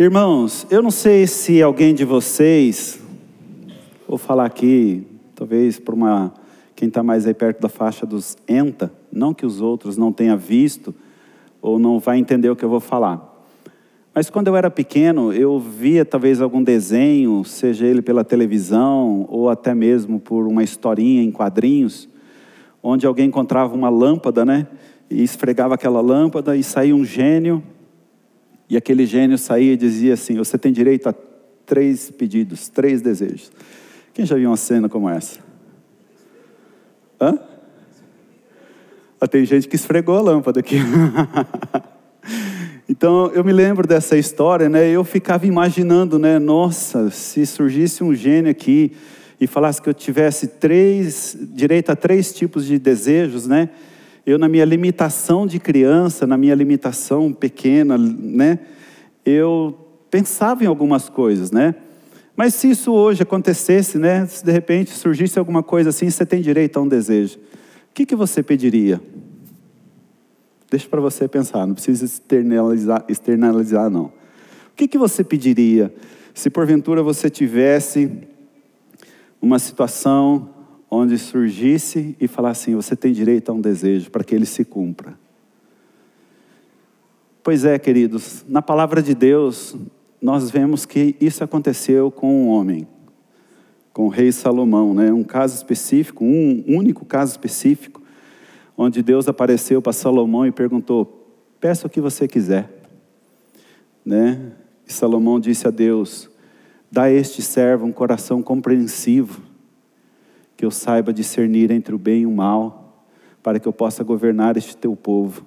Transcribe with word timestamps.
Irmãos, 0.00 0.66
eu 0.70 0.80
não 0.80 0.90
sei 0.90 1.26
se 1.26 1.60
alguém 1.60 1.94
de 1.94 2.06
vocês, 2.06 2.98
vou 4.08 4.16
falar 4.16 4.46
aqui, 4.46 5.06
talvez 5.34 5.78
para 5.78 5.94
uma 5.94 6.32
quem 6.74 6.88
está 6.88 7.02
mais 7.02 7.26
aí 7.26 7.34
perto 7.34 7.60
da 7.60 7.68
faixa 7.68 8.06
dos 8.06 8.34
ENTA, 8.48 8.90
não 9.12 9.34
que 9.34 9.44
os 9.44 9.60
outros 9.60 9.98
não 9.98 10.10
tenham 10.10 10.38
visto 10.38 10.94
ou 11.60 11.78
não 11.78 11.98
vai 11.98 12.16
entender 12.16 12.48
o 12.48 12.56
que 12.56 12.64
eu 12.64 12.68
vou 12.70 12.80
falar. 12.80 13.44
Mas 14.14 14.30
quando 14.30 14.46
eu 14.46 14.56
era 14.56 14.70
pequeno, 14.70 15.34
eu 15.34 15.58
via 15.58 16.02
talvez 16.02 16.40
algum 16.40 16.62
desenho, 16.62 17.44
seja 17.44 17.86
ele 17.86 18.00
pela 18.00 18.24
televisão 18.24 19.26
ou 19.28 19.50
até 19.50 19.74
mesmo 19.74 20.18
por 20.18 20.46
uma 20.46 20.64
historinha 20.64 21.22
em 21.22 21.30
quadrinhos, 21.30 22.08
onde 22.82 23.06
alguém 23.06 23.28
encontrava 23.28 23.74
uma 23.74 23.90
lâmpada, 23.90 24.46
né? 24.46 24.66
E 25.10 25.22
esfregava 25.22 25.74
aquela 25.74 26.00
lâmpada 26.00 26.56
e 26.56 26.62
saía 26.62 26.96
um 26.96 27.04
gênio 27.04 27.62
e 28.70 28.76
aquele 28.76 29.04
gênio 29.04 29.36
saía 29.36 29.72
e 29.72 29.76
dizia 29.76 30.14
assim: 30.14 30.36
Você 30.36 30.56
tem 30.56 30.72
direito 30.72 31.08
a 31.08 31.14
três 31.66 32.10
pedidos, 32.10 32.68
três 32.68 33.02
desejos. 33.02 33.50
Quem 34.14 34.24
já 34.24 34.36
viu 34.36 34.48
uma 34.48 34.56
cena 34.56 34.88
como 34.88 35.08
essa? 35.08 35.40
Hã? 37.20 37.38
Ah, 39.20 39.26
tem 39.28 39.44
gente 39.44 39.68
que 39.68 39.76
esfregou 39.76 40.16
a 40.16 40.20
lâmpada 40.20 40.60
aqui. 40.60 40.76
então 42.88 43.30
eu 43.32 43.44
me 43.44 43.52
lembro 43.52 43.86
dessa 43.86 44.16
história, 44.16 44.68
né? 44.68 44.88
Eu 44.88 45.04
ficava 45.04 45.46
imaginando, 45.46 46.18
né? 46.18 46.38
Nossa, 46.38 47.10
se 47.10 47.44
surgisse 47.44 48.02
um 48.02 48.14
gênio 48.14 48.50
aqui 48.50 48.92
e 49.40 49.46
falasse 49.46 49.82
que 49.82 49.88
eu 49.88 49.94
tivesse 49.94 50.46
três, 50.46 51.36
direito 51.40 51.90
a 51.90 51.96
três 51.96 52.32
tipos 52.32 52.64
de 52.64 52.78
desejos, 52.78 53.46
né? 53.46 53.68
Eu 54.30 54.38
na 54.38 54.48
minha 54.48 54.64
limitação 54.64 55.46
de 55.46 55.58
criança, 55.58 56.26
na 56.26 56.36
minha 56.36 56.54
limitação 56.54 57.32
pequena, 57.32 57.98
né, 57.98 58.58
eu 59.24 59.76
pensava 60.10 60.64
em 60.64 60.66
algumas 60.66 61.08
coisas, 61.08 61.50
né? 61.50 61.74
Mas 62.36 62.54
se 62.54 62.70
isso 62.70 62.92
hoje 62.92 63.22
acontecesse, 63.22 63.98
né, 63.98 64.24
se 64.26 64.44
de 64.44 64.52
repente 64.52 64.90
surgisse 64.90 65.38
alguma 65.38 65.62
coisa 65.62 65.90
assim, 65.90 66.08
você 66.08 66.24
tem 66.24 66.40
direito 66.40 66.78
a 66.78 66.82
um 66.82 66.88
desejo, 66.88 67.38
o 67.38 67.94
que, 67.94 68.06
que 68.06 68.14
você 68.14 68.42
pediria? 68.42 69.00
Deixa 70.70 70.88
para 70.88 71.00
você 71.00 71.26
pensar, 71.26 71.66
não 71.66 71.74
precisa 71.74 72.04
externalizar, 72.04 73.04
externalizar 73.08 73.90
não. 73.90 74.04
O 74.04 74.12
que, 74.76 74.86
que 74.86 74.96
você 74.96 75.24
pediria 75.24 75.92
se 76.32 76.48
porventura 76.48 77.02
você 77.02 77.28
tivesse 77.28 78.10
uma 79.42 79.58
situação 79.58 80.48
onde 80.90 81.16
surgisse 81.16 82.16
e 82.20 82.26
falasse 82.26 82.70
assim: 82.70 82.74
você 82.74 82.96
tem 82.96 83.12
direito 83.12 83.50
a 83.50 83.54
um 83.54 83.60
desejo 83.60 84.10
para 84.10 84.24
que 84.24 84.34
ele 84.34 84.46
se 84.46 84.64
cumpra. 84.64 85.16
Pois 87.42 87.64
é, 87.64 87.78
queridos, 87.78 88.44
na 88.48 88.60
palavra 88.60 89.02
de 89.02 89.14
Deus, 89.14 89.76
nós 90.20 90.50
vemos 90.50 90.84
que 90.84 91.16
isso 91.20 91.42
aconteceu 91.42 92.10
com 92.10 92.44
um 92.44 92.48
homem, 92.48 92.86
com 93.94 94.06
o 94.06 94.08
rei 94.08 94.30
Salomão, 94.30 94.92
né? 94.92 95.10
um 95.10 95.24
caso 95.24 95.54
específico, 95.56 96.22
um 96.24 96.64
único 96.66 97.04
caso 97.06 97.32
específico, 97.32 98.02
onde 98.76 99.02
Deus 99.02 99.26
apareceu 99.26 99.80
para 99.80 99.92
Salomão 99.92 100.46
e 100.46 100.52
perguntou: 100.52 101.28
peça 101.60 101.86
o 101.86 101.90
que 101.90 102.00
você 102.00 102.26
quiser. 102.26 102.68
Né? 104.04 104.52
E 104.86 104.92
Salomão 104.92 105.38
disse 105.38 105.66
a 105.66 105.70
Deus: 105.70 106.28
dá 106.90 107.04
a 107.04 107.10
este 107.10 107.40
servo 107.40 107.86
um 107.86 107.92
coração 107.92 108.42
compreensivo 108.42 109.49
que 110.60 110.66
eu 110.66 110.70
saiba 110.70 111.10
discernir 111.10 111.70
entre 111.70 111.94
o 111.94 111.98
bem 111.98 112.20
e 112.20 112.26
o 112.26 112.30
mal, 112.30 113.02
para 113.42 113.58
que 113.58 113.66
eu 113.66 113.72
possa 113.72 114.04
governar 114.04 114.58
este 114.58 114.76
teu 114.76 114.94
povo. 114.94 115.42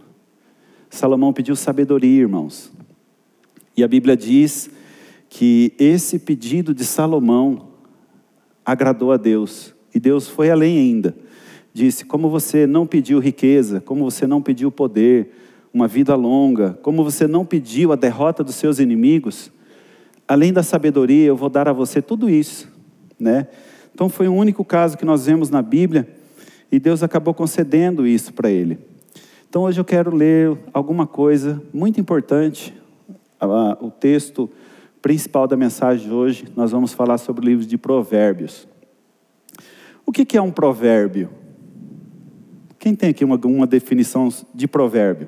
Salomão 0.90 1.32
pediu 1.32 1.56
sabedoria, 1.56 2.22
irmãos. 2.22 2.72
E 3.78 3.84
a 3.84 3.88
Bíblia 3.88 4.18
diz 4.18 4.72
que 5.30 5.72
esse 5.78 6.18
pedido 6.18 6.74
de 6.74 6.84
Salomão 6.84 7.68
agradou 8.66 9.12
a 9.12 9.18
Deus. 9.18 9.76
E 9.94 10.00
Deus 10.00 10.28
foi 10.28 10.50
além 10.50 10.80
ainda. 10.80 11.16
Disse: 11.72 12.06
Como 12.06 12.28
você 12.28 12.66
não 12.66 12.88
pediu 12.88 13.20
riqueza, 13.20 13.80
como 13.82 14.10
você 14.10 14.26
não 14.26 14.42
pediu 14.42 14.72
poder, 14.72 15.32
uma 15.72 15.88
vida 15.88 16.16
longa, 16.16 16.80
como 16.82 17.04
você 17.04 17.28
não 17.28 17.46
pediu 17.46 17.92
a 17.92 17.96
derrota 17.96 18.44
dos 18.44 18.56
seus 18.56 18.80
inimigos, 18.80 19.52
além 20.28 20.52
da 20.52 20.64
sabedoria, 20.64 21.28
eu 21.28 21.38
vou 21.38 21.50
dar 21.50 21.68
a 21.68 21.74
você 21.74 22.02
tudo 22.02 22.28
isso, 22.28 22.68
né? 23.20 23.48
Então 23.94 24.10
foi 24.10 24.28
o 24.28 24.34
único 24.34 24.66
caso 24.66 24.98
que 24.98 25.06
nós 25.06 25.26
vemos 25.26 25.50
na 25.50 25.62
Bíblia 25.62 26.08
e 26.72 26.80
Deus 26.80 27.04
acabou 27.04 27.34
concedendo 27.34 28.08
isso 28.08 28.34
para 28.34 28.50
ele. 28.50 28.80
Então 29.48 29.64
hoje 29.64 29.80
eu 29.80 29.86
quero 29.86 30.16
ler 30.16 30.58
alguma 30.74 31.06
coisa 31.06 31.62
muito 31.72 32.02
importante. 32.02 32.74
O 33.80 33.92
texto 33.92 34.50
principal 35.02 35.48
da 35.48 35.56
mensagem 35.56 36.08
de 36.08 36.14
hoje, 36.14 36.46
nós 36.56 36.72
vamos 36.72 36.94
falar 36.94 37.18
sobre 37.18 37.46
o 37.46 37.48
livro 37.48 37.66
de 37.66 37.78
Provérbios. 37.78 38.68
O 40.06 40.12
que 40.12 40.38
é 40.38 40.42
um 40.42 40.52
provérbio? 40.52 41.30
Quem 42.80 42.96
tem 42.96 43.10
aqui 43.10 43.24
uma, 43.24 43.40
uma 43.46 43.68
definição 43.68 44.30
de 44.54 44.68
provérbio? 44.68 45.28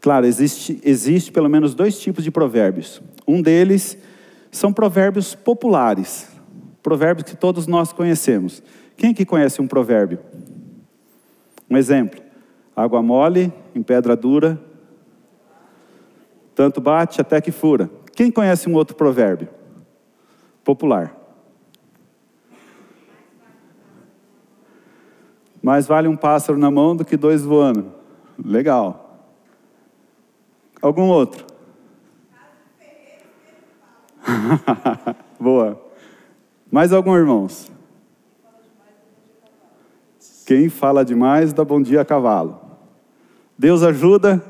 Claro, 0.00 0.26
existe, 0.26 0.80
existe 0.84 1.32
pelo 1.32 1.48
menos 1.48 1.74
dois 1.74 1.98
tipos 1.98 2.22
de 2.22 2.30
provérbios. 2.30 3.00
Um 3.26 3.42
deles 3.42 3.98
são 4.50 4.72
provérbios 4.72 5.34
populares, 5.34 6.28
Provérbios 6.88 7.28
que 7.28 7.36
todos 7.36 7.66
nós 7.66 7.92
conhecemos. 7.92 8.62
Quem 8.96 9.12
que 9.12 9.26
conhece 9.26 9.60
um 9.60 9.68
provérbio? 9.68 10.20
Um 11.68 11.76
exemplo: 11.76 12.18
água 12.74 13.02
mole 13.02 13.52
em 13.74 13.82
pedra 13.82 14.16
dura, 14.16 14.58
tanto 16.54 16.80
bate 16.80 17.20
até 17.20 17.42
que 17.42 17.52
fura. 17.52 17.90
Quem 18.14 18.30
conhece 18.30 18.70
um 18.70 18.74
outro 18.74 18.96
provérbio? 18.96 19.50
Popular. 20.64 21.14
Mais 25.62 25.86
vale 25.86 26.08
um 26.08 26.16
pássaro 26.16 26.56
na 26.56 26.70
mão 26.70 26.96
do 26.96 27.04
que 27.04 27.18
dois 27.18 27.44
voando. 27.44 27.92
Legal. 28.42 29.28
Algum 30.80 31.08
outro? 31.08 31.44
Boa. 35.38 35.87
Mais 36.70 36.92
algum, 36.92 37.16
irmãos? 37.16 37.72
Quem 40.44 40.68
fala 40.68 41.02
demais 41.02 41.52
dá 41.52 41.64
bom 41.64 41.80
dia 41.80 42.02
a 42.02 42.04
cavalo. 42.04 42.60
Deus 43.58 43.82
ajuda. 43.82 44.42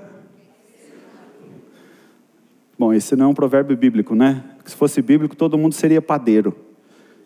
Bom, 2.76 2.92
esse 2.92 3.14
não 3.14 3.26
é 3.26 3.28
um 3.28 3.34
provérbio 3.34 3.76
bíblico, 3.76 4.16
né? 4.16 4.44
Se 4.64 4.74
fosse 4.74 5.00
bíblico, 5.00 5.36
todo 5.36 5.56
mundo 5.56 5.74
seria 5.74 6.02
padeiro. 6.02 6.56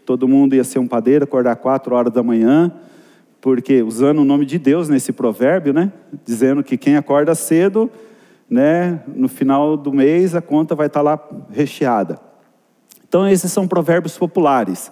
Todo 0.05 0.29
mundo 0.29 0.55
ia 0.55 0.65
ser 0.65 0.79
um 0.79 0.87
padeiro, 0.87 1.25
acordar 1.25 1.57
quatro 1.57 1.95
horas 1.95 2.13
da 2.13 2.23
manhã, 2.23 2.73
porque 3.41 3.83
usando 3.83 4.19
o 4.19 4.25
nome 4.25 4.45
de 4.45 4.59
Deus 4.59 4.91
nesse 4.91 5.13
provérbio, 5.13 5.73
né? 5.73 5.91
Dizendo 6.25 6.63
que 6.63 6.77
quem 6.77 6.97
acorda 6.97 7.35
cedo, 7.35 7.91
né? 8.49 9.03
No 9.07 9.29
final 9.29 9.75
do 9.77 9.93
mês 9.93 10.35
a 10.35 10.43
conta 10.43 10.75
vai 10.75 10.87
estar 10.87 11.01
lá 11.01 11.19
recheada. 11.51 12.32
Então, 13.13 13.29
esses 13.29 13.53
são 13.53 13.69
provérbios 13.69 14.17
populares. 14.17 14.91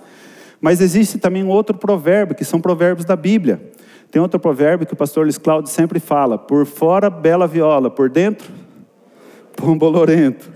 Mas 0.60 0.82
existe 0.82 1.16
também 1.16 1.42
outro 1.42 1.75
provérbio, 1.75 2.36
que 2.36 2.44
são 2.44 2.60
provérbios 2.60 3.06
da 3.06 3.16
Bíblia. 3.16 3.72
Tem 4.10 4.20
outro 4.20 4.38
provérbio 4.38 4.86
que 4.86 4.92
o 4.92 4.97
pastor 4.97 5.22
Luiz 5.25 5.38
Cláudio 5.38 5.72
sempre 5.72 5.98
fala: 5.98 6.36
por 6.36 6.66
fora, 6.66 7.08
bela 7.08 7.47
viola, 7.47 7.91
por 7.91 8.10
dentro, 8.10 8.53
pão 9.56 9.78
bolorento. 9.78 10.53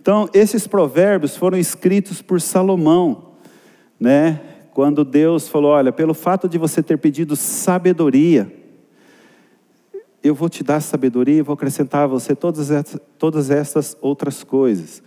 Então, 0.00 0.28
esses 0.32 0.68
provérbios 0.68 1.36
foram 1.36 1.58
escritos 1.58 2.22
por 2.22 2.40
Salomão, 2.40 3.32
né? 3.98 4.40
Quando 4.72 5.04
Deus 5.04 5.48
falou: 5.48 5.72
Olha, 5.72 5.90
pelo 5.90 6.14
fato 6.14 6.48
de 6.48 6.58
você 6.58 6.80
ter 6.80 6.96
pedido 6.96 7.34
sabedoria, 7.34 8.54
eu 10.22 10.32
vou 10.32 10.48
te 10.48 10.62
dar 10.62 10.80
sabedoria 10.80 11.38
e 11.38 11.42
vou 11.42 11.54
acrescentar 11.54 12.04
a 12.04 12.06
você 12.06 12.36
todas 12.36 13.50
essas 13.50 13.96
outras 14.00 14.44
coisas. 14.44 15.02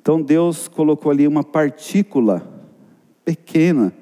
Então 0.00 0.20
Deus 0.20 0.66
colocou 0.66 1.12
ali 1.12 1.26
uma 1.26 1.44
partícula 1.44 2.42
pequena 3.24 3.92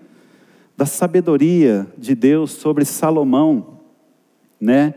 da 0.77 0.87
sabedoria 0.87 1.87
de 1.99 2.15
Deus 2.15 2.53
sobre 2.53 2.85
Salomão, 2.85 3.81
né? 4.61 4.95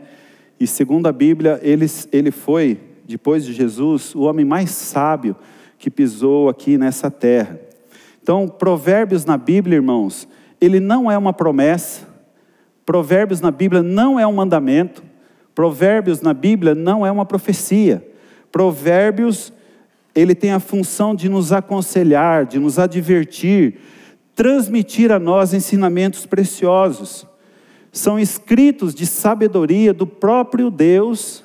E 0.60 0.66
segundo 0.66 1.08
a 1.08 1.12
Bíblia, 1.12 1.58
ele, 1.60 1.86
ele 2.12 2.30
foi, 2.30 2.78
depois 3.04 3.44
de 3.44 3.52
Jesus, 3.52 4.14
o 4.14 4.20
homem 4.20 4.44
mais 4.44 4.70
sábio 4.70 5.34
que 5.76 5.90
pisou 5.90 6.48
aqui 6.48 6.78
nessa 6.78 7.10
terra. 7.10 7.58
Então, 8.22 8.46
Provérbios 8.46 9.24
na 9.24 9.36
Bíblia, 9.36 9.74
irmãos, 9.74 10.28
ele 10.60 10.78
não 10.78 11.10
é 11.10 11.18
uma 11.18 11.32
promessa, 11.32 12.06
Provérbios 12.86 13.40
na 13.40 13.50
Bíblia 13.50 13.82
não 13.82 14.20
é 14.20 14.24
um 14.24 14.32
mandamento, 14.32 15.02
Provérbios 15.52 16.20
na 16.20 16.32
Bíblia 16.32 16.76
não 16.76 17.04
é 17.04 17.10
uma 17.10 17.26
profecia. 17.26 18.08
Provérbios 18.52 19.52
ele 20.14 20.34
tem 20.34 20.52
a 20.52 20.60
função 20.60 21.14
de 21.14 21.28
nos 21.28 21.52
aconselhar, 21.52 22.44
de 22.44 22.58
nos 22.58 22.78
advertir, 22.78 23.78
transmitir 24.34 25.10
a 25.10 25.18
nós 25.18 25.54
ensinamentos 25.54 26.26
preciosos. 26.26 27.26
São 27.90 28.18
escritos 28.18 28.94
de 28.94 29.06
sabedoria 29.06 29.92
do 29.92 30.06
próprio 30.06 30.70
Deus 30.70 31.44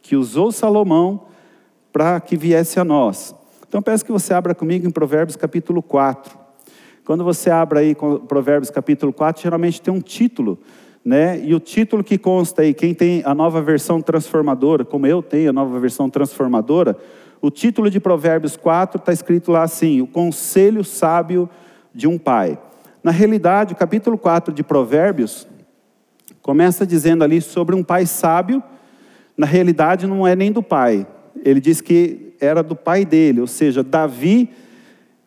que 0.00 0.16
usou 0.16 0.52
Salomão 0.52 1.26
para 1.92 2.20
que 2.20 2.36
viesse 2.36 2.80
a 2.80 2.84
nós. 2.84 3.34
Então 3.68 3.80
peço 3.80 4.04
que 4.04 4.12
você 4.12 4.34
abra 4.34 4.54
comigo 4.54 4.86
em 4.86 4.90
Provérbios 4.90 5.36
capítulo 5.36 5.82
4. 5.82 6.38
Quando 7.04 7.24
você 7.24 7.50
abre 7.50 7.78
aí 7.80 7.94
Provérbios 8.28 8.70
capítulo 8.70 9.12
4, 9.12 9.42
geralmente 9.42 9.80
tem 9.80 9.92
um 9.92 10.00
título, 10.00 10.58
né? 11.04 11.40
E 11.42 11.54
o 11.54 11.58
título 11.58 12.04
que 12.04 12.16
consta 12.16 12.62
aí, 12.62 12.72
quem 12.72 12.94
tem 12.94 13.22
a 13.24 13.34
nova 13.34 13.60
versão 13.60 14.00
transformadora, 14.00 14.84
como 14.84 15.06
eu 15.06 15.20
tenho 15.22 15.50
a 15.50 15.52
nova 15.52 15.80
versão 15.80 16.08
transformadora, 16.08 16.96
o 17.42 17.50
título 17.50 17.90
de 17.90 17.98
Provérbios 17.98 18.56
4 18.56 18.98
está 18.98 19.12
escrito 19.12 19.50
lá 19.50 19.64
assim: 19.64 20.00
O 20.00 20.06
conselho 20.06 20.84
sábio 20.84 21.50
de 21.92 22.06
um 22.06 22.16
pai. 22.16 22.56
Na 23.02 23.10
realidade, 23.10 23.72
o 23.72 23.76
capítulo 23.76 24.16
4 24.16 24.54
de 24.54 24.62
Provérbios 24.62 25.48
começa 26.40 26.86
dizendo 26.86 27.24
ali 27.24 27.40
sobre 27.40 27.74
um 27.74 27.82
pai 27.82 28.06
sábio, 28.06 28.62
na 29.36 29.46
realidade 29.46 30.06
não 30.06 30.26
é 30.26 30.36
nem 30.36 30.52
do 30.52 30.62
pai, 30.62 31.06
ele 31.44 31.60
diz 31.60 31.80
que 31.80 32.34
era 32.40 32.62
do 32.62 32.76
pai 32.76 33.04
dele, 33.04 33.40
ou 33.40 33.46
seja, 33.46 33.82
Davi 33.82 34.50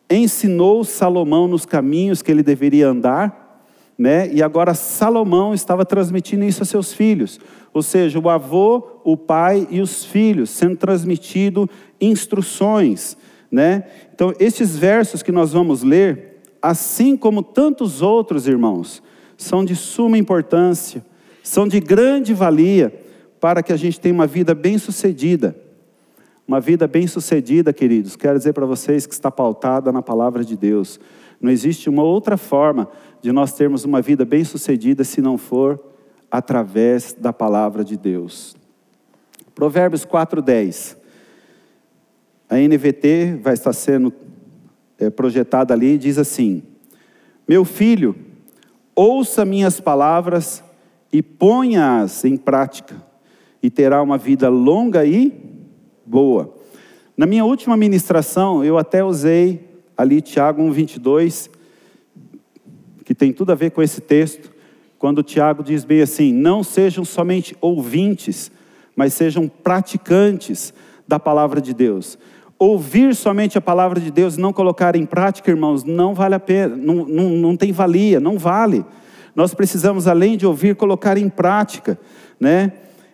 ensinou 0.08 0.84
Salomão 0.84 1.48
nos 1.48 1.66
caminhos 1.66 2.22
que 2.22 2.30
ele 2.30 2.42
deveria 2.42 2.88
andar, 2.88 3.45
né? 3.98 4.30
E 4.32 4.42
agora 4.42 4.74
Salomão 4.74 5.54
estava 5.54 5.84
transmitindo 5.84 6.44
isso 6.44 6.62
a 6.62 6.66
seus 6.66 6.92
filhos, 6.92 7.40
ou 7.72 7.82
seja, 7.82 8.18
o 8.18 8.28
avô, 8.28 9.00
o 9.04 9.16
pai 9.16 9.66
e 9.70 9.80
os 9.80 10.04
filhos 10.04 10.50
sendo 10.50 10.76
transmitido 10.76 11.68
instruções, 12.00 13.16
né? 13.50 13.84
Então, 14.14 14.32
estes 14.38 14.76
versos 14.76 15.22
que 15.22 15.32
nós 15.32 15.52
vamos 15.52 15.82
ler, 15.82 16.40
assim 16.60 17.16
como 17.16 17.42
tantos 17.42 18.02
outros 18.02 18.46
irmãos, 18.46 19.02
são 19.36 19.64
de 19.64 19.76
suma 19.76 20.18
importância, 20.18 21.04
são 21.42 21.68
de 21.68 21.80
grande 21.80 22.34
valia 22.34 22.92
para 23.40 23.62
que 23.62 23.72
a 23.72 23.76
gente 23.76 24.00
tenha 24.00 24.14
uma 24.14 24.26
vida 24.26 24.54
bem-sucedida. 24.54 25.56
Uma 26.48 26.60
vida 26.60 26.86
bem-sucedida, 26.86 27.72
queridos, 27.72 28.14
quero 28.14 28.38
dizer 28.38 28.52
para 28.52 28.64
vocês 28.64 29.04
que 29.04 29.12
está 29.12 29.30
pautada 29.30 29.90
na 29.90 30.00
palavra 30.00 30.44
de 30.44 30.56
Deus. 30.56 31.00
Não 31.40 31.50
existe 31.50 31.90
uma 31.90 32.02
outra 32.02 32.36
forma 32.36 32.88
de 33.22 33.32
nós 33.32 33.52
termos 33.52 33.84
uma 33.84 34.00
vida 34.00 34.24
bem-sucedida 34.24 35.04
se 35.04 35.20
não 35.20 35.36
for 35.36 35.82
através 36.30 37.12
da 37.12 37.32
palavra 37.32 37.84
de 37.84 37.96
Deus. 37.96 38.56
Provérbios 39.54 40.04
4:10. 40.04 40.96
A 42.48 42.56
NVT 42.56 43.40
vai 43.42 43.54
estar 43.54 43.72
sendo 43.72 44.12
é, 44.98 45.10
projetada 45.10 45.74
ali, 45.74 45.98
diz 45.98 46.18
assim: 46.18 46.62
Meu 47.48 47.64
filho, 47.64 48.14
ouça 48.94 49.44
minhas 49.44 49.80
palavras 49.80 50.62
e 51.12 51.22
ponha-as 51.22 52.24
em 52.24 52.36
prática, 52.36 52.96
e 53.62 53.70
terá 53.70 54.02
uma 54.02 54.18
vida 54.18 54.48
longa 54.48 55.04
e 55.04 55.32
boa. 56.04 56.54
Na 57.16 57.26
minha 57.26 57.44
última 57.44 57.76
ministração, 57.76 58.62
eu 58.62 58.76
até 58.76 59.02
usei 59.02 59.82
ali 59.96 60.20
Tiago 60.20 60.62
1:22, 60.62 61.50
que 63.06 63.14
tem 63.14 63.32
tudo 63.32 63.52
a 63.52 63.54
ver 63.54 63.70
com 63.70 63.80
esse 63.80 64.00
texto, 64.00 64.50
quando 64.98 65.22
Tiago 65.22 65.62
diz 65.62 65.84
bem 65.84 66.02
assim: 66.02 66.32
"Não 66.32 66.64
sejam 66.64 67.04
somente 67.04 67.56
ouvintes, 67.60 68.50
mas 68.96 69.14
sejam 69.14 69.46
praticantes 69.46 70.74
da 71.06 71.18
palavra 71.18 71.60
de 71.60 71.72
Deus". 71.72 72.18
Ouvir 72.58 73.14
somente 73.14 73.56
a 73.56 73.60
palavra 73.60 74.00
de 74.00 74.10
Deus 74.10 74.34
e 74.36 74.40
não 74.40 74.52
colocar 74.52 74.96
em 74.96 75.06
prática, 75.06 75.50
irmãos, 75.50 75.84
não 75.84 76.14
vale 76.14 76.34
a 76.34 76.40
pena, 76.40 76.74
não, 76.74 77.06
não, 77.06 77.30
não 77.30 77.56
tem 77.56 77.70
valia, 77.70 78.18
não 78.18 78.38
vale. 78.38 78.84
Nós 79.36 79.54
precisamos, 79.54 80.08
além 80.08 80.36
de 80.36 80.46
ouvir, 80.46 80.74
colocar 80.74 81.16
em 81.16 81.28
prática, 81.28 81.96
né? 82.40 82.72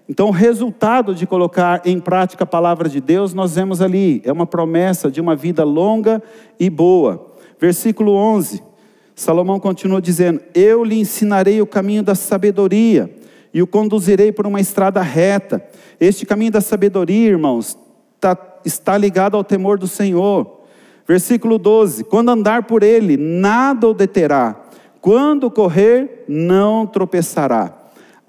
Então, 0.08 0.28
o 0.28 0.32
resultado 0.32 1.14
de 1.14 1.26
colocar 1.26 1.82
em 1.84 2.00
prática 2.00 2.44
a 2.44 2.46
palavra 2.46 2.88
de 2.88 3.00
Deus, 3.00 3.34
nós 3.34 3.56
vemos 3.56 3.82
ali, 3.82 4.22
é 4.24 4.32
uma 4.32 4.46
promessa 4.46 5.10
de 5.10 5.20
uma 5.20 5.36
vida 5.36 5.64
longa 5.64 6.22
e 6.58 6.70
boa. 6.70 7.34
Versículo 7.58 8.12
11, 8.12 8.71
Salomão 9.14 9.60
continua 9.60 10.00
dizendo: 10.00 10.40
Eu 10.54 10.84
lhe 10.84 10.98
ensinarei 10.98 11.60
o 11.60 11.66
caminho 11.66 12.02
da 12.02 12.14
sabedoria 12.14 13.10
e 13.52 13.62
o 13.62 13.66
conduzirei 13.66 14.32
por 14.32 14.46
uma 14.46 14.60
estrada 14.60 15.02
reta. 15.02 15.64
Este 16.00 16.24
caminho 16.24 16.52
da 16.52 16.60
sabedoria, 16.60 17.28
irmãos, 17.28 17.78
tá, 18.20 18.36
está 18.64 18.96
ligado 18.96 19.36
ao 19.36 19.44
temor 19.44 19.78
do 19.78 19.86
Senhor. 19.86 20.60
Versículo 21.06 21.58
12: 21.58 22.04
Quando 22.04 22.30
andar 22.30 22.64
por 22.64 22.82
ele, 22.82 23.16
nada 23.16 23.88
o 23.88 23.94
deterá, 23.94 24.60
quando 25.00 25.50
correr, 25.50 26.24
não 26.28 26.86
tropeçará. 26.86 27.78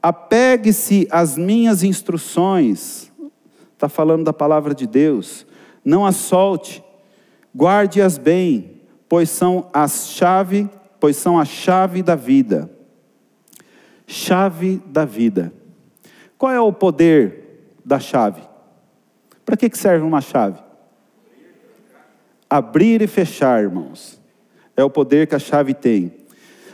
Apegue-se 0.02 1.08
às 1.10 1.38
minhas 1.38 1.84
instruções. 1.84 3.12
Está 3.74 3.88
falando 3.88 4.26
da 4.26 4.34
palavra 4.34 4.74
de 4.76 4.86
Deus. 4.86 5.46
Não 5.84 6.06
as 6.06 6.16
solte. 6.18 6.84
Guarde-as 7.56 8.18
bem, 8.18 8.73
pois 9.14 9.30
são 9.30 9.70
a 9.72 9.88
chave, 9.88 10.68
pois 11.00 11.16
são 11.18 11.38
a 11.38 11.46
chave 11.46 12.02
da 12.02 12.16
vida. 12.16 12.68
Chave 14.08 14.82
da 14.88 15.06
vida. 15.06 15.54
Qual 16.36 16.52
é 16.52 16.60
o 16.60 16.74
poder 16.74 17.76
da 17.86 18.00
chave? 18.00 18.42
Para 19.46 19.56
que 19.56 19.70
serve 19.78 20.04
uma 20.04 20.20
chave? 20.20 20.60
Abrir 22.50 23.04
e 23.04 23.08
fechar, 23.08 23.62
irmãos. 23.62 24.20
É 24.76 24.84
o 24.84 24.90
poder 24.90 25.28
que 25.28 25.36
a 25.36 25.40
chave 25.40 25.76
tem. 25.76 26.12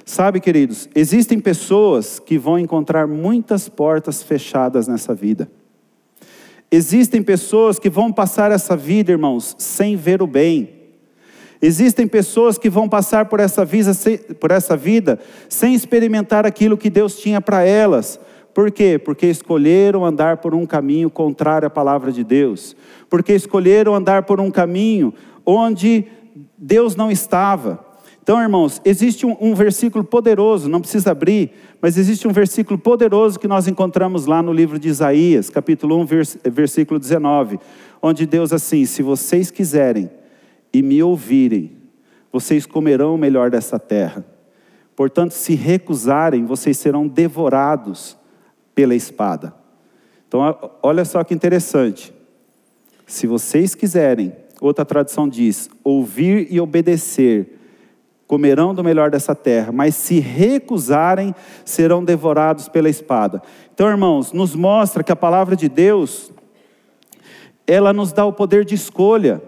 Sabe, 0.05 0.39
queridos, 0.39 0.87
existem 0.95 1.41
pessoas 1.41 2.19
que 2.19 2.37
vão 2.37 2.57
encontrar 2.57 3.05
muitas 3.05 3.67
portas 3.67 4.23
fechadas 4.23 4.87
nessa 4.87 5.13
vida. 5.13 5.51
Existem 6.71 7.21
pessoas 7.21 7.77
que 7.77 7.89
vão 7.89 8.13
passar 8.13 8.49
essa 8.49 8.77
vida, 8.77 9.11
irmãos, 9.11 9.57
sem 9.59 9.97
ver 9.97 10.21
o 10.21 10.27
bem. 10.27 10.78
Existem 11.61 12.07
pessoas 12.07 12.57
que 12.57 12.69
vão 12.69 12.87
passar 12.87 13.25
por 13.25 13.39
essa, 13.39 13.65
vida, 13.65 15.19
sem 15.49 15.73
experimentar 15.73 16.45
aquilo 16.45 16.77
que 16.77 16.89
Deus 16.89 17.19
tinha 17.19 17.41
para 17.41 17.63
elas. 17.63 18.19
Por 18.53 18.71
quê? 18.71 18.97
Porque 18.97 19.27
escolheram 19.27 20.05
andar 20.05 20.37
por 20.37 20.55
um 20.55 20.65
caminho 20.65 21.09
contrário 21.09 21.67
à 21.67 21.69
palavra 21.69 22.11
de 22.11 22.23
Deus. 22.23 22.75
Porque 23.09 23.33
escolheram 23.33 23.93
andar 23.93 24.23
por 24.23 24.39
um 24.39 24.49
caminho 24.49 25.13
onde 25.45 26.05
Deus 26.57 26.95
não 26.95 27.11
estava. 27.11 27.85
Então, 28.23 28.41
irmãos, 28.41 28.81
existe 28.85 29.25
um, 29.25 29.35
um, 29.41 29.55
versículo 29.55 30.03
poderoso, 30.03 30.69
não 30.69 30.79
precisa 30.79 31.11
abrir, 31.11 31.51
mas 31.81 31.97
existe 31.97 32.27
um 32.27 32.31
versículo 32.31 32.77
poderoso 32.77 33.39
que 33.39 33.47
nós 33.47 33.67
encontramos 33.67 34.27
lá 34.27 34.41
no 34.41 34.53
livro 34.53 34.77
de 34.77 34.87
Isaías, 34.87 35.49
capítulo 35.49 35.97
1, 36.01 36.05
vers, 36.05 36.37
versículo 36.45 36.99
19, 36.99 37.59
onde 38.01 38.27
Deus 38.27 38.53
assim: 38.53 38.85
Se 38.85 39.01
vocês 39.01 39.49
quiserem 39.49 40.11
e 40.73 40.81
me 40.81 41.01
ouvirem, 41.01 41.77
vocês 42.31 42.65
comerão 42.65 43.15
o 43.15 43.17
melhor 43.17 43.49
dessa 43.49 43.79
terra. 43.79 44.25
Portanto, 44.95 45.31
se 45.31 45.55
recusarem, 45.55 46.45
vocês 46.45 46.77
serão 46.77 47.07
devorados 47.07 48.17
pela 48.75 48.93
espada. 48.93 49.53
Então, 50.27 50.41
olha 50.83 51.03
só 51.05 51.23
que 51.23 51.33
interessante. 51.33 52.13
Se 53.07 53.25
vocês 53.25 53.73
quiserem, 53.73 54.33
outra 54.61 54.85
tradução 54.85 55.27
diz, 55.27 55.69
ouvir 55.83 56.47
e 56.51 56.59
obedecer, 56.59 57.59
comerão 58.27 58.75
do 58.75 58.83
melhor 58.83 59.09
dessa 59.09 59.33
terra, 59.33 59.71
mas 59.71 59.95
se 59.95 60.19
recusarem, 60.19 61.33
serão 61.65 62.03
devorados 62.03 62.69
pela 62.69 62.87
espada. 62.87 63.41
Então, 63.73 63.89
irmãos, 63.89 64.31
nos 64.31 64.53
mostra 64.53 65.03
que 65.03 65.11
a 65.11 65.15
palavra 65.15 65.55
de 65.55 65.67
Deus, 65.67 66.31
ela 67.65 67.91
nos 67.91 68.13
dá 68.13 68.23
o 68.25 68.31
poder 68.31 68.63
de 68.63 68.75
escolha. 68.75 69.41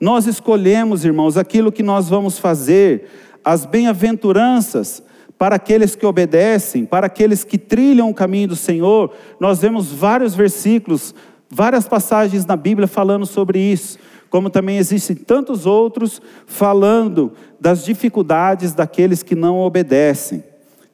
Nós 0.00 0.26
escolhemos, 0.26 1.04
irmãos, 1.04 1.36
aquilo 1.36 1.72
que 1.72 1.82
nós 1.82 2.08
vamos 2.08 2.38
fazer, 2.38 3.08
as 3.44 3.64
bem-aventuranças 3.64 5.02
para 5.36 5.56
aqueles 5.56 5.94
que 5.94 6.06
obedecem, 6.06 6.84
para 6.84 7.06
aqueles 7.06 7.44
que 7.44 7.58
trilham 7.58 8.10
o 8.10 8.14
caminho 8.14 8.48
do 8.48 8.56
Senhor. 8.56 9.12
Nós 9.38 9.60
vemos 9.60 9.92
vários 9.92 10.34
versículos, 10.34 11.14
várias 11.48 11.86
passagens 11.86 12.44
na 12.44 12.56
Bíblia 12.56 12.86
falando 12.86 13.26
sobre 13.26 13.58
isso 13.58 13.98
como 14.30 14.50
também 14.50 14.76
existem 14.76 15.16
tantos 15.16 15.66
outros 15.66 16.20
falando 16.46 17.32
das 17.60 17.84
dificuldades 17.84 18.72
daqueles 18.72 19.22
que 19.22 19.34
não 19.34 19.58
obedecem. 19.58 20.44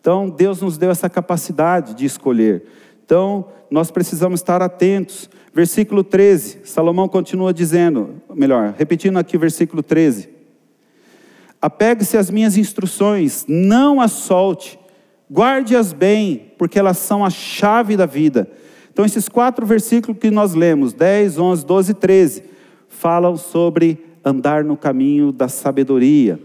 Então, 0.00 0.28
Deus 0.28 0.60
nos 0.60 0.76
deu 0.76 0.90
essa 0.90 1.08
capacidade 1.08 1.94
de 1.94 2.04
escolher. 2.04 2.64
Então, 3.04 3.46
nós 3.70 3.90
precisamos 3.90 4.40
estar 4.40 4.62
atentos. 4.62 5.28
Versículo 5.54 6.02
13, 6.02 6.62
Salomão 6.64 7.06
continua 7.06 7.54
dizendo, 7.54 8.20
melhor, 8.34 8.74
repetindo 8.76 9.18
aqui 9.18 9.36
o 9.36 9.40
versículo 9.40 9.84
13: 9.84 10.28
Apegue-se 11.62 12.16
às 12.16 12.28
minhas 12.28 12.56
instruções, 12.56 13.44
não 13.46 14.00
as 14.00 14.10
solte, 14.10 14.76
guarde-as 15.30 15.92
bem, 15.92 16.50
porque 16.58 16.76
elas 16.76 16.98
são 16.98 17.24
a 17.24 17.30
chave 17.30 17.96
da 17.96 18.04
vida. 18.04 18.50
Então, 18.92 19.04
esses 19.04 19.28
quatro 19.28 19.64
versículos 19.64 20.18
que 20.18 20.28
nós 20.28 20.54
lemos, 20.54 20.92
10, 20.92 21.38
11, 21.38 21.64
12 21.64 21.90
e 21.92 21.94
13, 21.94 22.42
falam 22.88 23.36
sobre 23.36 24.04
andar 24.24 24.64
no 24.64 24.76
caminho 24.76 25.30
da 25.30 25.46
sabedoria. 25.46 26.36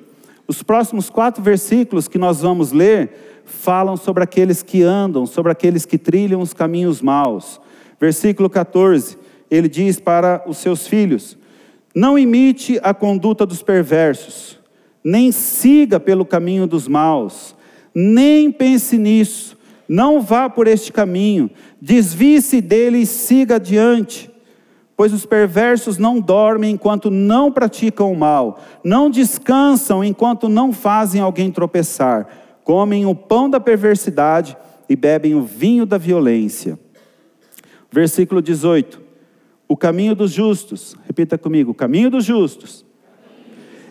Os 0.47 0.61
próximos 0.61 1.09
quatro 1.09 1.41
versículos 1.41 2.07
que 2.07 2.19
nós 2.19 2.41
vamos 2.41 2.71
ler 2.71 3.41
falam 3.43 3.97
sobre 3.97 4.23
aqueles 4.23 4.61
que 4.61 4.83
andam, 4.83 5.25
sobre 5.25 5.51
aqueles 5.51 5.83
que 5.83 5.97
trilham 5.97 6.41
os 6.41 6.53
caminhos 6.53 7.01
maus. 7.01 7.59
Versículo 7.99 8.49
14, 8.49 9.17
ele 9.51 9.67
diz 9.67 9.99
para 9.99 10.43
os 10.47 10.57
seus 10.57 10.87
filhos: 10.87 11.37
Não 11.93 12.17
imite 12.17 12.79
a 12.81 12.93
conduta 12.93 13.45
dos 13.45 13.61
perversos, 13.61 14.57
nem 15.03 15.31
siga 15.31 15.99
pelo 15.99 16.25
caminho 16.25 16.65
dos 16.65 16.87
maus, 16.87 17.55
nem 17.93 18.51
pense 18.51 18.97
nisso, 18.97 19.57
não 19.87 20.21
vá 20.21 20.49
por 20.49 20.67
este 20.67 20.91
caminho, 20.91 21.49
desvie-se 21.81 22.61
dele 22.61 22.99
e 22.99 23.05
siga 23.05 23.55
adiante. 23.55 24.29
Pois 24.95 25.13
os 25.13 25.25
perversos 25.25 25.97
não 25.97 26.19
dormem 26.19 26.71
enquanto 26.71 27.09
não 27.09 27.51
praticam 27.51 28.11
o 28.11 28.17
mal, 28.17 28.61
não 28.83 29.09
descansam 29.09 30.03
enquanto 30.03 30.49
não 30.49 30.73
fazem 30.73 31.21
alguém 31.21 31.49
tropeçar, 31.49 32.27
comem 32.65 33.05
o 33.05 33.15
pão 33.15 33.49
da 33.49 33.61
perversidade 33.61 34.57
e 34.89 34.95
bebem 34.95 35.35
o 35.35 35.41
vinho 35.41 35.85
da 35.85 35.97
violência. 35.97 36.77
Versículo 37.91 38.41
18: 38.41 39.01
O 39.67 39.75
caminho 39.75 40.15
dos 40.15 40.31
justos, 40.31 40.95
repita 41.05 41.37
comigo: 41.37 41.71
o 41.71 41.75
caminho 41.75 42.09
dos 42.09 42.25
justos 42.25 42.85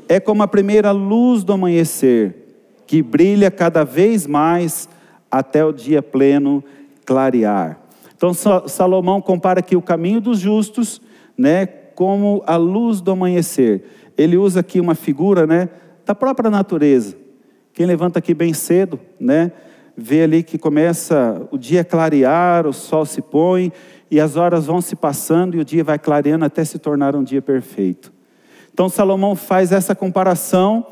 é 0.08 0.18
como 0.18 0.42
a 0.42 0.48
primeira 0.48 0.90
luz 0.90 1.44
do 1.44 1.52
amanhecer, 1.52 2.34
que 2.86 3.02
brilha 3.02 3.50
cada 3.50 3.84
vez 3.84 4.26
mais 4.26 4.88
até 5.30 5.64
o 5.64 5.72
dia 5.72 6.02
pleno 6.02 6.64
clarear. 7.04 7.78
Então 8.16 8.32
Salomão 8.34 9.20
compara 9.20 9.60
aqui 9.60 9.76
o 9.76 9.82
caminho 9.82 10.20
dos 10.20 10.38
justos, 10.38 11.00
né, 11.36 11.66
como 11.66 12.42
a 12.46 12.56
luz 12.56 13.00
do 13.00 13.10
amanhecer. 13.10 13.84
Ele 14.16 14.36
usa 14.36 14.60
aqui 14.60 14.80
uma 14.80 14.94
figura, 14.94 15.46
né, 15.46 15.68
da 16.04 16.14
própria 16.14 16.50
natureza. 16.50 17.16
Quem 17.72 17.86
levanta 17.86 18.18
aqui 18.18 18.34
bem 18.34 18.52
cedo, 18.52 18.98
né, 19.20 19.52
vê 20.00 20.22
ali 20.22 20.44
que 20.44 20.56
começa 20.56 21.44
o 21.50 21.58
dia 21.58 21.82
clarear, 21.82 22.68
o 22.68 22.72
sol 22.72 23.04
se 23.04 23.20
põe 23.20 23.72
e 24.08 24.20
as 24.20 24.36
horas 24.36 24.66
vão 24.66 24.80
se 24.80 24.94
passando 24.94 25.56
e 25.56 25.60
o 25.60 25.64
dia 25.64 25.82
vai 25.82 25.98
clareando 25.98 26.44
até 26.44 26.64
se 26.64 26.78
tornar 26.78 27.16
um 27.16 27.24
dia 27.24 27.42
perfeito. 27.42 28.12
Então 28.72 28.88
Salomão 28.88 29.34
faz 29.34 29.72
essa 29.72 29.96
comparação 29.96 30.86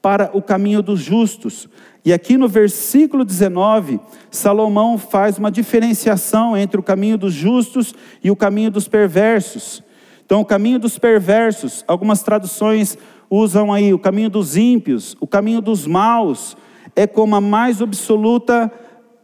para 0.00 0.30
o 0.32 0.40
caminho 0.40 0.82
dos 0.82 1.00
justos. 1.00 1.68
E 2.02 2.14
aqui 2.14 2.38
no 2.38 2.48
versículo 2.48 3.26
19, 3.26 4.00
Salomão 4.30 4.96
faz 4.96 5.36
uma 5.36 5.50
diferenciação 5.50 6.56
entre 6.56 6.80
o 6.80 6.82
caminho 6.82 7.18
dos 7.18 7.34
justos 7.34 7.94
e 8.22 8.30
o 8.30 8.36
caminho 8.36 8.70
dos 8.70 8.88
perversos. 8.88 9.82
Então, 10.24 10.40
o 10.40 10.44
caminho 10.46 10.78
dos 10.78 10.98
perversos, 10.98 11.84
algumas 11.86 12.22
traduções 12.22 12.96
usam 13.30 13.70
aí 13.70 13.92
o 13.92 13.98
caminho 13.98 14.30
dos 14.30 14.56
ímpios, 14.56 15.14
o 15.20 15.26
caminho 15.26 15.60
dos 15.60 15.86
maus, 15.86 16.56
é 16.94 17.06
como 17.06 17.36
a 17.36 17.40
mais 17.40 17.80
absoluta 17.80 18.70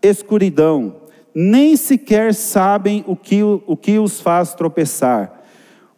escuridão. 0.03 0.97
Nem 1.35 1.77
sequer 1.77 2.35
sabem 2.35 3.05
o 3.07 3.15
que, 3.15 3.43
o 3.43 3.77
que 3.77 3.99
os 3.99 4.21
faz 4.21 4.55
tropeçar. 4.55 5.45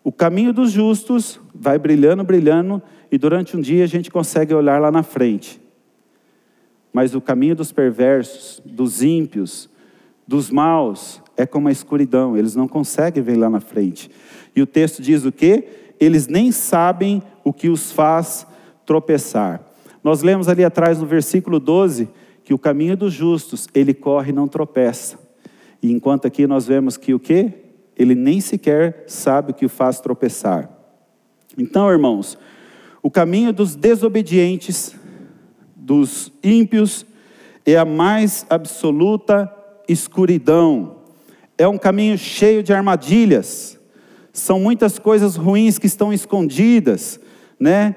O 0.04 0.12
caminho 0.12 0.52
dos 0.52 0.70
justos 0.70 1.40
vai 1.54 1.78
brilhando, 1.78 2.24
brilhando, 2.24 2.82
e 3.10 3.16
durante 3.16 3.56
um 3.56 3.60
dia 3.60 3.84
a 3.84 3.88
gente 3.88 4.10
consegue 4.10 4.52
olhar 4.52 4.80
lá 4.80 4.90
na 4.90 5.02
frente. 5.02 5.60
Mas 6.92 7.14
o 7.14 7.20
caminho 7.20 7.54
dos 7.54 7.72
perversos, 7.72 8.60
dos 8.64 9.02
ímpios, 9.02 9.70
dos 10.26 10.50
maus, 10.50 11.22
é 11.36 11.46
como 11.46 11.68
a 11.68 11.72
escuridão, 11.72 12.36
eles 12.36 12.54
não 12.54 12.68
conseguem 12.68 13.22
ver 13.22 13.36
lá 13.36 13.48
na 13.48 13.60
frente. 13.60 14.10
E 14.54 14.60
o 14.60 14.66
texto 14.66 15.00
diz 15.00 15.24
o 15.24 15.32
quê? 15.32 15.94
Eles 15.98 16.26
nem 16.26 16.52
sabem 16.52 17.22
o 17.42 17.52
que 17.52 17.68
os 17.68 17.92
faz 17.92 18.46
tropeçar. 18.84 19.71
Nós 20.02 20.22
lemos 20.22 20.48
ali 20.48 20.64
atrás 20.64 20.98
no 20.98 21.06
versículo 21.06 21.60
12 21.60 22.08
que 22.44 22.52
o 22.52 22.58
caminho 22.58 22.96
dos 22.96 23.12
justos, 23.12 23.68
ele 23.72 23.94
corre 23.94 24.30
e 24.30 24.34
não 24.34 24.48
tropeça. 24.48 25.18
E 25.82 25.92
enquanto 25.92 26.26
aqui 26.26 26.46
nós 26.46 26.66
vemos 26.66 26.96
que 26.96 27.14
o 27.14 27.20
quê? 27.20 27.52
Ele 27.96 28.14
nem 28.14 28.40
sequer 28.40 29.04
sabe 29.06 29.52
o 29.52 29.54
que 29.54 29.66
o 29.66 29.68
faz 29.68 30.00
tropeçar. 30.00 30.68
Então, 31.56 31.90
irmãos, 31.90 32.38
o 33.02 33.10
caminho 33.10 33.52
dos 33.52 33.74
desobedientes, 33.74 34.94
dos 35.76 36.32
ímpios, 36.42 37.04
é 37.64 37.76
a 37.76 37.84
mais 37.84 38.46
absoluta 38.48 39.52
escuridão. 39.88 40.96
É 41.58 41.68
um 41.68 41.78
caminho 41.78 42.16
cheio 42.16 42.62
de 42.62 42.72
armadilhas. 42.72 43.78
São 44.32 44.58
muitas 44.58 44.98
coisas 44.98 45.36
ruins 45.36 45.78
que 45.78 45.86
estão 45.86 46.12
escondidas, 46.12 47.20
né? 47.60 47.94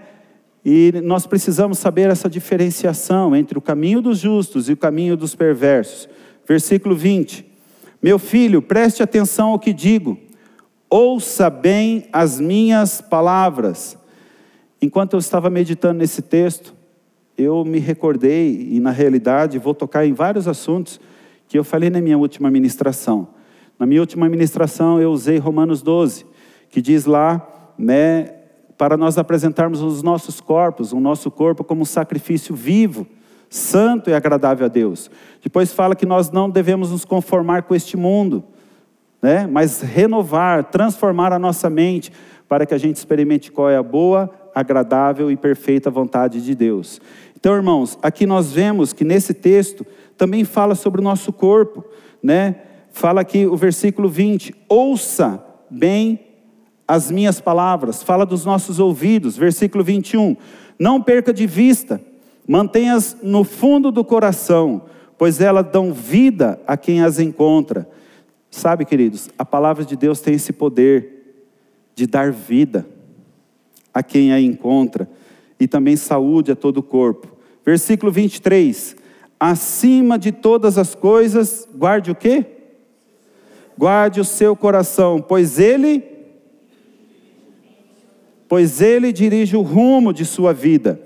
E 0.67 0.91
nós 1.03 1.27
precisamos 1.27 1.77
saber 1.77 2.09
essa 2.09 2.27
diferenciação 2.27 3.35
entre 3.35 3.55
o 3.55 3.61
caminho 3.61 4.01
dos 4.01 4.17
justos 4.17 4.67
e 4.67 4.73
o 4.73 4.77
caminho 4.77 5.15
dos 5.15 5.35
perversos. 5.35 6.09
Versículo 6.47 6.95
20: 6.95 7.45
Meu 8.01 8.17
filho, 8.17 8.63
preste 8.63 9.03
atenção 9.03 9.49
ao 9.49 9.59
que 9.59 9.71
digo, 9.71 10.17
ouça 10.89 11.51
bem 11.51 12.07
as 12.11 12.39
minhas 12.39 12.99
palavras. 12.99 13.95
Enquanto 14.81 15.13
eu 15.13 15.19
estava 15.19 15.51
meditando 15.51 15.99
nesse 15.99 16.23
texto, 16.23 16.73
eu 17.37 17.63
me 17.63 17.77
recordei, 17.77 18.69
e 18.71 18.79
na 18.79 18.91
realidade 18.91 19.59
vou 19.59 19.75
tocar 19.75 20.03
em 20.03 20.13
vários 20.13 20.47
assuntos 20.47 20.99
que 21.47 21.59
eu 21.59 21.63
falei 21.63 21.91
na 21.91 22.01
minha 22.01 22.17
última 22.17 22.49
ministração. 22.49 23.27
Na 23.77 23.85
minha 23.85 24.01
última 24.01 24.27
ministração 24.27 24.99
eu 24.99 25.11
usei 25.11 25.37
Romanos 25.37 25.83
12, 25.83 26.25
que 26.69 26.81
diz 26.81 27.05
lá, 27.05 27.73
né, 27.77 28.34
para 28.77 28.97
nós 28.97 29.17
apresentarmos 29.17 29.81
os 29.81 30.03
nossos 30.03 30.41
corpos, 30.41 30.91
o 30.91 30.99
nosso 30.99 31.31
corpo 31.31 31.63
como 31.63 31.81
um 31.81 31.85
sacrifício 31.85 32.55
vivo, 32.55 33.07
santo 33.49 34.09
e 34.09 34.13
agradável 34.13 34.65
a 34.65 34.69
Deus. 34.69 35.09
Depois 35.41 35.71
fala 35.73 35.95
que 35.95 36.05
nós 36.05 36.31
não 36.31 36.49
devemos 36.49 36.91
nos 36.91 37.05
conformar 37.05 37.63
com 37.63 37.73
este 37.73 37.95
mundo, 37.95 38.43
né, 39.21 39.47
mas 39.47 39.81
renovar, 39.81 40.65
transformar 40.65 41.31
a 41.31 41.39
nossa 41.39 41.69
mente 41.69 42.11
para 42.47 42.65
que 42.65 42.73
a 42.73 42.77
gente 42.77 42.97
experimente 42.97 43.51
qual 43.51 43.69
é 43.69 43.77
a 43.77 43.83
boa, 43.83 44.29
agradável 44.53 45.31
e 45.31 45.35
perfeita 45.35 45.89
vontade 45.89 46.41
de 46.41 46.53
Deus. 46.53 47.01
Então, 47.35 47.55
irmãos, 47.55 47.97
aqui 48.01 48.25
nós 48.25 48.51
vemos 48.51 48.93
que 48.93 49.03
nesse 49.03 49.33
texto 49.33 49.85
também 50.17 50.43
fala 50.43 50.75
sobre 50.75 51.01
o 51.01 51.03
nosso 51.03 51.33
corpo, 51.33 51.83
né? 52.23 52.55
Fala 52.89 53.21
aqui 53.21 53.45
o 53.45 53.57
versículo 53.57 54.07
20: 54.07 54.55
ouça 54.69 55.43
bem 55.69 56.24
as 56.87 57.09
minhas 57.09 57.41
palavras, 57.41 58.03
fala 58.03 58.25
dos 58.25 58.45
nossos 58.45 58.79
ouvidos, 58.79 59.35
versículo 59.35 59.83
21. 59.83 60.35
Não 60.77 61.01
perca 61.01 61.33
de 61.33 61.47
vista, 61.47 61.99
mantenha-as 62.47 63.17
no 63.23 63.43
fundo 63.43 63.91
do 63.91 64.03
coração, 64.03 64.83
pois 65.17 65.41
elas 65.41 65.65
dão 65.71 65.91
vida 65.91 66.59
a 66.67 66.77
quem 66.77 67.01
as 67.01 67.19
encontra. 67.19 67.89
Sabe, 68.51 68.85
queridos, 68.85 69.29
a 69.37 69.43
palavra 69.43 69.83
de 69.83 69.95
Deus 69.95 70.21
tem 70.21 70.35
esse 70.35 70.53
poder 70.53 71.41
de 71.95 72.05
dar 72.05 72.31
vida 72.31 72.85
a 73.93 74.03
quem 74.03 74.31
a 74.31 74.39
encontra, 74.39 75.09
e 75.59 75.67
também 75.67 75.95
saúde 75.95 76.51
a 76.51 76.55
todo 76.55 76.77
o 76.77 76.83
corpo. 76.83 77.29
Versículo 77.65 78.11
23: 78.11 78.95
Acima 79.39 80.19
de 80.19 80.31
todas 80.31 80.77
as 80.77 80.93
coisas, 80.93 81.67
guarde 81.73 82.11
o 82.11 82.15
quê? 82.15 82.45
Guarde 83.77 84.19
o 84.19 84.25
seu 84.25 84.55
coração, 84.55 85.21
pois 85.21 85.57
ele 85.57 86.14
pois 88.47 88.81
ele 88.81 89.11
dirige 89.11 89.55
o 89.55 89.61
rumo 89.61 90.13
de 90.13 90.25
sua 90.25 90.53
vida. 90.53 90.99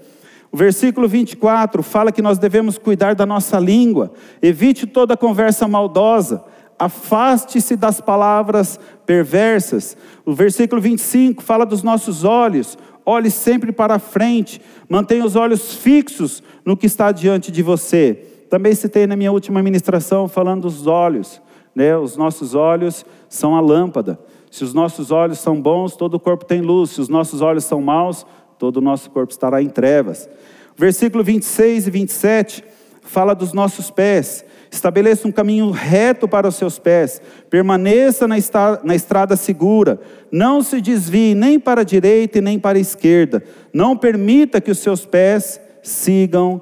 O 0.52 0.58
versículo 0.58 1.08
24 1.08 1.84
fala 1.84 2.12
que 2.12 2.22
nós 2.22 2.40
devemos 2.40 2.78
cuidar 2.78 3.14
da 3.14 3.26
nossa 3.26 3.60
língua, 3.60 4.12
evite 4.42 4.88
toda 4.88 5.16
conversa 5.16 5.68
maldosa, 5.68 6.44
afaste-se 6.78 7.76
das 7.76 8.02
palavras 8.02 8.80
perversas. 9.06 9.96
O 10.26 10.34
versículo 10.34 10.82
25 10.82 11.44
fala 11.44 11.66
dos 11.66 11.84
nossos 11.84 12.24
olhos, 12.24 12.78
olhe 13.06 13.30
sempre 13.30 13.72
para 13.72 14.00
frente, 14.00 14.60
mantenha 14.88 15.26
os 15.26 15.36
olhos 15.36 15.76
fixos 15.76 16.42
no 16.66 16.76
que 16.76 16.88
está 16.88 17.12
diante 17.12 17.52
de 17.52 17.62
você. 17.62 18.26
Também 18.50 18.74
citei 18.74 19.06
na 19.06 19.16
minha 19.16 19.32
última 19.32 19.62
ministração 19.62 20.28
falando 20.28 20.64
dos 20.64 20.88
olhos, 20.88 21.40
né? 21.76 21.96
Os 21.96 22.18
nossos 22.18 22.56
olhos 22.56 23.06
são 23.28 23.56
a 23.56 23.60
lâmpada. 23.60 24.18
Se 24.52 24.64
os 24.64 24.74
nossos 24.74 25.12
olhos 25.12 25.40
são 25.40 25.62
bons, 25.62 25.96
todo 25.96 26.16
o 26.16 26.20
corpo 26.20 26.46
tem 26.46 26.62
luz. 26.62 26.92
Se 26.92 27.02
os 27.02 27.10
nossos 27.10 27.42
olhos 27.42 27.64
são 27.64 27.82
maus, 27.82 28.26
todo 28.58 28.78
o 28.78 28.82
nosso 28.82 29.10
corpo 29.10 29.32
estará 29.32 29.62
em 29.62 29.70
trevas. 29.70 30.30
Versículo 30.76 31.24
26 31.24 31.88
e 31.88 31.92
27 31.92 32.64
fala 33.02 33.34
dos 33.34 33.54
nossos 33.54 33.90
pés. 33.92 34.46
Estabeleça 34.72 35.28
um 35.28 35.32
caminho 35.32 35.72
reto 35.72 36.28
para 36.28 36.48
os 36.48 36.56
seus 36.56 36.78
pés, 36.78 37.20
permaneça 37.50 38.28
na, 38.28 38.36
na 38.84 38.94
estrada 38.94 39.36
segura, 39.36 40.00
não 40.32 40.62
se 40.62 40.80
desvie 40.80 41.34
nem 41.34 41.60
para 41.60 41.82
a 41.82 41.84
direita 41.84 42.38
e 42.38 42.42
nem 42.42 42.60
para 42.60 42.78
a 42.78 42.82
esquerda, 42.82 43.44
não 43.74 43.98
permita 43.98 44.62
que 44.62 44.70
os 44.70 44.78
seus 44.78 45.08
pés 45.08 45.60
sigam 45.82 46.62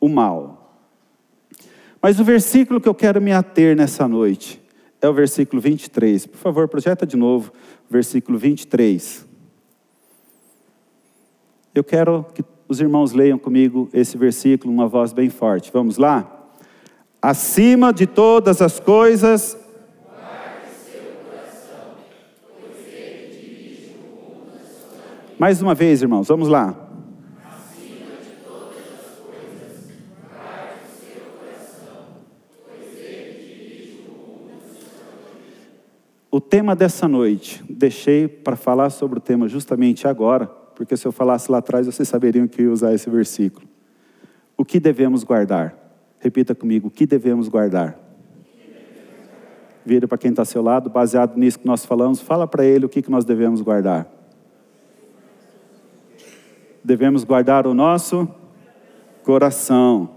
o 0.00 0.08
mal. 0.08 0.80
Mas 2.02 2.18
o 2.18 2.24
versículo 2.24 2.80
que 2.80 2.88
eu 2.88 2.94
quero 2.94 3.22
me 3.22 3.32
ater 3.32 3.76
nessa 3.76 4.08
noite 4.08 4.63
é 5.04 5.08
o 5.08 5.12
versículo 5.12 5.60
23. 5.60 6.26
Por 6.26 6.38
favor, 6.38 6.66
projeta 6.66 7.06
de 7.06 7.16
novo, 7.16 7.52
versículo 7.90 8.38
23. 8.38 9.26
Eu 11.74 11.84
quero 11.84 12.24
que 12.34 12.42
os 12.66 12.80
irmãos 12.80 13.12
leiam 13.12 13.38
comigo 13.38 13.88
esse 13.92 14.16
versículo, 14.16 14.72
uma 14.72 14.88
voz 14.88 15.12
bem 15.12 15.28
forte. 15.28 15.70
Vamos 15.72 15.98
lá? 15.98 16.48
Acima 17.20 17.92
de 17.92 18.06
todas 18.06 18.62
as 18.62 18.80
coisas, 18.80 19.58
Mais 25.36 25.60
uma 25.60 25.74
vez, 25.74 26.00
irmãos, 26.00 26.28
vamos 26.28 26.48
lá. 26.48 26.83
O 36.34 36.40
tema 36.40 36.74
dessa 36.74 37.06
noite, 37.06 37.62
deixei 37.70 38.26
para 38.26 38.56
falar 38.56 38.90
sobre 38.90 39.18
o 39.18 39.22
tema 39.22 39.46
justamente 39.46 40.08
agora, 40.08 40.46
porque 40.46 40.96
se 40.96 41.06
eu 41.06 41.12
falasse 41.12 41.48
lá 41.48 41.58
atrás, 41.58 41.86
vocês 41.86 42.08
saberiam 42.08 42.48
que 42.48 42.60
eu 42.60 42.64
ia 42.64 42.72
usar 42.72 42.92
esse 42.92 43.08
versículo. 43.08 43.68
O 44.56 44.64
que 44.64 44.80
devemos 44.80 45.22
guardar? 45.22 45.76
Repita 46.18 46.52
comigo, 46.52 46.88
o 46.88 46.90
que 46.90 47.06
devemos 47.06 47.46
guardar? 47.46 47.96
Vira 49.86 50.08
para 50.08 50.18
quem 50.18 50.30
está 50.30 50.42
ao 50.42 50.46
seu 50.46 50.60
lado, 50.60 50.90
baseado 50.90 51.36
nisso 51.36 51.60
que 51.60 51.66
nós 51.68 51.86
falamos, 51.86 52.20
fala 52.20 52.48
para 52.48 52.64
ele 52.64 52.84
o 52.84 52.88
que, 52.88 53.00
que 53.00 53.12
nós 53.12 53.24
devemos 53.24 53.60
guardar. 53.60 54.08
Devemos 56.82 57.22
guardar 57.22 57.64
o 57.64 57.72
nosso 57.72 58.28
coração. 59.22 60.10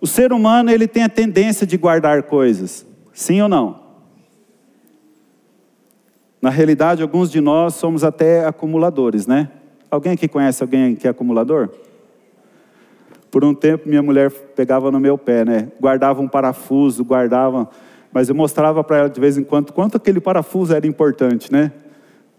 O 0.00 0.06
ser 0.08 0.32
humano, 0.32 0.68
ele 0.68 0.88
tem 0.88 1.04
a 1.04 1.08
tendência 1.08 1.64
de 1.64 1.76
guardar 1.76 2.24
coisas, 2.24 2.84
sim 3.12 3.40
ou 3.40 3.48
não? 3.48 3.81
Na 6.42 6.50
realidade, 6.50 7.02
alguns 7.02 7.30
de 7.30 7.40
nós 7.40 7.74
somos 7.74 8.02
até 8.02 8.44
acumuladores, 8.44 9.28
né? 9.28 9.48
Alguém 9.88 10.14
aqui 10.14 10.26
conhece 10.26 10.60
alguém 10.60 10.96
que 10.96 11.06
é 11.06 11.10
acumulador? 11.10 11.68
Por 13.30 13.44
um 13.44 13.54
tempo, 13.54 13.88
minha 13.88 14.02
mulher 14.02 14.28
pegava 14.28 14.90
no 14.90 14.98
meu 14.98 15.16
pé, 15.16 15.44
né? 15.44 15.68
Guardava 15.80 16.20
um 16.20 16.26
parafuso, 16.26 17.04
guardava. 17.04 17.70
Mas 18.12 18.28
eu 18.28 18.34
mostrava 18.34 18.82
para 18.82 18.98
ela 18.98 19.08
de 19.08 19.20
vez 19.20 19.38
em 19.38 19.44
quando 19.44 19.72
quanto 19.72 19.96
aquele 19.96 20.20
parafuso 20.20 20.74
era 20.74 20.84
importante, 20.84 21.52
né? 21.52 21.70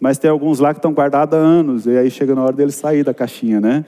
Mas 0.02 0.18
tem 0.18 0.30
alguns 0.30 0.60
lá 0.60 0.74
que 0.74 0.80
estão 0.80 0.92
guardados 0.92 1.40
há 1.40 1.42
anos, 1.42 1.86
e 1.86 1.98
aí 1.98 2.12
chega 2.12 2.36
na 2.36 2.44
hora 2.44 2.54
dele 2.54 2.74
sair 2.74 3.06
da 3.06 3.14
caixinha, 3.14 3.62
né? 3.62 3.86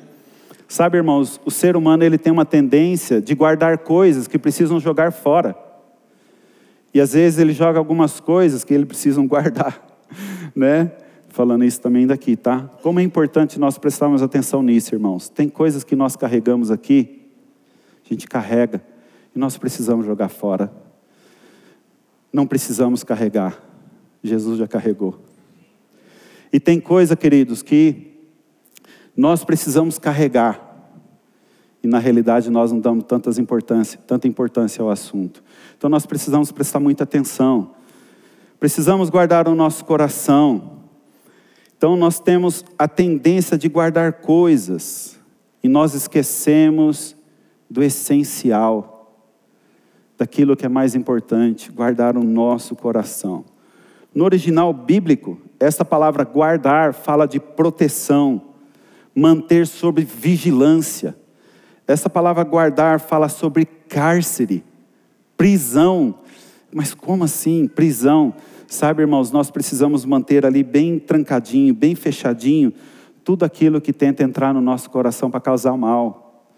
Sabe, 0.65 0.95
irmãos, 0.95 1.41
o 1.43 1.51
ser 1.51 1.75
humano 1.75 2.05
ele 2.05 2.17
tem 2.17 2.31
uma 2.31 2.45
tendência 2.45 3.21
de 3.21 3.35
guardar 3.35 3.79
coisas 3.79 4.27
que 4.27 4.39
precisam 4.39 4.79
jogar 4.79 5.11
fora. 5.11 5.53
E 6.93 7.01
às 7.01 7.11
vezes 7.11 7.37
ele 7.37 7.51
joga 7.51 7.77
algumas 7.77 8.21
coisas 8.21 8.63
que 8.63 8.73
ele 8.73 8.85
precisam 8.85 9.27
guardar. 9.27 9.94
né? 10.55 10.91
Falando 11.29 11.65
isso 11.65 11.81
também 11.81 12.07
daqui, 12.07 12.35
tá? 12.35 12.69
Como 12.81 12.99
é 12.99 13.03
importante 13.03 13.59
nós 13.59 13.77
prestarmos 13.77 14.21
atenção 14.21 14.63
nisso, 14.63 14.95
irmãos. 14.95 15.27
Tem 15.27 15.49
coisas 15.49 15.83
que 15.83 15.95
nós 15.95 16.15
carregamos 16.15 16.71
aqui, 16.71 17.29
a 18.05 18.13
gente 18.13 18.27
carrega, 18.27 18.81
e 19.35 19.39
nós 19.39 19.57
precisamos 19.57 20.05
jogar 20.05 20.29
fora. 20.29 20.71
Não 22.31 22.47
precisamos 22.47 23.03
carregar, 23.03 23.61
Jesus 24.23 24.57
já 24.57 24.67
carregou. 24.67 25.19
E 26.51 26.59
tem 26.59 26.79
coisa, 26.79 27.17
queridos, 27.17 27.61
que 27.61 28.15
nós 29.15 29.43
precisamos 29.43 29.99
carregar. 29.99 30.61
E 31.83 31.87
na 31.87 31.99
realidade 31.99 32.49
nós 32.49 32.71
não 32.71 32.79
damos 32.79 33.03
tantas 33.03 33.37
importância, 33.37 33.99
tanta 34.07 34.27
importância 34.27 34.81
ao 34.81 34.89
assunto. 34.89 35.43
Então 35.77 35.89
nós 35.89 36.05
precisamos 36.05 36.51
prestar 36.51 36.79
muita 36.79 37.03
atenção. 37.03 37.74
Precisamos 38.65 39.11
guardar 39.11 39.47
o 39.47 39.53
nosso 39.53 39.85
coração. 39.85 40.79
Então, 41.77 41.95
nós 41.95 42.19
temos 42.19 42.65
a 42.79 42.87
tendência 42.87 43.59
de 43.59 43.69
guardar 43.69 44.13
coisas 44.13 45.19
e 45.63 45.67
nós 45.67 45.93
esquecemos 45.93 47.15
do 47.69 47.83
essencial, 47.83 49.21
daquilo 50.17 50.55
que 50.55 50.65
é 50.65 50.67
mais 50.67 50.95
importante, 50.95 51.71
guardar 51.71 52.17
o 52.17 52.23
nosso 52.23 52.75
coração. 52.75 53.45
No 54.11 54.23
original 54.23 54.73
bíblico, 54.73 55.39
essa 55.59 55.85
palavra 55.85 56.23
guardar 56.23 56.91
fala 56.91 57.27
de 57.27 57.39
proteção, 57.39 58.41
manter 59.13 59.67
sob 59.67 60.03
vigilância. 60.03 61.15
Essa 61.87 62.09
palavra 62.09 62.43
guardar 62.43 62.99
fala 62.99 63.29
sobre 63.29 63.63
cárcere, 63.63 64.63
prisão, 65.37 66.15
mas 66.73 66.95
como 66.95 67.23
assim? 67.23 67.67
Prisão. 67.67 68.33
Sabe, 68.67 69.03
irmãos, 69.03 69.31
nós 69.31 69.51
precisamos 69.51 70.05
manter 70.05 70.45
ali 70.45 70.63
bem 70.63 70.97
trancadinho, 70.97 71.73
bem 71.73 71.93
fechadinho, 71.93 72.73
tudo 73.23 73.45
aquilo 73.45 73.79
que 73.79 73.93
tenta 73.93 74.23
entrar 74.23 74.53
no 74.53 74.61
nosso 74.61 74.89
coração 74.89 75.29
para 75.29 75.39
causar 75.39 75.77
mal. 75.77 76.49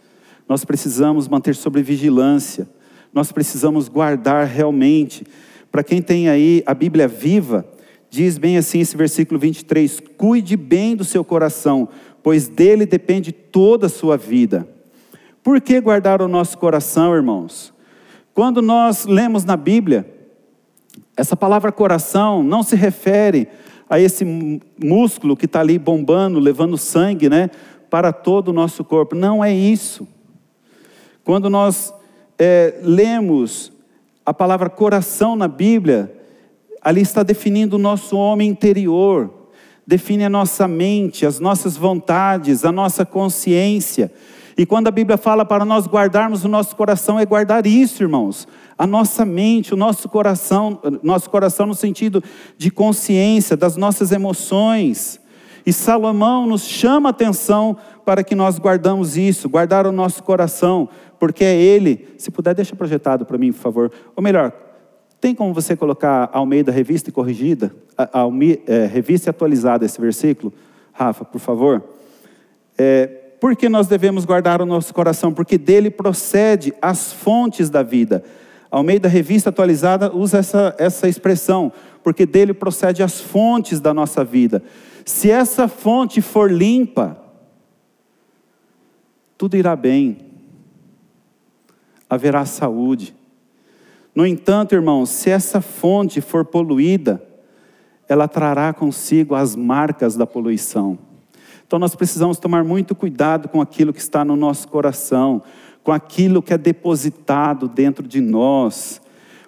Nós 0.47 0.63
precisamos 0.63 1.27
manter 1.27 1.55
sobre 1.55 1.81
vigilância. 1.81 2.67
Nós 3.13 3.31
precisamos 3.31 3.89
guardar 3.89 4.45
realmente. 4.47 5.25
Para 5.71 5.83
quem 5.83 6.01
tem 6.01 6.29
aí 6.29 6.63
a 6.65 6.73
Bíblia 6.73 7.07
viva, 7.07 7.65
diz 8.09 8.37
bem 8.37 8.57
assim 8.57 8.79
esse 8.79 8.95
versículo 8.95 9.39
23: 9.39 10.01
Cuide 10.17 10.55
bem 10.55 10.95
do 10.95 11.03
seu 11.03 11.23
coração, 11.23 11.89
pois 12.23 12.47
dele 12.47 12.85
depende 12.85 13.31
toda 13.31 13.87
a 13.87 13.89
sua 13.89 14.15
vida. 14.15 14.67
Por 15.43 15.59
que 15.59 15.79
guardar 15.81 16.21
o 16.21 16.27
nosso 16.27 16.57
coração, 16.57 17.13
irmãos? 17.13 17.73
Quando 18.33 18.61
nós 18.61 19.05
lemos 19.05 19.43
na 19.43 19.57
Bíblia, 19.57 20.16
essa 21.17 21.35
palavra 21.35 21.71
coração 21.71 22.43
não 22.43 22.61
se 22.61 22.75
refere 22.75 23.47
a 23.89 23.99
esse 23.99 24.23
músculo 24.81 25.35
que 25.35 25.45
está 25.45 25.61
ali 25.61 25.79
bombando, 25.79 26.39
levando 26.39 26.77
sangue, 26.77 27.27
né, 27.27 27.49
para 27.89 28.13
todo 28.13 28.49
o 28.49 28.53
nosso 28.53 28.83
corpo. 28.83 29.15
Não 29.15 29.43
é 29.43 29.51
isso. 29.51 30.07
Quando 31.23 31.49
nós 31.49 31.91
é, 32.37 32.75
lemos 32.83 33.71
a 34.23 34.33
palavra 34.33 34.69
coração 34.69 35.35
na 35.35 35.47
Bíblia, 35.47 36.13
ali 36.81 37.01
está 37.01 37.23
definindo 37.23 37.77
o 37.77 37.79
nosso 37.79 38.15
homem 38.15 38.47
interior, 38.49 39.33
define 39.85 40.25
a 40.25 40.29
nossa 40.29 40.67
mente, 40.67 41.25
as 41.25 41.39
nossas 41.39 41.75
vontades, 41.75 42.63
a 42.63 42.71
nossa 42.71 43.05
consciência. 43.05 44.11
E 44.57 44.65
quando 44.65 44.87
a 44.87 44.91
Bíblia 44.91 45.17
fala 45.17 45.45
para 45.45 45.63
nós 45.63 45.85
guardarmos 45.85 46.43
o 46.43 46.47
nosso 46.47 46.75
coração, 46.75 47.19
é 47.19 47.25
guardar 47.25 47.67
isso, 47.67 48.01
irmãos. 48.01 48.47
A 48.75 48.87
nossa 48.87 49.23
mente, 49.23 49.71
o 49.71 49.77
nosso 49.77 50.09
coração, 50.09 50.81
nosso 51.03 51.29
coração 51.29 51.67
no 51.67 51.75
sentido 51.75 52.23
de 52.57 52.71
consciência, 52.71 53.55
das 53.55 53.77
nossas 53.77 54.11
emoções. 54.11 55.21
E 55.63 55.71
Salomão 55.71 56.47
nos 56.47 56.63
chama 56.63 57.09
a 57.09 57.11
atenção 57.11 57.77
para 58.03 58.23
que 58.23 58.33
nós 58.33 58.57
guardamos 58.57 59.15
isso, 59.15 59.47
guardar 59.47 59.85
o 59.85 59.91
nosso 59.91 60.23
coração, 60.23 60.89
porque 61.19 61.43
é 61.43 61.55
ele. 61.55 62.07
Se 62.17 62.31
puder, 62.31 62.55
deixa 62.55 62.75
projetado 62.75 63.27
para 63.27 63.37
mim, 63.37 63.51
por 63.51 63.59
favor. 63.59 63.91
Ou 64.15 64.23
melhor, 64.23 64.51
tem 65.21 65.35
como 65.35 65.53
você 65.53 65.75
colocar 65.75 66.31
ao 66.33 66.47
meio 66.47 66.63
da 66.63 66.71
revista 66.71 67.11
e 67.11 67.13
corrigida, 67.13 67.75
a, 67.95 68.23
a, 68.23 68.27
é, 68.65 68.85
revista 68.87 69.29
atualizada 69.29 69.85
esse 69.85 70.01
versículo? 70.01 70.51
Rafa, 70.93 71.23
por 71.23 71.39
favor. 71.39 71.83
É, 72.75 73.26
por 73.39 73.55
que 73.55 73.69
nós 73.69 73.87
devemos 73.87 74.25
guardar 74.25 74.61
o 74.61 74.65
nosso 74.65 74.93
coração? 74.93 75.33
Porque 75.33 75.57
dele 75.57 75.89
procede 75.89 76.73
as 76.81 77.13
fontes 77.13 77.69
da 77.69 77.83
vida. 77.83 78.23
Ao 78.69 78.83
meio 78.83 78.99
da 78.99 79.07
revista 79.07 79.49
atualizada 79.49 80.13
usa 80.13 80.39
essa, 80.39 80.75
essa 80.77 81.07
expressão, 81.07 81.71
porque 82.03 82.25
dele 82.25 82.53
procede 82.53 83.03
as 83.03 83.19
fontes 83.19 83.79
da 83.79 83.93
nossa 83.93 84.23
vida. 84.23 84.63
Se 85.05 85.31
essa 85.31 85.67
fonte 85.67 86.21
for 86.21 86.51
limpa, 86.51 87.17
tudo 89.37 89.55
irá 89.55 89.75
bem, 89.75 90.17
haverá 92.09 92.45
saúde. 92.45 93.15
No 94.13 94.25
entanto, 94.25 94.73
irmãos, 94.73 95.09
se 95.09 95.29
essa 95.29 95.61
fonte 95.61 96.21
for 96.21 96.43
poluída, 96.43 97.21
ela 98.09 98.27
trará 98.27 98.73
consigo 98.73 99.35
as 99.35 99.55
marcas 99.55 100.15
da 100.15 100.25
poluição. 100.25 100.97
Então 101.67 101.77
nós 101.77 101.93
precisamos 101.95 102.39
tomar 102.39 102.63
muito 102.63 102.95
cuidado 102.95 103.49
com 103.49 103.61
aquilo 103.61 103.91
que 103.91 103.99
está 103.99 104.23
no 104.23 104.37
nosso 104.37 104.69
coração, 104.69 105.43
com 105.83 105.91
aquilo 105.91 106.41
que 106.41 106.53
é 106.53 106.57
depositado 106.57 107.67
dentro 107.67 108.07
de 108.07 108.21
nós. 108.21 109.01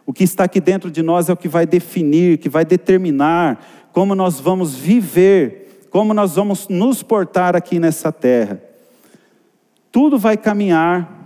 O 0.06 0.12
que 0.12 0.26
está 0.26 0.44
aqui 0.44 0.60
dentro 0.60 0.92
de 0.92 1.02
nós 1.02 1.30
é 1.30 1.34
o 1.34 1.38
que 1.38 1.48
vai 1.48 1.66
definir, 1.66 2.38
que 2.38 2.50
vai 2.50 2.66
determinar 2.66 3.66
como 3.94 4.14
nós 4.14 4.38
vamos 4.38 4.76
viver, 4.76 5.88
como 5.90 6.14
nós 6.14 6.36
vamos 6.36 6.68
nos 6.68 7.02
portar 7.02 7.56
aqui 7.56 7.80
nessa 7.80 8.12
terra. 8.12 8.62
Tudo 9.90 10.20
vai 10.20 10.36
caminhar 10.36 11.18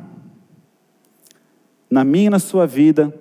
na 1.89 2.03
minha 2.03 2.27
e 2.27 2.29
na 2.29 2.39
sua 2.39 2.67
vida, 2.67 3.11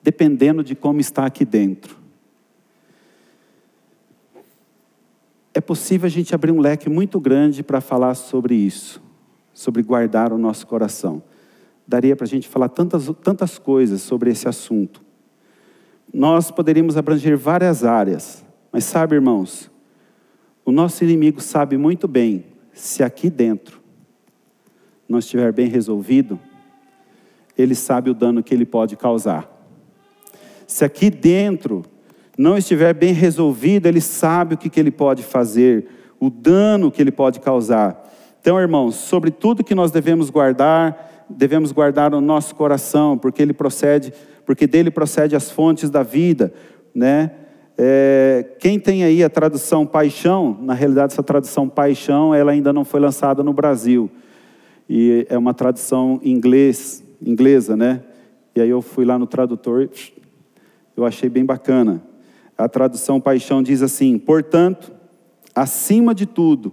dependendo 0.00 0.62
de 0.62 0.76
como 0.76 1.00
está 1.00 1.26
aqui 1.26 1.44
dentro. 1.44 2.05
É 5.56 5.60
possível 5.62 6.06
a 6.06 6.10
gente 6.10 6.34
abrir 6.34 6.52
um 6.52 6.60
leque 6.60 6.86
muito 6.90 7.18
grande 7.18 7.62
para 7.62 7.80
falar 7.80 8.14
sobre 8.14 8.54
isso, 8.54 9.02
sobre 9.54 9.82
guardar 9.82 10.30
o 10.30 10.36
nosso 10.36 10.66
coração. 10.66 11.22
Daria 11.88 12.14
para 12.14 12.26
a 12.26 12.28
gente 12.28 12.46
falar 12.46 12.68
tantas, 12.68 13.10
tantas 13.24 13.56
coisas 13.56 14.02
sobre 14.02 14.30
esse 14.30 14.46
assunto. 14.46 15.02
Nós 16.12 16.50
poderíamos 16.50 16.98
abranger 16.98 17.38
várias 17.38 17.84
áreas, 17.84 18.44
mas 18.70 18.84
sabe, 18.84 19.14
irmãos, 19.14 19.70
o 20.62 20.70
nosso 20.70 21.02
inimigo 21.02 21.40
sabe 21.40 21.78
muito 21.78 22.06
bem 22.06 22.44
se 22.74 23.02
aqui 23.02 23.30
dentro 23.30 23.80
não 25.08 25.20
estiver 25.20 25.54
bem 25.54 25.68
resolvido, 25.68 26.38
ele 27.56 27.74
sabe 27.74 28.10
o 28.10 28.14
dano 28.14 28.42
que 28.42 28.52
ele 28.52 28.66
pode 28.66 28.94
causar. 28.94 29.50
Se 30.66 30.84
aqui 30.84 31.08
dentro 31.08 31.82
não 32.36 32.56
estiver 32.58 32.92
bem 32.92 33.12
resolvido, 33.12 33.86
ele 33.86 34.00
sabe 34.00 34.54
o 34.54 34.58
que, 34.58 34.68
que 34.68 34.78
ele 34.78 34.90
pode 34.90 35.22
fazer, 35.22 35.86
o 36.20 36.28
dano 36.28 36.90
que 36.90 37.00
ele 37.00 37.10
pode 37.10 37.40
causar. 37.40 38.02
Então, 38.40 38.60
irmãos, 38.60 38.94
sobre 38.94 39.30
tudo 39.30 39.64
que 39.64 39.74
nós 39.74 39.90
devemos 39.90 40.30
guardar, 40.30 41.24
devemos 41.28 41.72
guardar 41.72 42.14
o 42.14 42.20
nosso 42.20 42.54
coração, 42.54 43.16
porque 43.18 43.42
ele 43.42 43.52
procede, 43.52 44.12
porque 44.44 44.66
dele 44.66 44.90
procede 44.90 45.34
as 45.34 45.50
fontes 45.50 45.90
da 45.90 46.02
vida, 46.02 46.52
né? 46.94 47.30
É, 47.78 48.46
quem 48.58 48.78
tem 48.80 49.04
aí 49.04 49.22
a 49.22 49.28
tradução 49.28 49.84
paixão, 49.84 50.56
na 50.62 50.72
realidade 50.72 51.12
essa 51.12 51.22
tradução 51.22 51.68
paixão, 51.68 52.34
ela 52.34 52.52
ainda 52.52 52.72
não 52.72 52.84
foi 52.84 53.00
lançada 53.00 53.42
no 53.42 53.52
Brasil. 53.52 54.10
E 54.88 55.26
é 55.28 55.36
uma 55.36 55.52
tradução 55.52 56.18
inglês, 56.22 57.04
inglesa, 57.20 57.76
né? 57.76 58.02
E 58.54 58.60
aí 58.60 58.70
eu 58.70 58.80
fui 58.80 59.04
lá 59.04 59.18
no 59.18 59.26
tradutor, 59.26 59.90
eu 60.96 61.04
achei 61.04 61.28
bem 61.28 61.44
bacana. 61.44 62.02
A 62.56 62.68
tradução 62.68 63.20
paixão 63.20 63.62
diz 63.62 63.82
assim: 63.82 64.18
"Portanto, 64.18 64.92
acima 65.54 66.14
de 66.14 66.26
tudo, 66.26 66.72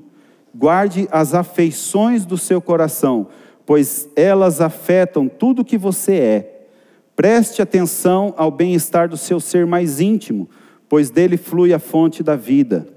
guarde 0.53 1.07
as 1.11 1.33
afeições 1.33 2.25
do 2.25 2.37
seu 2.37 2.61
coração, 2.61 3.27
pois 3.65 4.09
elas 4.15 4.61
afetam 4.61 5.27
tudo 5.27 5.65
que 5.65 5.77
você 5.77 6.15
é. 6.15 6.67
Preste 7.15 7.61
atenção 7.61 8.33
ao 8.37 8.49
bem-estar 8.49 9.07
do 9.07 9.17
seu 9.17 9.39
ser 9.39 9.65
mais 9.65 9.99
íntimo, 9.99 10.49
pois 10.89 11.09
dele 11.09 11.37
flui 11.37 11.73
a 11.73 11.79
fonte 11.79 12.23
da 12.23 12.35
vida. 12.35 12.87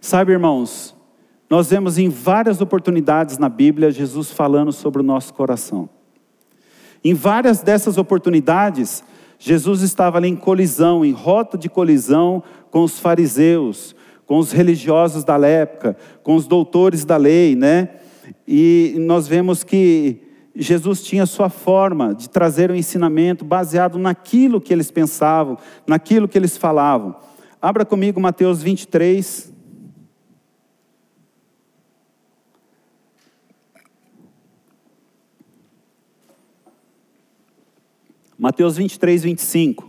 Sabe, 0.00 0.32
irmãos, 0.32 0.94
nós 1.48 1.70
vemos 1.70 1.98
em 1.98 2.08
várias 2.08 2.60
oportunidades 2.60 3.38
na 3.38 3.48
Bíblia 3.48 3.90
Jesus 3.90 4.30
falando 4.30 4.72
sobre 4.72 5.00
o 5.00 5.04
nosso 5.04 5.32
coração. 5.32 5.88
Em 7.02 7.14
várias 7.14 7.60
dessas 7.60 7.96
oportunidades, 7.96 9.04
Jesus 9.46 9.82
estava 9.82 10.16
ali 10.16 10.28
em 10.28 10.36
colisão, 10.36 11.04
em 11.04 11.12
rota 11.12 11.58
de 11.58 11.68
colisão 11.68 12.42
com 12.70 12.82
os 12.82 12.98
fariseus, 12.98 13.94
com 14.24 14.38
os 14.38 14.52
religiosos 14.52 15.22
da 15.22 15.36
época, 15.46 15.98
com 16.22 16.34
os 16.34 16.46
doutores 16.46 17.04
da 17.04 17.18
lei, 17.18 17.54
né? 17.54 17.90
E 18.48 18.96
nós 19.00 19.28
vemos 19.28 19.62
que 19.62 20.22
Jesus 20.56 21.02
tinha 21.02 21.26
sua 21.26 21.50
forma 21.50 22.14
de 22.14 22.30
trazer 22.30 22.70
o 22.70 22.74
ensinamento 22.74 23.44
baseado 23.44 23.98
naquilo 23.98 24.62
que 24.62 24.72
eles 24.72 24.90
pensavam, 24.90 25.58
naquilo 25.86 26.26
que 26.26 26.38
eles 26.38 26.56
falavam. 26.56 27.14
Abra 27.60 27.84
comigo 27.84 28.18
Mateus 28.18 28.62
23. 28.62 29.52
Mateus 38.38 38.76
23, 38.76 39.22
25. 39.22 39.88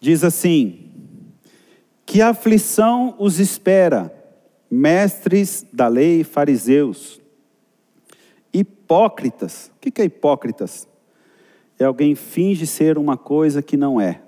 Diz 0.00 0.24
assim: 0.24 0.88
Que 2.06 2.22
aflição 2.22 3.14
os 3.18 3.38
espera, 3.38 4.14
mestres 4.70 5.66
da 5.72 5.88
lei 5.88 6.24
fariseus 6.24 7.20
hipócritas. 8.52 9.70
O 9.76 9.80
que 9.80 10.00
é 10.00 10.04
hipócritas? 10.04 10.88
É 11.78 11.84
alguém 11.84 12.14
finge 12.14 12.66
ser 12.66 12.98
uma 12.98 13.16
coisa 13.16 13.62
que 13.62 13.76
não 13.76 14.00
é. 14.00 14.20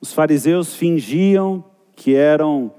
Os 0.00 0.12
fariseus 0.12 0.74
fingiam 0.74 1.64
que 1.94 2.14
eram 2.14 2.72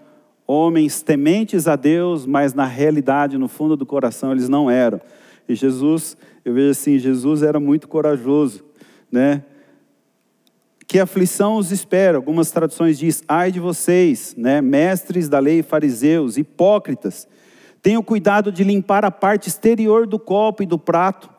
homens 0.45 1.01
tementes 1.01 1.67
a 1.67 1.75
Deus, 1.75 2.25
mas 2.25 2.53
na 2.53 2.65
realidade, 2.65 3.37
no 3.37 3.47
fundo 3.47 3.75
do 3.75 3.85
coração, 3.85 4.31
eles 4.31 4.47
não 4.47 4.69
eram. 4.69 5.01
E 5.47 5.55
Jesus, 5.55 6.17
eu 6.43 6.53
vejo 6.53 6.71
assim, 6.71 6.99
Jesus 6.99 7.43
era 7.43 7.59
muito 7.59 7.87
corajoso, 7.87 8.63
né? 9.11 9.43
Que 10.87 10.99
aflição 10.99 11.57
os 11.57 11.71
espera? 11.71 12.17
Algumas 12.17 12.51
traduções 12.51 12.97
diz: 12.97 13.23
"Ai 13.27 13.51
de 13.51 13.59
vocês, 13.59 14.33
né, 14.37 14.61
mestres 14.61 15.27
da 15.27 15.39
lei, 15.39 15.61
fariseus, 15.61 16.37
hipócritas, 16.37 17.27
Tenha 17.87 18.01
cuidado 18.01 18.51
de 18.51 18.65
limpar 18.65 19.05
a 19.05 19.11
parte 19.11 19.47
exterior 19.47 20.05
do 20.05 20.19
copo 20.19 20.61
e 20.61 20.65
do 20.65 20.77
prato, 20.77 21.29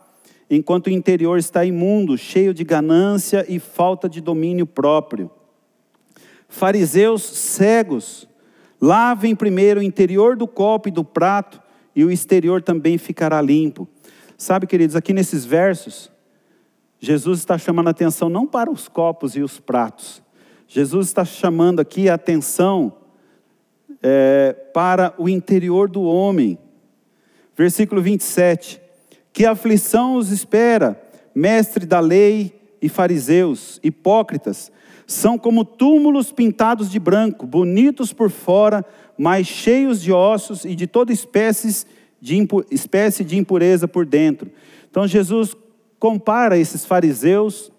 enquanto 0.48 0.86
o 0.86 0.90
interior 0.90 1.38
está 1.38 1.62
imundo, 1.62 2.16
cheio 2.16 2.54
de 2.54 2.64
ganância 2.64 3.44
e 3.46 3.58
falta 3.58 4.08
de 4.08 4.20
domínio 4.20 4.66
próprio. 4.66 5.30
Fariseus 6.48 7.22
cegos, 7.22 8.26
lavem 8.80 9.36
primeiro 9.36 9.80
o 9.80 9.82
interior 9.82 10.36
do 10.36 10.46
copo 10.46 10.88
e 10.88 10.90
do 10.90 11.04
prato, 11.04 11.60
e 11.94 12.02
o 12.02 12.10
exterior 12.10 12.62
também 12.62 12.96
ficará 12.96 13.42
limpo. 13.42 13.86
Sabe, 14.40 14.68
queridos, 14.68 14.94
aqui 14.94 15.12
nesses 15.12 15.44
versos, 15.44 16.12
Jesus 17.00 17.40
está 17.40 17.58
chamando 17.58 17.88
a 17.88 17.90
atenção 17.90 18.28
não 18.28 18.46
para 18.46 18.70
os 18.70 18.86
copos 18.86 19.34
e 19.34 19.42
os 19.42 19.58
pratos. 19.58 20.22
Jesus 20.68 21.08
está 21.08 21.24
chamando 21.24 21.80
aqui 21.80 22.08
a 22.08 22.14
atenção 22.14 22.94
é, 24.00 24.52
para 24.72 25.12
o 25.18 25.28
interior 25.28 25.88
do 25.88 26.02
homem. 26.02 26.56
Versículo 27.56 28.00
27. 28.00 28.80
Que 29.32 29.44
aflição 29.44 30.14
os 30.14 30.30
espera, 30.30 31.02
mestre 31.34 31.84
da 31.84 31.98
lei 31.98 32.54
e 32.80 32.88
fariseus, 32.88 33.80
hipócritas, 33.82 34.70
são 35.04 35.36
como 35.36 35.64
túmulos 35.64 36.30
pintados 36.30 36.88
de 36.88 37.00
branco, 37.00 37.44
bonitos 37.44 38.12
por 38.12 38.30
fora, 38.30 38.84
mas 39.18 39.48
cheios 39.48 40.00
de 40.00 40.12
ossos 40.12 40.64
e 40.64 40.76
de 40.76 40.86
toda 40.86 41.12
espécie 41.12 41.88
de, 42.20 42.46
espécie 42.70 43.24
de 43.24 43.36
impureza 43.36 43.86
por 43.86 44.04
dentro. 44.04 44.50
Então 44.90 45.06
Jesus 45.06 45.56
compara 45.98 46.58
esses 46.58 46.84
fariseus 46.84 47.72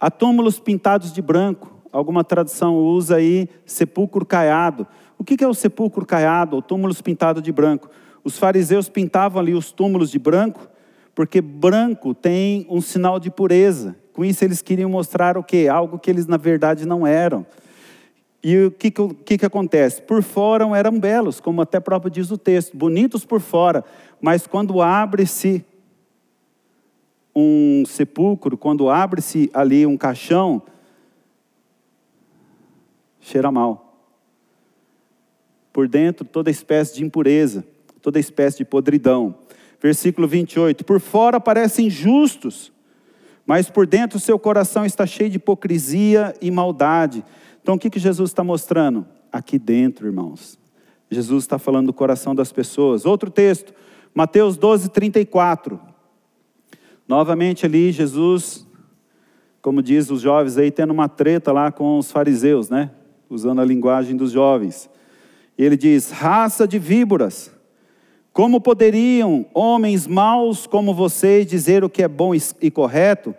a 0.00 0.10
túmulos 0.10 0.58
pintados 0.58 1.12
de 1.12 1.20
branco, 1.20 1.78
Alguma 1.92 2.22
tradução 2.22 2.76
usa 2.76 3.16
aí 3.16 3.48
sepulcro 3.64 4.24
caiado. 4.24 4.86
O 5.18 5.24
que 5.24 5.42
é 5.42 5.48
o 5.48 5.54
sepulcro 5.54 6.04
caiado, 6.04 6.56
ou 6.56 6.62
túmulos 6.62 7.00
pintados 7.00 7.42
de 7.42 7.50
branco? 7.50 7.88
Os 8.22 8.38
fariseus 8.38 8.88
pintavam 8.88 9.40
ali 9.40 9.54
os 9.54 9.72
túmulos 9.72 10.10
de 10.10 10.18
branco, 10.18 10.68
porque 11.14 11.40
branco 11.40 12.14
tem 12.14 12.66
um 12.68 12.80
sinal 12.80 13.18
de 13.18 13.30
pureza. 13.30 13.96
Com 14.12 14.24
isso 14.24 14.44
eles 14.44 14.60
queriam 14.62 14.90
mostrar 14.90 15.36
o 15.36 15.42
quê? 15.42 15.66
Algo 15.70 15.98
que 15.98 16.10
eles 16.10 16.26
na 16.26 16.36
verdade 16.36 16.86
não 16.86 17.06
eram. 17.06 17.46
E 18.42 18.64
o 18.64 18.70
que, 18.70 18.90
que, 18.90 19.38
que 19.38 19.46
acontece? 19.46 20.00
Por 20.02 20.22
fora 20.22 20.64
eram 20.76 20.98
belos, 20.98 21.40
como 21.40 21.60
até 21.60 21.80
próprio 21.80 22.10
diz 22.10 22.30
o 22.30 22.38
texto, 22.38 22.76
bonitos 22.76 23.24
por 23.24 23.40
fora, 23.40 23.84
mas 24.20 24.46
quando 24.46 24.80
abre-se 24.80 25.64
um 27.34 27.84
sepulcro, 27.86 28.56
quando 28.56 28.88
abre-se 28.88 29.50
ali 29.52 29.86
um 29.86 29.96
caixão, 29.96 30.62
cheira 33.20 33.50
mal. 33.50 33.96
Por 35.72 35.86
dentro, 35.86 36.24
toda 36.24 36.50
espécie 36.50 36.96
de 36.96 37.04
impureza, 37.04 37.64
toda 38.02 38.18
espécie 38.18 38.58
de 38.58 38.64
podridão. 38.64 39.36
Versículo 39.80 40.26
28. 40.26 40.84
Por 40.84 40.98
fora 40.98 41.38
parecem 41.38 41.88
justos, 41.88 42.72
mas 43.46 43.70
por 43.70 43.86
dentro 43.86 44.18
seu 44.18 44.38
coração 44.38 44.84
está 44.84 45.06
cheio 45.06 45.30
de 45.30 45.36
hipocrisia 45.36 46.34
e 46.40 46.50
maldade. 46.50 47.24
Então 47.68 47.76
o 47.76 47.78
que, 47.78 47.90
que 47.90 47.98
Jesus 47.98 48.30
está 48.30 48.42
mostrando? 48.42 49.04
Aqui 49.30 49.58
dentro, 49.58 50.06
irmãos. 50.06 50.58
Jesus 51.10 51.44
está 51.44 51.58
falando 51.58 51.88
do 51.88 51.92
coração 51.92 52.34
das 52.34 52.50
pessoas. 52.50 53.04
Outro 53.04 53.30
texto, 53.30 53.74
Mateus 54.14 54.56
12, 54.56 54.88
34. 54.88 55.78
Novamente 57.06 57.66
ali, 57.66 57.92
Jesus, 57.92 58.66
como 59.60 59.82
diz 59.82 60.10
os 60.10 60.22
jovens 60.22 60.56
aí, 60.56 60.70
tendo 60.70 60.94
uma 60.94 61.10
treta 61.10 61.52
lá 61.52 61.70
com 61.70 61.98
os 61.98 62.10
fariseus, 62.10 62.70
né? 62.70 62.90
usando 63.28 63.60
a 63.60 63.66
linguagem 63.66 64.16
dos 64.16 64.32
jovens. 64.32 64.88
Ele 65.58 65.76
diz: 65.76 66.10
raça 66.10 66.66
de 66.66 66.78
víboras, 66.78 67.52
como 68.32 68.62
poderiam 68.62 69.44
homens 69.52 70.06
maus 70.06 70.66
como 70.66 70.94
vocês 70.94 71.46
dizer 71.46 71.84
o 71.84 71.90
que 71.90 72.02
é 72.02 72.08
bom 72.08 72.32
e 72.34 72.70
correto? 72.70 73.34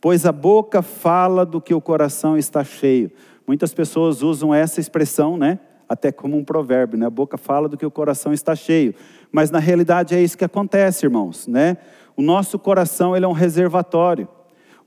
Pois 0.00 0.26
a 0.26 0.32
boca 0.32 0.82
fala 0.82 1.46
do 1.46 1.60
que 1.60 1.72
o 1.72 1.80
coração 1.80 2.36
está 2.36 2.64
cheio. 2.64 3.12
Muitas 3.50 3.74
pessoas 3.74 4.22
usam 4.22 4.54
essa 4.54 4.78
expressão, 4.78 5.36
né? 5.36 5.58
Até 5.88 6.12
como 6.12 6.36
um 6.36 6.44
provérbio, 6.44 6.96
né? 6.96 7.06
A 7.06 7.10
boca 7.10 7.36
fala 7.36 7.68
do 7.68 7.76
que 7.76 7.84
o 7.84 7.90
coração 7.90 8.32
está 8.32 8.54
cheio. 8.54 8.94
Mas 9.32 9.50
na 9.50 9.58
realidade 9.58 10.14
é 10.14 10.22
isso 10.22 10.38
que 10.38 10.44
acontece, 10.44 11.04
irmãos, 11.04 11.48
né? 11.48 11.76
O 12.16 12.22
nosso 12.22 12.60
coração 12.60 13.16
ele 13.16 13.24
é 13.24 13.28
um 13.28 13.32
reservatório. 13.32 14.28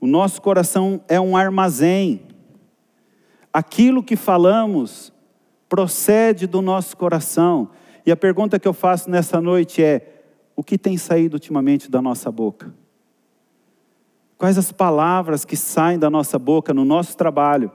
O 0.00 0.06
nosso 0.06 0.40
coração 0.40 1.02
é 1.08 1.20
um 1.20 1.36
armazém 1.36 2.22
aquilo 3.52 4.02
que 4.02 4.16
falamos 4.16 5.12
procede 5.68 6.46
do 6.46 6.62
nosso 6.62 6.96
coração. 6.96 7.68
E 8.06 8.10
a 8.10 8.16
pergunta 8.16 8.58
que 8.58 8.66
eu 8.66 8.72
faço 8.72 9.10
nessa 9.10 9.42
noite 9.42 9.82
é: 9.82 10.24
o 10.56 10.64
que 10.64 10.78
tem 10.78 10.96
saído 10.96 11.36
ultimamente 11.36 11.90
da 11.90 12.00
nossa 12.00 12.32
boca? 12.32 12.72
Quais 14.38 14.56
as 14.56 14.72
palavras 14.72 15.44
que 15.44 15.54
saem 15.54 15.98
da 15.98 16.08
nossa 16.08 16.38
boca 16.38 16.72
no 16.72 16.82
nosso 16.82 17.14
trabalho? 17.14 17.70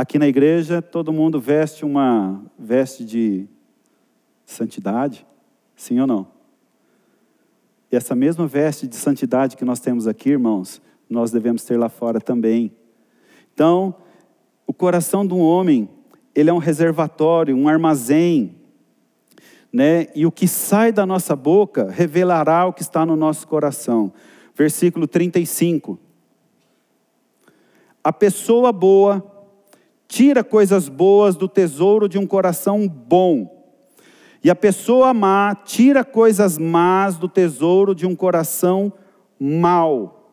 Aqui 0.00 0.16
na 0.16 0.28
igreja, 0.28 0.80
todo 0.80 1.12
mundo 1.12 1.40
veste 1.40 1.84
uma 1.84 2.40
veste 2.56 3.04
de 3.04 3.48
santidade, 4.46 5.26
sim 5.74 5.98
ou 5.98 6.06
não? 6.06 6.28
E 7.90 7.96
essa 7.96 8.14
mesma 8.14 8.46
veste 8.46 8.86
de 8.86 8.94
santidade 8.94 9.56
que 9.56 9.64
nós 9.64 9.80
temos 9.80 10.06
aqui, 10.06 10.30
irmãos, 10.30 10.80
nós 11.10 11.32
devemos 11.32 11.64
ter 11.64 11.76
lá 11.76 11.88
fora 11.88 12.20
também. 12.20 12.70
Então, 13.52 13.92
o 14.68 14.72
coração 14.72 15.26
de 15.26 15.34
um 15.34 15.40
homem, 15.40 15.88
ele 16.32 16.48
é 16.48 16.52
um 16.52 16.58
reservatório, 16.58 17.56
um 17.56 17.66
armazém, 17.66 18.54
né? 19.72 20.06
E 20.14 20.24
o 20.24 20.30
que 20.30 20.46
sai 20.46 20.92
da 20.92 21.04
nossa 21.04 21.34
boca 21.34 21.90
revelará 21.90 22.66
o 22.66 22.72
que 22.72 22.82
está 22.82 23.04
no 23.04 23.16
nosso 23.16 23.48
coração. 23.48 24.12
Versículo 24.54 25.08
35. 25.08 25.98
A 28.04 28.12
pessoa 28.12 28.70
boa 28.70 29.34
tira 30.08 30.42
coisas 30.42 30.88
boas 30.88 31.36
do 31.36 31.46
tesouro 31.46 32.08
de 32.08 32.18
um 32.18 32.26
coração 32.26 32.88
bom. 32.88 33.54
E 34.42 34.50
a 34.50 34.54
pessoa 34.56 35.12
má 35.12 35.54
tira 35.54 36.02
coisas 36.02 36.56
más 36.56 37.16
do 37.18 37.28
tesouro 37.28 37.94
de 37.94 38.06
um 38.06 38.16
coração 38.16 38.90
mau. 39.38 40.32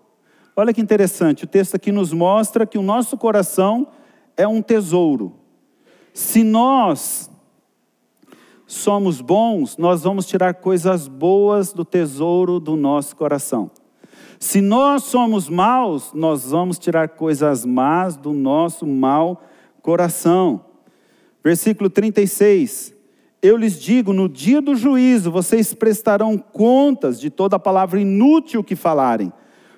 Olha 0.56 0.74
que 0.74 0.80
interessante, 0.80 1.44
o 1.44 1.48
texto 1.48 1.76
aqui 1.76 1.92
nos 1.92 2.14
mostra 2.14 2.66
que 2.66 2.78
o 2.78 2.82
nosso 2.82 3.18
coração 3.18 3.90
é 4.38 4.48
um 4.48 4.62
tesouro. 4.62 5.34
Se 6.14 6.44
nós 6.44 7.30
somos 8.66 9.20
bons, 9.20 9.76
nós 9.76 10.04
vamos 10.04 10.26
tirar 10.26 10.54
coisas 10.54 11.10
boas 11.10 11.74
do 11.74 11.84
tesouro 11.84 12.60
do 12.60 12.78
nosso 12.78 13.16
coração. 13.18 13.70
Se 14.40 14.62
nós 14.62 15.04
somos 15.04 15.50
maus, 15.50 16.14
nós 16.14 16.52
vamos 16.52 16.80
tirar 16.80 17.10
coisas 17.10 17.66
más 17.66 18.16
do 18.16 18.32
nosso 18.32 18.88
mau 18.88 19.42
coração. 19.86 20.65
Versículo 21.43 21.91
36. 21.91 22.91
Eu 23.39 23.56
lhes 23.56 23.80
digo: 23.80 24.12
no 24.12 24.28
dia 24.28 24.60
do 24.60 24.76
juízo, 24.76 25.30
vocês 25.30 25.76
prestarão 25.76 26.39
contas 26.39 27.19
de 27.19 27.30
toda 27.30 27.60
palavra 27.60 28.02
inútil 28.02 28.63
que 28.63 28.76
falarem. 28.76 29.32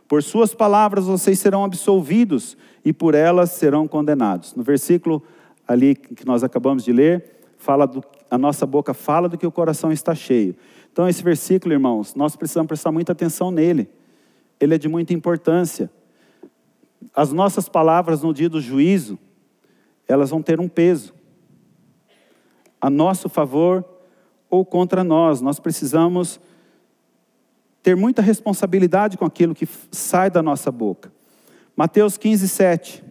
Por 0.08 0.24
suas 0.24 0.54
palavras 0.54 1.08
vocês 1.08 1.38
serão 1.38 1.66
absolvidos 1.66 2.56
e 2.86 2.94
por 2.94 3.14
elas 3.14 3.52
serão 3.52 3.86
condenados. 3.86 4.56
No 4.56 4.64
versículo 4.64 5.22
ali 5.68 5.94
que 5.94 6.26
nós 6.26 6.42
acabamos 6.42 6.86
de 6.86 6.94
ler, 6.94 7.42
fala 7.58 7.86
do, 7.86 8.02
a 8.32 8.38
nossa 8.38 8.66
boca 8.66 8.94
fala 8.94 9.28
do 9.28 9.38
que 9.38 9.46
o 9.46 9.52
coração 9.52 9.92
está 9.92 10.16
cheio. 10.16 10.56
Então, 10.90 11.10
esse 11.10 11.22
versículo, 11.22 11.74
irmãos, 11.74 12.16
nós 12.16 12.38
precisamos 12.38 12.68
prestar 12.68 12.94
muita 12.94 13.12
atenção 13.12 13.52
nele. 13.52 13.90
Ele 14.58 14.74
é 14.74 14.78
de 14.78 14.88
muita 14.88 15.14
importância. 15.14 15.92
As 17.14 17.34
nossas 17.34 17.68
palavras 17.68 18.24
no 18.24 18.34
dia 18.34 18.48
do 18.48 18.62
juízo, 18.62 19.20
elas 20.08 20.30
vão 20.30 20.42
ter 20.42 20.60
um 20.60 20.68
peso. 20.68 21.14
A 22.80 22.90
nosso 22.90 23.28
favor 23.28 23.84
ou 24.50 24.66
contra 24.66 25.04
nós. 25.04 25.42
Nós 25.42 25.60
precisamos 25.60 26.40
ter 27.84 27.96
muita 27.96 28.22
responsabilidade 28.22 29.18
com 29.18 29.26
aquilo 29.26 29.56
que 29.56 29.68
sai 29.92 30.30
da 30.30 30.42
nossa 30.42 30.72
boca. 30.72 31.12
Mateus 31.76 32.18
15, 32.18 32.48
7. 32.48 33.04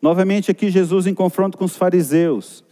Novamente 0.00 0.50
aqui 0.50 0.68
Jesus 0.68 1.06
em 1.06 1.14
confronto 1.14 1.56
com 1.56 1.64
os 1.64 1.76
fariseus. 1.76 2.64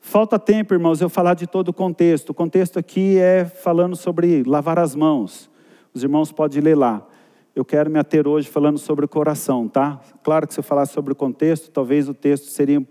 Falta 0.00 0.36
tempo, 0.36 0.74
irmãos, 0.74 1.00
eu 1.00 1.08
falar 1.08 1.34
de 1.34 1.46
todo 1.46 1.68
o 1.68 1.72
contexto. 1.72 2.30
O 2.30 2.34
contexto 2.34 2.78
aqui 2.78 3.18
é 3.18 3.44
falando 3.44 3.94
sobre 3.94 4.42
lavar 4.42 4.78
as 4.78 4.96
mãos. 4.96 5.48
Os 5.94 6.02
irmãos 6.02 6.32
podem 6.32 6.60
ler 6.60 6.76
lá. 6.76 7.06
Eu 7.54 7.66
quero 7.66 7.90
me 7.90 7.98
ater 7.98 8.26
hoje 8.26 8.48
falando 8.48 8.78
sobre 8.78 9.04
o 9.04 9.08
coração, 9.08 9.68
tá? 9.68 10.00
Claro 10.22 10.46
que 10.46 10.54
se 10.54 10.60
eu 10.60 10.64
falasse 10.64 10.94
sobre 10.94 11.12
o 11.12 11.16
contexto, 11.16 11.70
talvez 11.70 12.08
o 12.08 12.14
texto 12.14 12.46
seria 12.46 12.82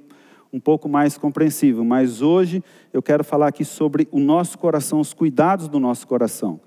um 0.53 0.59
pouco 0.59 0.87
mais 0.87 1.17
compreensível, 1.17 1.83
mas 1.83 2.21
hoje 2.21 2.63
eu 2.93 3.01
quero 3.01 3.23
falar 3.23 3.47
aqui 3.47 3.65
sobre 3.65 4.07
o 4.11 4.19
nosso 4.19 4.59
coração, 4.59 4.99
os 4.99 5.13
cuidados 5.13 5.67
do 5.67 5.79
nosso 5.79 6.05
coração. 6.05 6.59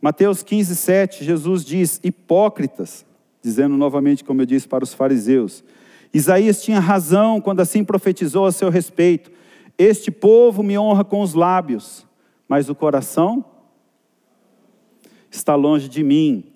Mateus 0.00 0.42
15, 0.42 0.74
7, 0.74 1.24
Jesus 1.24 1.62
diz: 1.62 2.00
Hipócritas, 2.02 3.04
dizendo 3.42 3.76
novamente, 3.76 4.24
como 4.24 4.40
eu 4.40 4.46
disse 4.46 4.66
para 4.66 4.82
os 4.84 4.94
fariseus. 4.94 5.62
Isaías 6.14 6.62
tinha 6.62 6.80
razão 6.80 7.38
quando 7.38 7.60
assim 7.60 7.84
profetizou 7.84 8.46
a 8.46 8.52
seu 8.52 8.70
respeito: 8.70 9.30
Este 9.76 10.10
povo 10.10 10.62
me 10.62 10.78
honra 10.78 11.04
com 11.04 11.20
os 11.20 11.34
lábios, 11.34 12.06
mas 12.48 12.70
o 12.70 12.74
coração 12.74 13.44
está 15.30 15.54
longe 15.54 15.86
de 15.86 16.02
mim. 16.02 16.50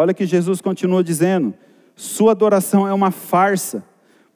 Olha 0.00 0.14
que 0.14 0.24
Jesus 0.24 0.60
continua 0.60 1.02
dizendo: 1.02 1.52
Sua 1.96 2.30
adoração 2.30 2.86
é 2.86 2.94
uma 2.94 3.10
farsa, 3.10 3.84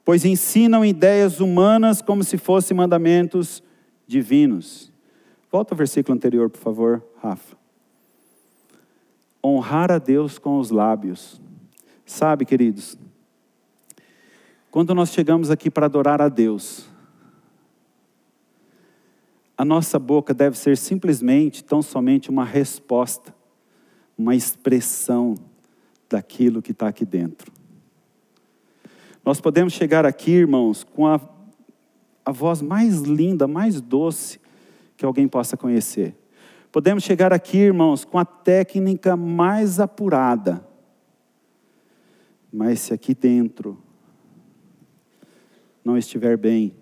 pois 0.03 0.25
ensinam 0.25 0.83
ideias 0.83 1.39
humanas 1.39 2.01
como 2.01 2.21
se 2.21 2.37
fossem 2.37 2.75
mandamentos 2.75 3.63
divinos. 4.05 4.91
Volta 5.49 5.73
ao 5.73 5.77
versículo 5.77 6.13
anterior, 6.13 6.49
por 6.49 6.59
favor, 6.59 7.01
Rafa. 7.21 7.55
Honrar 9.41 9.89
a 9.89 9.99
Deus 9.99 10.37
com 10.37 10.59
os 10.59 10.69
lábios. 10.69 11.41
Sabe, 12.05 12.43
queridos, 12.43 12.97
quando 14.69 14.93
nós 14.93 15.11
chegamos 15.11 15.49
aqui 15.49 15.71
para 15.71 15.85
adorar 15.85 16.21
a 16.21 16.27
Deus, 16.27 16.89
a 19.57 19.63
nossa 19.63 19.97
boca 19.97 20.33
deve 20.33 20.57
ser 20.57 20.75
simplesmente, 20.75 21.63
tão 21.63 21.81
somente 21.81 22.29
uma 22.29 22.43
resposta, 22.43 23.33
uma 24.17 24.35
expressão 24.35 25.35
daquilo 26.13 26.61
que 26.61 26.71
está 26.71 26.87
aqui 26.87 27.05
dentro. 27.05 27.51
Nós 29.25 29.41
podemos 29.41 29.73
chegar 29.73 30.05
aqui, 30.05 30.31
irmãos, 30.31 30.83
com 30.83 31.07
a, 31.07 31.19
a 32.23 32.31
voz 32.31 32.61
mais 32.61 32.99
linda, 33.01 33.47
mais 33.47 33.81
doce 33.81 34.39
que 34.95 35.03
alguém 35.03 35.27
possa 35.27 35.57
conhecer. 35.57 36.15
Podemos 36.71 37.03
chegar 37.03 37.33
aqui, 37.33 37.57
irmãos, 37.57 38.05
com 38.05 38.19
a 38.19 38.25
técnica 38.25 39.17
mais 39.17 39.79
apurada. 39.79 40.63
Mas 42.51 42.81
se 42.81 42.93
aqui 42.93 43.15
dentro 43.15 43.81
não 45.83 45.97
estiver 45.97 46.37
bem, 46.37 46.75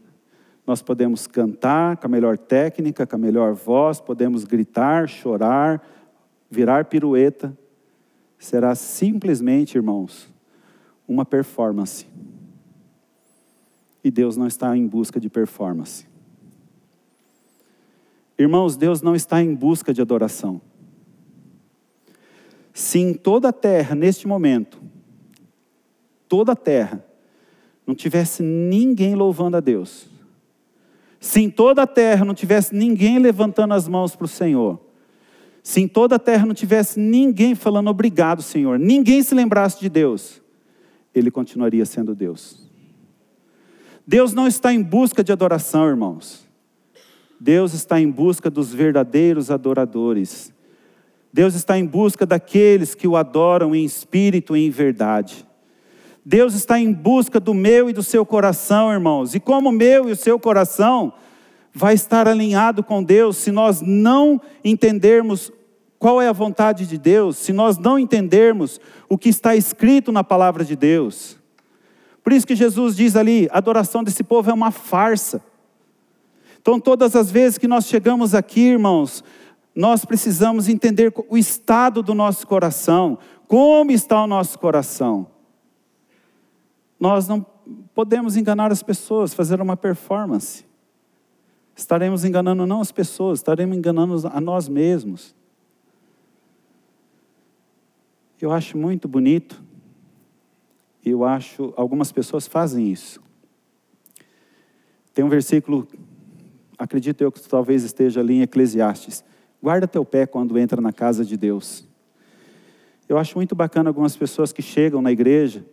nós 0.67 0.81
podemos 0.81 1.25
cantar 1.25 1.95
com 1.97 2.07
a 2.07 2.09
melhor 2.09 2.37
técnica, 2.37 3.07
com 3.07 3.15
a 3.15 3.19
melhor 3.19 3.53
voz, 3.53 4.01
podemos 4.01 4.43
gritar, 4.43 5.07
chorar, 5.07 5.81
virar 6.49 6.85
pirueta. 6.85 7.57
Será 8.41 8.73
simplesmente, 8.73 9.75
irmãos, 9.75 10.27
uma 11.07 11.23
performance. 11.23 12.07
E 14.03 14.09
Deus 14.09 14.35
não 14.35 14.47
está 14.47 14.75
em 14.75 14.87
busca 14.87 15.19
de 15.19 15.29
performance. 15.29 16.07
Irmãos, 18.39 18.75
Deus 18.75 19.03
não 19.03 19.15
está 19.15 19.43
em 19.43 19.53
busca 19.53 19.93
de 19.93 20.01
adoração. 20.01 20.59
Se 22.73 22.97
em 22.97 23.13
toda 23.13 23.49
a 23.49 23.53
terra, 23.53 23.93
neste 23.93 24.27
momento, 24.27 24.81
toda 26.27 26.53
a 26.53 26.55
terra, 26.55 27.05
não 27.85 27.93
tivesse 27.93 28.41
ninguém 28.41 29.13
louvando 29.13 29.57
a 29.57 29.59
Deus, 29.59 30.09
se 31.19 31.41
em 31.41 31.49
toda 31.51 31.83
a 31.83 31.87
terra 31.87 32.25
não 32.25 32.33
tivesse 32.33 32.73
ninguém 32.73 33.19
levantando 33.19 33.75
as 33.75 33.87
mãos 33.87 34.15
para 34.15 34.25
o 34.25 34.27
Senhor, 34.27 34.79
se 35.63 35.81
em 35.81 35.87
toda 35.87 36.15
a 36.15 36.19
terra 36.19 36.45
não 36.45 36.53
tivesse 36.53 36.99
ninguém 36.99 37.55
falando 37.55 37.89
obrigado, 37.89 38.41
Senhor, 38.41 38.79
ninguém 38.79 39.21
se 39.21 39.35
lembrasse 39.35 39.79
de 39.79 39.89
Deus, 39.89 40.41
Ele 41.13 41.29
continuaria 41.29 41.85
sendo 41.85 42.15
Deus. 42.15 42.69
Deus 44.05 44.33
não 44.33 44.47
está 44.47 44.73
em 44.73 44.81
busca 44.81 45.23
de 45.23 45.31
adoração, 45.31 45.87
irmãos. 45.87 46.47
Deus 47.39 47.73
está 47.73 47.99
em 47.99 48.09
busca 48.09 48.49
dos 48.49 48.73
verdadeiros 48.73 49.49
adoradores. 49.49 50.53
Deus 51.33 51.55
está 51.55 51.77
em 51.77 51.85
busca 51.85 52.25
daqueles 52.25 52.93
que 52.93 53.07
o 53.07 53.15
adoram 53.15 53.73
em 53.73 53.85
espírito 53.85 54.55
e 54.55 54.65
em 54.65 54.69
verdade. 54.69 55.47
Deus 56.25 56.53
está 56.53 56.79
em 56.79 56.91
busca 56.91 57.39
do 57.39 57.53
meu 57.53 57.89
e 57.89 57.93
do 57.93 58.03
seu 58.03 58.25
coração, 58.25 58.91
irmãos. 58.91 59.33
E 59.33 59.39
como 59.39 59.69
o 59.69 59.71
meu 59.71 60.09
e 60.09 60.11
o 60.11 60.15
seu 60.15 60.39
coração 60.39 61.13
vai 61.73 61.93
estar 61.93 62.27
alinhado 62.27 62.83
com 62.83 63.03
Deus 63.03 63.37
se 63.37 63.51
nós 63.51 63.81
não 63.81 64.41
entendermos 64.63 65.51
qual 65.97 66.21
é 66.21 66.27
a 66.27 66.33
vontade 66.33 66.87
de 66.87 66.97
Deus, 66.97 67.37
se 67.37 67.53
nós 67.53 67.77
não 67.77 67.99
entendermos 67.99 68.79
o 69.07 69.17
que 69.17 69.29
está 69.29 69.55
escrito 69.55 70.11
na 70.11 70.23
palavra 70.23 70.65
de 70.65 70.75
Deus. 70.75 71.37
Por 72.23 72.33
isso 72.33 72.47
que 72.47 72.55
Jesus 72.55 72.95
diz 72.95 73.15
ali: 73.15 73.47
a 73.51 73.57
adoração 73.57 74.03
desse 74.03 74.23
povo 74.23 74.49
é 74.49 74.53
uma 74.53 74.71
farsa. 74.71 75.41
Então, 76.59 76.79
todas 76.79 77.15
as 77.15 77.31
vezes 77.31 77.57
que 77.57 77.67
nós 77.67 77.85
chegamos 77.85 78.35
aqui, 78.35 78.61
irmãos, 78.61 79.23
nós 79.75 80.05
precisamos 80.05 80.67
entender 80.67 81.13
o 81.29 81.37
estado 81.37 82.03
do 82.03 82.13
nosso 82.13 82.45
coração, 82.45 83.17
como 83.47 83.91
está 83.91 84.23
o 84.23 84.27
nosso 84.27 84.59
coração. 84.59 85.27
Nós 86.99 87.27
não 87.27 87.45
podemos 87.95 88.37
enganar 88.37 88.71
as 88.71 88.83
pessoas, 88.83 89.33
fazer 89.33 89.61
uma 89.61 89.75
performance. 89.75 90.65
Estaremos 91.75 92.25
enganando 92.25 92.65
não 92.65 92.81
as 92.81 92.91
pessoas, 92.91 93.39
estaremos 93.39 93.77
enganando 93.77 94.27
a 94.27 94.41
nós 94.41 94.67
mesmos. 94.67 95.35
Eu 98.39 98.51
acho 98.51 98.77
muito 98.77 99.07
bonito, 99.07 99.61
eu 101.05 101.23
acho, 101.23 101.73
algumas 101.77 102.11
pessoas 102.11 102.47
fazem 102.47 102.91
isso. 102.91 103.21
Tem 105.13 105.23
um 105.23 105.29
versículo, 105.29 105.87
acredito 106.77 107.21
eu 107.21 107.31
que 107.31 107.41
talvez 107.47 107.83
esteja 107.83 108.19
ali 108.19 108.35
em 108.35 108.41
Eclesiastes: 108.41 109.23
guarda 109.61 109.87
teu 109.87 110.03
pé 110.03 110.25
quando 110.25 110.57
entra 110.57 110.81
na 110.81 110.91
casa 110.91 111.23
de 111.23 111.37
Deus. 111.37 111.87
Eu 113.07 113.17
acho 113.17 113.37
muito 113.37 113.53
bacana 113.53 113.89
algumas 113.89 114.15
pessoas 114.15 114.53
que 114.53 114.61
chegam 114.61 115.01
na 115.01 115.11
igreja, 115.11 115.65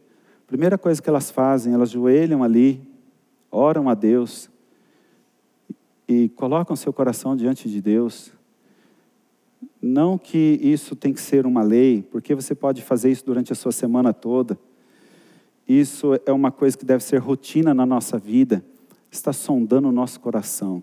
primeira 0.46 0.76
coisa 0.76 1.00
que 1.00 1.08
elas 1.08 1.30
fazem, 1.30 1.72
elas 1.72 1.90
joelham 1.90 2.42
ali, 2.42 2.82
oram 3.50 3.88
a 3.88 3.94
Deus 3.94 4.50
e 6.08 6.30
colocam 6.30 6.74
seu 6.74 6.92
coração 6.92 7.36
diante 7.36 7.68
de 7.68 7.82
Deus. 7.82 8.32
Não 9.80 10.16
que 10.16 10.58
isso 10.62 10.96
tem 10.96 11.12
que 11.12 11.20
ser 11.20 11.44
uma 11.44 11.62
lei, 11.62 12.02
porque 12.02 12.34
você 12.34 12.54
pode 12.54 12.82
fazer 12.82 13.10
isso 13.10 13.24
durante 13.26 13.52
a 13.52 13.56
sua 13.56 13.70
semana 13.70 14.12
toda. 14.14 14.58
Isso 15.68 16.18
é 16.24 16.32
uma 16.32 16.50
coisa 16.50 16.76
que 16.76 16.84
deve 16.84 17.04
ser 17.04 17.18
rotina 17.18 17.74
na 17.74 17.84
nossa 17.84 18.16
vida. 18.18 18.64
Está 19.10 19.32
sondando 19.32 19.88
o 19.88 19.92
nosso 19.92 20.18
coração, 20.18 20.82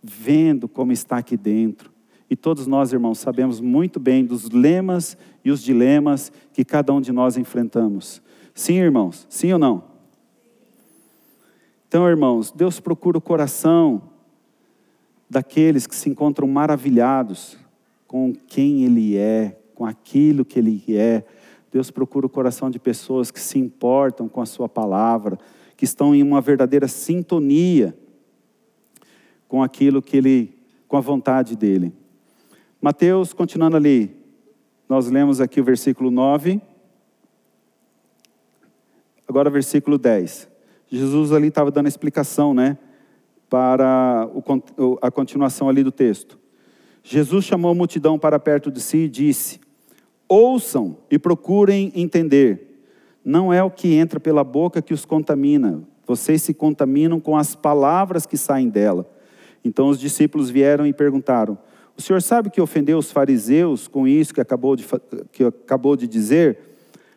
vendo 0.00 0.68
como 0.68 0.92
está 0.92 1.18
aqui 1.18 1.36
dentro. 1.36 1.90
E 2.30 2.36
todos 2.36 2.68
nós, 2.68 2.92
irmãos, 2.92 3.18
sabemos 3.18 3.60
muito 3.60 3.98
bem 3.98 4.24
dos 4.24 4.48
lemas 4.48 5.18
e 5.44 5.50
os 5.50 5.60
dilemas 5.60 6.30
que 6.52 6.64
cada 6.64 6.92
um 6.92 7.00
de 7.00 7.10
nós 7.10 7.36
enfrentamos. 7.36 8.22
Sim, 8.54 8.74
irmãos? 8.74 9.26
Sim 9.28 9.52
ou 9.54 9.58
não? 9.58 9.90
Então, 11.88 12.08
irmãos, 12.08 12.52
Deus 12.52 12.78
procura 12.78 13.18
o 13.18 13.20
coração 13.20 14.00
daqueles 15.30 15.86
que 15.86 15.94
se 15.94 16.10
encontram 16.10 16.48
maravilhados 16.48 17.56
com 18.08 18.34
quem 18.48 18.82
Ele 18.82 19.16
é, 19.16 19.56
com 19.72 19.86
aquilo 19.86 20.44
que 20.44 20.58
Ele 20.58 20.82
é. 20.88 21.24
Deus 21.70 21.92
procura 21.92 22.26
o 22.26 22.28
coração 22.28 22.68
de 22.68 22.80
pessoas 22.80 23.30
que 23.30 23.38
se 23.38 23.56
importam 23.56 24.28
com 24.28 24.42
a 24.42 24.46
Sua 24.46 24.68
palavra, 24.68 25.38
que 25.76 25.84
estão 25.84 26.12
em 26.12 26.20
uma 26.20 26.40
verdadeira 26.40 26.88
sintonia 26.88 27.96
com 29.46 29.62
aquilo 29.62 30.02
que 30.02 30.16
Ele, 30.16 30.58
com 30.88 30.96
a 30.96 31.00
vontade 31.00 31.56
dEle. 31.56 31.94
Mateus, 32.82 33.32
continuando 33.32 33.76
ali, 33.76 34.16
nós 34.88 35.08
lemos 35.08 35.40
aqui 35.40 35.60
o 35.60 35.64
versículo 35.64 36.10
9. 36.10 36.60
Agora, 39.28 39.48
versículo 39.48 39.96
10. 39.96 40.48
Jesus 40.88 41.30
ali 41.30 41.48
estava 41.48 41.70
dando 41.70 41.86
a 41.86 41.88
explicação, 41.88 42.52
né? 42.52 42.76
Para 43.50 44.30
a 45.02 45.10
continuação 45.10 45.68
ali 45.68 45.82
do 45.82 45.92
texto. 45.92 46.38
Jesus 47.02 47.44
chamou 47.44 47.72
a 47.72 47.74
multidão 47.74 48.18
para 48.18 48.38
perto 48.38 48.70
de 48.70 48.80
si 48.80 48.98
e 48.98 49.08
disse: 49.08 49.60
Ouçam 50.26 50.96
e 51.10 51.18
procurem 51.18 51.92
entender. 51.94 52.82
Não 53.22 53.52
é 53.52 53.62
o 53.62 53.70
que 53.70 53.92
entra 53.94 54.18
pela 54.18 54.42
boca 54.42 54.80
que 54.80 54.94
os 54.94 55.04
contamina, 55.04 55.82
vocês 56.06 56.40
se 56.42 56.54
contaminam 56.54 57.20
com 57.20 57.36
as 57.36 57.54
palavras 57.54 58.24
que 58.24 58.36
saem 58.38 58.68
dela. 58.68 59.06
Então 59.62 59.88
os 59.88 60.00
discípulos 60.00 60.48
vieram 60.48 60.86
e 60.86 60.92
perguntaram: 60.92 61.58
o 62.00 62.02
senhor 62.02 62.22
sabe 62.22 62.48
que 62.48 62.62
ofendeu 62.62 62.96
os 62.96 63.12
fariseus 63.12 63.86
com 63.86 64.08
isso 64.08 64.32
que 64.32 64.40
acabou 64.40 64.74
de, 64.74 64.86
que 65.30 65.44
acabou 65.44 65.94
de 65.94 66.08
dizer? 66.08 66.58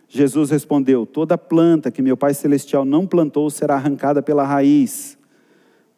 Jesus 0.09 0.49
respondeu: 0.49 1.05
Toda 1.05 1.37
planta 1.37 1.89
que 1.89 2.01
meu 2.01 2.17
Pai 2.17 2.33
Celestial 2.33 2.83
não 2.83 3.07
plantou 3.07 3.49
será 3.49 3.75
arrancada 3.75 4.21
pela 4.21 4.43
raiz. 4.43 5.17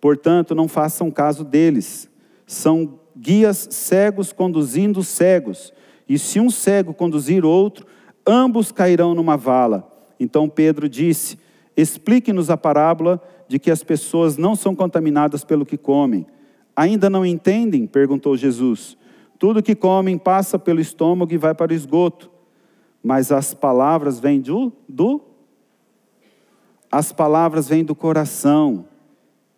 Portanto, 0.05 0.53
não 0.53 0.67
façam 0.67 1.09
caso 1.09 1.43
deles. 1.43 2.07
São 2.45 2.99
guias 3.17 3.67
cegos 3.71 4.31
conduzindo 4.31 5.01
cegos. 5.01 5.73
E 6.07 6.19
se 6.19 6.39
um 6.39 6.51
cego 6.51 6.93
conduzir 6.93 7.43
outro, 7.43 7.87
ambos 8.23 8.71
cairão 8.71 9.15
numa 9.15 9.35
vala. 9.35 9.91
Então 10.19 10.47
Pedro 10.47 10.87
disse: 10.87 11.39
Explique-nos 11.75 12.51
a 12.51 12.55
parábola 12.55 13.19
de 13.47 13.57
que 13.57 13.71
as 13.71 13.83
pessoas 13.83 14.37
não 14.37 14.55
são 14.55 14.75
contaminadas 14.75 15.43
pelo 15.43 15.65
que 15.65 15.75
comem. 15.75 16.27
Ainda 16.75 17.09
não 17.09 17.25
entendem? 17.25 17.87
perguntou 17.87 18.37
Jesus. 18.37 18.95
Tudo 19.39 19.63
que 19.63 19.73
comem 19.73 20.19
passa 20.19 20.59
pelo 20.59 20.79
estômago 20.79 21.33
e 21.33 21.37
vai 21.37 21.55
para 21.55 21.71
o 21.71 21.75
esgoto. 21.75 22.29
Mas 23.01 23.31
as 23.31 23.55
palavras 23.55 24.19
vêm 24.19 24.39
do, 24.39 24.71
do 24.87 25.19
as 26.91 27.11
palavras 27.11 27.67
vêm 27.67 27.83
do 27.83 27.95
coração. 27.95 28.85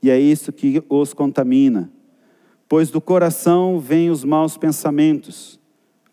E 0.01 0.09
é 0.09 0.19
isso 0.19 0.51
que 0.51 0.83
os 0.89 1.13
contamina. 1.13 1.91
Pois 2.69 2.91
do 2.91 2.99
coração 2.99 3.79
vêm 3.79 4.09
os 4.09 4.23
maus 4.23 4.57
pensamentos. 4.57 5.59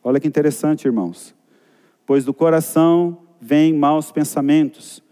Olha 0.02 0.20
que 0.20 0.28
interessante, 0.28 0.86
irmãos. 0.86 1.34
Pois 2.06 2.24
do 2.24 2.32
coração 2.34 3.18
vêm 3.40 3.72
maus 3.72 4.12
pensamentos, 4.12 5.02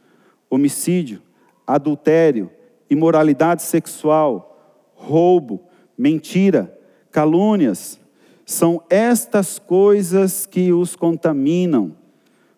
homicídio, 0.48 1.22
adultério, 1.66 2.50
imoralidade 2.88 3.62
sexual, 3.62 4.88
roubo, 4.94 5.60
mentira, 5.96 6.78
calúnias. 7.10 7.98
São 8.44 8.82
estas 8.88 9.58
coisas 9.58 10.46
que 10.46 10.72
os 10.72 10.94
contaminam. 10.94 11.96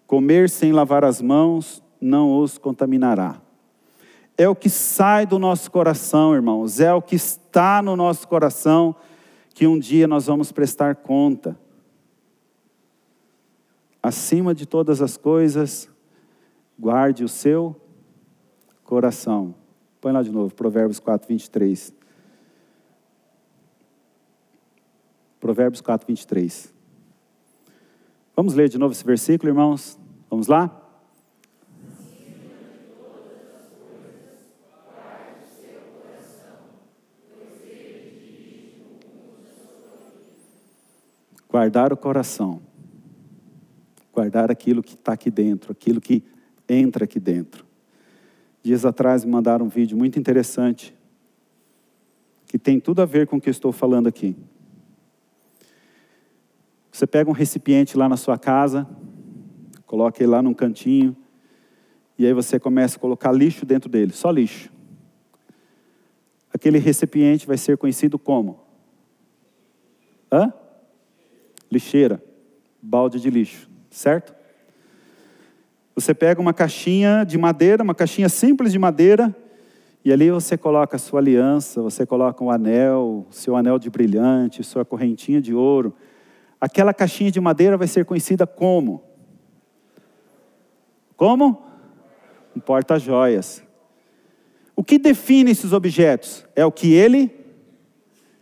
Comer 0.07 0.51
sem 0.51 0.73
lavar 0.73 1.05
as 1.05 1.23
mãos 1.23 1.83
não 2.01 2.39
os 2.39 2.59
contaminará. 2.59 3.44
É 4.37 4.49
o 4.49 4.55
que 4.55 4.69
sai 4.69 5.27
do 5.27 5.39
nosso 5.39 5.71
coração, 5.71 6.35
irmãos, 6.35 6.81
é 6.81 6.93
o 6.93 7.01
que 7.01 7.15
está 7.15 7.81
no 7.81 7.95
nosso 7.95 8.27
coração 8.27 8.97
que 9.55 9.67
um 9.67 9.79
dia 9.79 10.09
nós 10.09 10.27
vamos 10.27 10.51
prestar 10.51 10.97
conta. 10.97 11.57
Acima 14.03 14.53
de 14.53 14.67
todas 14.67 15.01
as 15.01 15.17
coisas, 15.17 15.89
guarde 16.77 17.23
o 17.23 17.29
seu 17.29 17.81
coração. 18.83 19.55
Põe 20.01 20.13
lá 20.13 20.23
de 20.23 20.31
novo, 20.31 20.53
Provérbios 20.53 20.99
4, 20.99 21.29
23. 21.29 21.95
Provérbios 25.39 25.81
4, 25.81 26.07
23. 26.07 26.75
Vamos 28.35 28.55
ler 28.55 28.69
de 28.69 28.77
novo 28.77 28.93
esse 28.93 29.05
versículo, 29.05 29.51
irmãos? 29.51 29.99
Vamos 30.29 30.49
lá? 30.49 30.84
Guardar 41.65 41.95
o 41.95 41.97
coração. 41.97 42.61
Guardar 44.13 44.51
aquilo 44.51 44.83
que 44.83 44.97
está 44.97 45.15
aqui 45.15 45.31
dentro, 45.31 45.73
aquilo 45.73 45.99
que 45.99 46.23
entra 46.69 47.05
aqui 47.05 47.19
dentro. 47.19 47.65
Dias 48.63 48.85
atrás 48.85 49.25
me 49.25 49.33
mandaram 49.33 49.65
um 49.65 49.69
vídeo 49.71 49.97
muito 49.97 50.19
interessante, 50.19 50.95
que 52.47 52.59
tem 52.59 52.79
tudo 52.79 53.01
a 53.01 53.07
ver 53.07 53.27
com 53.27 53.37
o 53.39 53.41
que 53.41 53.49
eu 53.49 53.51
estou 53.51 53.73
falando 53.73 54.07
aqui. 54.07 54.37
Você 56.93 57.07
pega 57.07 57.31
um 57.31 57.33
recipiente 57.33 57.97
lá 57.97 58.11
na 58.11 58.19
sua 58.19 58.37
casa, 58.37 58.87
coloca 59.87 60.23
ele 60.23 60.33
lá 60.33 60.43
num 60.43 60.53
cantinho, 60.53 61.17
e 62.19 62.27
aí 62.27 62.35
você 62.35 62.61
começa 62.61 62.99
a 62.99 63.01
colocar 63.01 63.33
lixo 63.33 63.65
dentro 63.65 63.89
dele, 63.89 64.13
só 64.13 64.31
lixo. 64.31 64.71
Aquele 66.53 66.77
recipiente 66.77 67.47
vai 67.47 67.57
ser 67.57 67.79
conhecido 67.79 68.19
como? 68.19 68.61
Hã? 70.31 70.53
Lixeira, 71.71 72.23
balde 72.81 73.21
de 73.21 73.31
lixo, 73.31 73.69
certo? 73.91 74.35
Você 75.95 76.13
pega 76.13 76.41
uma 76.41 76.53
caixinha 76.53 77.25
de 77.25 77.39
madeira, 77.39 77.83
uma 77.83 77.95
caixinha 77.95 78.29
simples 78.29 78.73
de 78.73 78.79
madeira, 78.79 79.35
e 80.05 80.13
ali 80.13 80.31
você 80.31 80.59
coloca 80.59 80.97
a 80.97 80.99
sua 80.99 81.21
aliança, 81.21 81.81
você 81.81 82.05
coloca 82.05 82.43
um 82.43 82.51
anel, 82.51 83.27
seu 83.31 83.57
anel 83.57 83.79
de 83.79 83.89
brilhante, 83.89 84.63
sua 84.63 84.85
correntinha 84.85 85.41
de 85.41 85.55
ouro, 85.55 85.95
aquela 86.61 86.93
caixinha 86.93 87.31
de 87.31 87.41
madeira 87.41 87.77
vai 87.77 87.87
ser 87.87 88.05
conhecida 88.05 88.47
como? 88.47 89.03
Como? 91.17 91.63
Um 92.57 92.61
porta-joias. 92.61 93.63
O 94.77 94.83
que 94.83 94.99
define 94.99 95.53
esses 95.53 95.73
objetos? 95.73 96.45
É 96.57 96.67
o 96.67 96.73
que 96.73 96.93
ele 96.93 97.31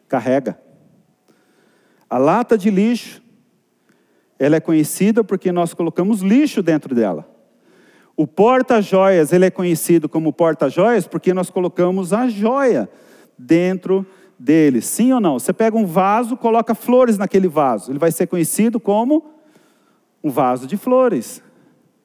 carrega. 0.09 0.62
A 2.13 2.19
lata 2.19 2.59
de 2.59 2.69
lixo, 2.69 3.23
ela 4.39 4.57
é 4.57 4.61
conhecida 4.61 5.25
porque 5.25 5.51
nós 5.51 5.73
colocamos 5.73 6.21
lixo 6.21 6.63
dentro 6.63 6.95
dela. 6.95 7.27
O 8.15 8.27
porta-joias, 8.27 9.33
ele 9.33 9.47
é 9.47 9.51
conhecido 9.51 10.11
como 10.11 10.31
porta-joias 10.31 11.07
porque 11.07 11.33
nós 11.33 11.49
colocamos 11.49 12.13
a 12.13 12.29
joia 12.29 12.87
dentro 13.39 14.05
dele. 14.39 14.83
Sim 14.83 15.15
ou 15.15 15.21
não? 15.23 15.39
Você 15.39 15.55
pega 15.55 15.75
um 15.75 15.87
vaso, 15.87 16.37
coloca 16.37 16.75
flores 16.75 17.17
naquele 17.17 17.49
vaso. 17.49 17.91
Ele 17.91 17.99
vai 17.99 18.13
ser 18.13 18.27
conhecido 18.27 18.79
como 18.79 19.33
um 20.23 20.29
vaso 20.29 20.67
de 20.67 20.77
flores. 20.77 21.43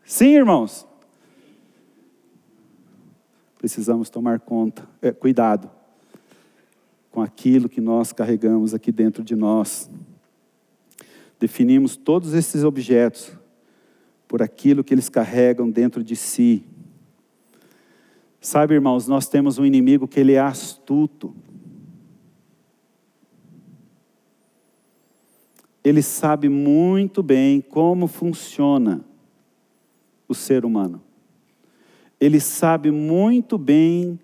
Sim, 0.05 0.35
irmãos? 0.35 0.87
Precisamos 3.57 4.09
tomar 4.09 4.39
conta, 4.39 4.87
é, 5.01 5.11
cuidado 5.11 5.69
com 7.17 7.23
aquilo 7.23 7.67
que 7.67 7.81
nós 7.81 8.13
carregamos 8.13 8.75
aqui 8.75 8.91
dentro 8.91 9.23
de 9.23 9.35
nós. 9.35 9.89
Definimos 11.39 11.95
todos 11.95 12.35
esses 12.35 12.63
objetos 12.63 13.31
por 14.27 14.39
aquilo 14.39 14.83
que 14.83 14.93
eles 14.93 15.09
carregam 15.09 15.67
dentro 15.67 16.03
de 16.03 16.15
si. 16.15 16.63
Sabe, 18.39 18.75
irmãos, 18.75 19.07
nós 19.07 19.27
temos 19.27 19.57
um 19.57 19.65
inimigo 19.65 20.07
que 20.07 20.19
ele 20.19 20.33
é 20.33 20.39
astuto. 20.39 21.33
ele 25.83 26.03
sabe 26.03 26.49
muito 26.49 27.23
bem 27.23 27.61
como 27.61 28.05
funciona 28.05 29.03
o 30.27 30.35
ser 30.35 30.65
humano. 30.65 31.01
Ele 32.19 32.39
sabe 32.39 32.91
muito 32.91 33.57
bem 33.57 34.19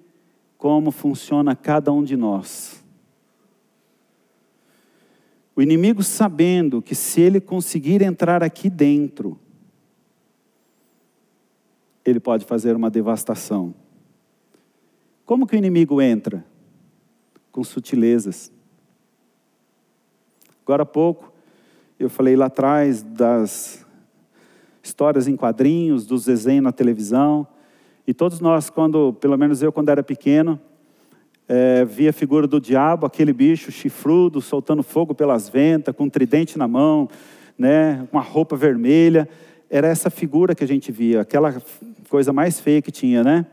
como 0.59 0.91
funciona 0.91 1.55
cada 1.55 1.91
um 1.91 2.03
de 2.03 2.15
nós. 2.15 2.82
O 5.55 5.61
inimigo 5.61 6.01
sabendo 6.01 6.81
que 6.81 6.95
se 6.95 7.21
ele 7.21 7.39
conseguir 7.39 8.01
entrar 8.01 8.43
aqui 8.43 8.69
dentro, 8.69 9.39
ele 12.03 12.19
pode 12.19 12.45
fazer 12.45 12.75
uma 12.75 12.89
devastação. 12.89 13.73
Como 15.25 15.47
que 15.47 15.55
o 15.55 15.57
inimigo 15.57 16.01
entra? 16.01 16.43
Com 17.51 17.63
sutilezas. 17.63 18.51
Agora 20.63 20.83
há 20.83 20.85
pouco, 20.85 21.31
eu 21.99 22.09
falei 22.09 22.35
lá 22.35 22.45
atrás 22.45 23.03
das 23.03 23.85
histórias 24.81 25.27
em 25.27 25.35
quadrinhos, 25.35 26.05
dos 26.05 26.25
desenhos 26.25 26.63
na 26.63 26.71
televisão. 26.71 27.47
E 28.05 28.13
todos 28.13 28.39
nós, 28.39 28.69
quando, 28.69 29.13
pelo 29.13 29.37
menos 29.37 29.61
eu 29.61 29.71
quando 29.71 29.89
era 29.89 30.03
pequeno, 30.03 30.59
é, 31.47 31.83
via 31.85 32.09
a 32.09 32.13
figura 32.13 32.47
do 32.47 32.59
diabo, 32.59 33.05
aquele 33.05 33.33
bicho 33.33 33.71
chifrudo, 33.71 34.41
soltando 34.41 34.83
fogo 34.83 35.13
pelas 35.13 35.49
ventas, 35.49 35.95
com 35.95 36.05
um 36.05 36.09
tridente 36.09 36.57
na 36.57 36.67
mão, 36.67 37.09
né, 37.57 38.07
uma 38.11 38.21
roupa 38.21 38.55
vermelha. 38.55 39.27
Era 39.69 39.87
essa 39.87 40.09
figura 40.09 40.55
que 40.55 40.63
a 40.63 40.67
gente 40.67 40.91
via, 40.91 41.21
aquela 41.21 41.61
coisa 42.09 42.31
mais 42.31 42.59
feia 42.59 42.81
que 42.81 42.91
tinha, 42.91 43.23
né? 43.23 43.45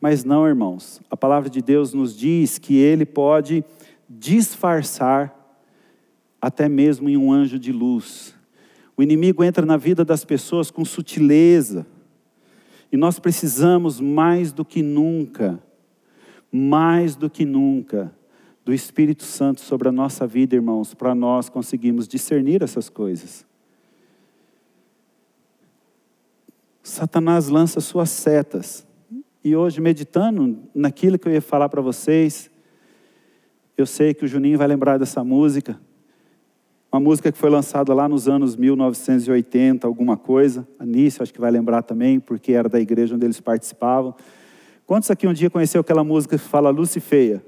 Mas 0.00 0.24
não, 0.24 0.46
irmãos. 0.46 1.00
A 1.10 1.16
palavra 1.16 1.48
de 1.48 1.62
Deus 1.62 1.94
nos 1.94 2.16
diz 2.16 2.58
que 2.58 2.76
ele 2.76 3.06
pode 3.06 3.64
disfarçar 4.08 5.32
até 6.40 6.68
mesmo 6.68 7.08
em 7.08 7.16
um 7.16 7.32
anjo 7.32 7.58
de 7.58 7.70
luz. 7.70 8.34
O 8.96 9.02
inimigo 9.02 9.44
entra 9.44 9.64
na 9.64 9.76
vida 9.76 10.04
das 10.04 10.24
pessoas 10.24 10.70
com 10.70 10.84
sutileza. 10.84 11.86
E 12.90 12.96
nós 12.96 13.18
precisamos 13.18 14.00
mais 14.00 14.52
do 14.52 14.64
que 14.64 14.82
nunca, 14.82 15.62
mais 16.52 17.16
do 17.16 17.30
que 17.30 17.46
nunca, 17.46 18.14
do 18.62 18.74
Espírito 18.74 19.24
Santo 19.24 19.62
sobre 19.62 19.88
a 19.88 19.92
nossa 19.92 20.26
vida, 20.26 20.54
irmãos, 20.54 20.92
para 20.92 21.14
nós 21.14 21.48
conseguirmos 21.48 22.06
discernir 22.06 22.62
essas 22.62 22.90
coisas. 22.90 23.46
Satanás 26.82 27.48
lança 27.48 27.80
suas 27.80 28.10
setas. 28.10 28.86
E 29.42 29.56
hoje, 29.56 29.80
meditando 29.80 30.58
naquilo 30.74 31.18
que 31.18 31.26
eu 31.26 31.32
ia 31.32 31.40
falar 31.40 31.68
para 31.68 31.80
vocês, 31.80 32.50
eu 33.76 33.86
sei 33.86 34.12
que 34.12 34.24
o 34.24 34.28
Juninho 34.28 34.58
vai 34.58 34.68
lembrar 34.68 34.98
dessa 34.98 35.24
música. 35.24 35.80
Uma 36.92 37.00
música 37.00 37.32
que 37.32 37.38
foi 37.38 37.48
lançada 37.48 37.94
lá 37.94 38.06
nos 38.06 38.28
anos 38.28 38.54
1980, 38.54 39.86
alguma 39.86 40.16
coisa. 40.16 40.68
A 40.78 40.84
Nícia, 40.84 41.22
acho 41.22 41.32
que 41.32 41.40
vai 41.40 41.50
lembrar 41.50 41.82
também, 41.82 42.20
porque 42.20 42.52
era 42.52 42.68
da 42.68 42.78
igreja 42.78 43.14
onde 43.14 43.24
eles 43.24 43.40
participavam. 43.40 44.14
Quantos 44.86 45.10
aqui 45.10 45.26
um 45.26 45.32
dia 45.32 45.48
conheceu 45.48 45.80
aquela 45.80 46.04
música 46.04 46.36
que 46.36 46.44
fala 46.44 46.70
Lucy 46.70 47.00
Feia? 47.00 47.44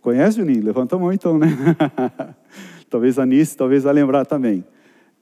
Conhece, 0.00 0.38
Juninho? 0.38 0.64
Levanta 0.64 0.96
a 0.96 0.98
mão 0.98 1.12
então, 1.12 1.38
né? 1.38 1.48
talvez 2.88 3.18
a 3.18 3.26
Nícia, 3.26 3.56
talvez 3.56 3.84
vai 3.84 3.92
lembrar 3.92 4.26
também. 4.26 4.64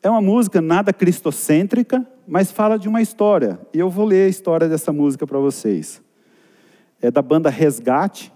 É 0.02 0.08
uma 0.08 0.20
música 0.20 0.60
nada 0.60 0.92
cristocêntrica, 0.92 2.06
mas 2.26 2.52
fala 2.52 2.78
de 2.78 2.88
uma 2.88 3.02
história. 3.02 3.58
E 3.74 3.78
eu 3.78 3.90
vou 3.90 4.06
ler 4.06 4.26
a 4.26 4.28
história 4.28 4.68
dessa 4.68 4.92
música 4.92 5.26
para 5.26 5.38
vocês. 5.38 6.00
É 7.00 7.10
da 7.10 7.20
banda 7.20 7.50
Resgate. 7.50 8.32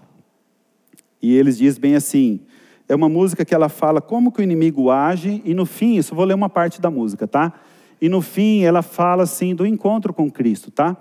E 1.21 1.35
eles 1.35 1.57
dizem 1.57 1.81
bem 1.81 1.95
assim: 1.95 2.41
é 2.87 2.93
uma 2.93 3.07
música 3.07 3.45
que 3.45 3.55
ela 3.55 3.69
fala 3.69 4.01
como 4.01 4.31
que 4.31 4.41
o 4.41 4.43
inimigo 4.43 4.91
age, 4.91 5.41
e 5.45 5.53
no 5.53 5.65
fim, 5.65 5.95
isso 5.95 6.13
vou 6.13 6.25
ler 6.25 6.33
uma 6.33 6.49
parte 6.49 6.81
da 6.81 6.91
música, 6.91 7.25
tá? 7.25 7.53
E 8.01 8.09
no 8.09 8.21
fim 8.21 8.63
ela 8.63 8.81
fala 8.81 9.23
assim 9.23 9.55
do 9.55 9.65
encontro 9.65 10.13
com 10.13 10.29
Cristo, 10.29 10.69
tá? 10.69 10.97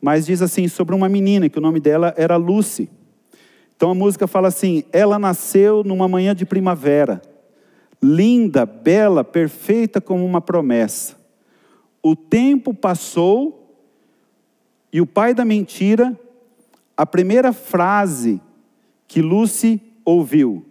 Mas 0.00 0.26
diz 0.26 0.40
assim 0.40 0.66
sobre 0.68 0.94
uma 0.94 1.08
menina, 1.08 1.48
que 1.48 1.58
o 1.58 1.62
nome 1.62 1.80
dela 1.80 2.14
era 2.16 2.36
Lucy. 2.36 2.88
Então 3.76 3.90
a 3.90 3.94
música 3.94 4.26
fala 4.26 4.48
assim: 4.48 4.84
ela 4.92 5.18
nasceu 5.18 5.84
numa 5.84 6.08
manhã 6.08 6.34
de 6.34 6.46
primavera, 6.46 7.20
linda, 8.02 8.64
bela, 8.64 9.22
perfeita 9.22 10.00
como 10.00 10.24
uma 10.24 10.40
promessa. 10.40 11.16
O 12.02 12.16
tempo 12.16 12.72
passou 12.72 13.74
e 14.92 15.00
o 15.00 15.06
pai 15.06 15.34
da 15.34 15.44
mentira, 15.44 16.18
a 16.96 17.06
primeira 17.06 17.52
frase 17.52 18.40
que 19.06 19.20
Lucy 19.20 19.80
ouviu, 20.04 20.64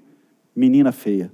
menina 0.56 0.92
feia. 0.92 1.32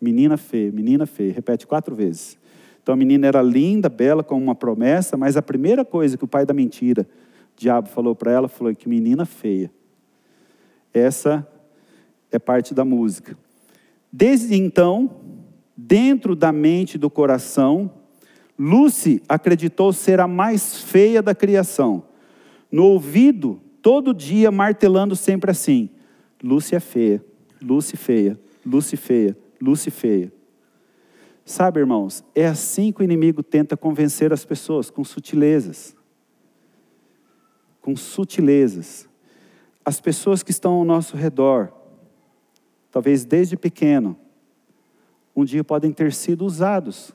Menina 0.00 0.36
feia, 0.36 0.72
menina 0.72 1.06
feia. 1.06 1.32
Repete 1.32 1.66
quatro 1.66 1.94
vezes. 1.94 2.36
Então 2.82 2.92
a 2.92 2.96
menina 2.96 3.26
era 3.26 3.40
linda, 3.40 3.88
bela, 3.88 4.24
como 4.24 4.42
uma 4.42 4.54
promessa, 4.54 5.16
mas 5.16 5.36
a 5.36 5.42
primeira 5.42 5.84
coisa 5.84 6.16
que 6.16 6.24
o 6.24 6.28
pai 6.28 6.44
da 6.44 6.52
mentira, 6.52 7.06
o 7.56 7.60
diabo, 7.60 7.88
falou 7.88 8.14
para 8.14 8.32
ela 8.32 8.48
foi 8.48 8.74
que 8.74 8.88
menina 8.88 9.24
feia. 9.24 9.70
Essa 10.92 11.46
é 12.30 12.38
parte 12.38 12.74
da 12.74 12.84
música. 12.84 13.36
Desde 14.12 14.54
então, 14.54 15.20
dentro 15.76 16.34
da 16.34 16.52
mente 16.52 16.94
e 16.94 16.98
do 16.98 17.08
coração, 17.08 17.90
Lucy 18.58 19.22
acreditou 19.28 19.92
ser 19.92 20.20
a 20.20 20.26
mais 20.26 20.82
feia 20.82 21.22
da 21.22 21.34
criação. 21.34 22.04
No 22.70 22.84
ouvido, 22.84 23.60
todo 23.80 24.12
dia 24.12 24.50
martelando 24.50 25.14
sempre 25.16 25.50
assim: 25.50 25.88
Lucy 26.42 26.74
é 26.74 26.80
feia. 26.80 27.24
Lucy 27.62 27.96
feia, 27.96 28.38
Lucy 28.66 28.96
feia, 28.96 29.36
Lucy 29.60 29.90
feia. 29.90 30.32
Sabe, 31.44 31.80
irmãos, 31.80 32.24
é 32.34 32.46
assim 32.46 32.92
que 32.92 33.00
o 33.00 33.04
inimigo 33.04 33.42
tenta 33.42 33.76
convencer 33.76 34.32
as 34.32 34.44
pessoas, 34.44 34.90
com 34.90 35.02
sutilezas. 35.04 35.96
Com 37.80 37.96
sutilezas. 37.96 39.08
As 39.84 40.00
pessoas 40.00 40.42
que 40.42 40.52
estão 40.52 40.74
ao 40.74 40.84
nosso 40.84 41.16
redor, 41.16 41.72
talvez 42.90 43.24
desde 43.24 43.56
pequeno, 43.56 44.16
um 45.34 45.44
dia 45.44 45.64
podem 45.64 45.92
ter 45.92 46.12
sido 46.12 46.44
usados 46.44 47.12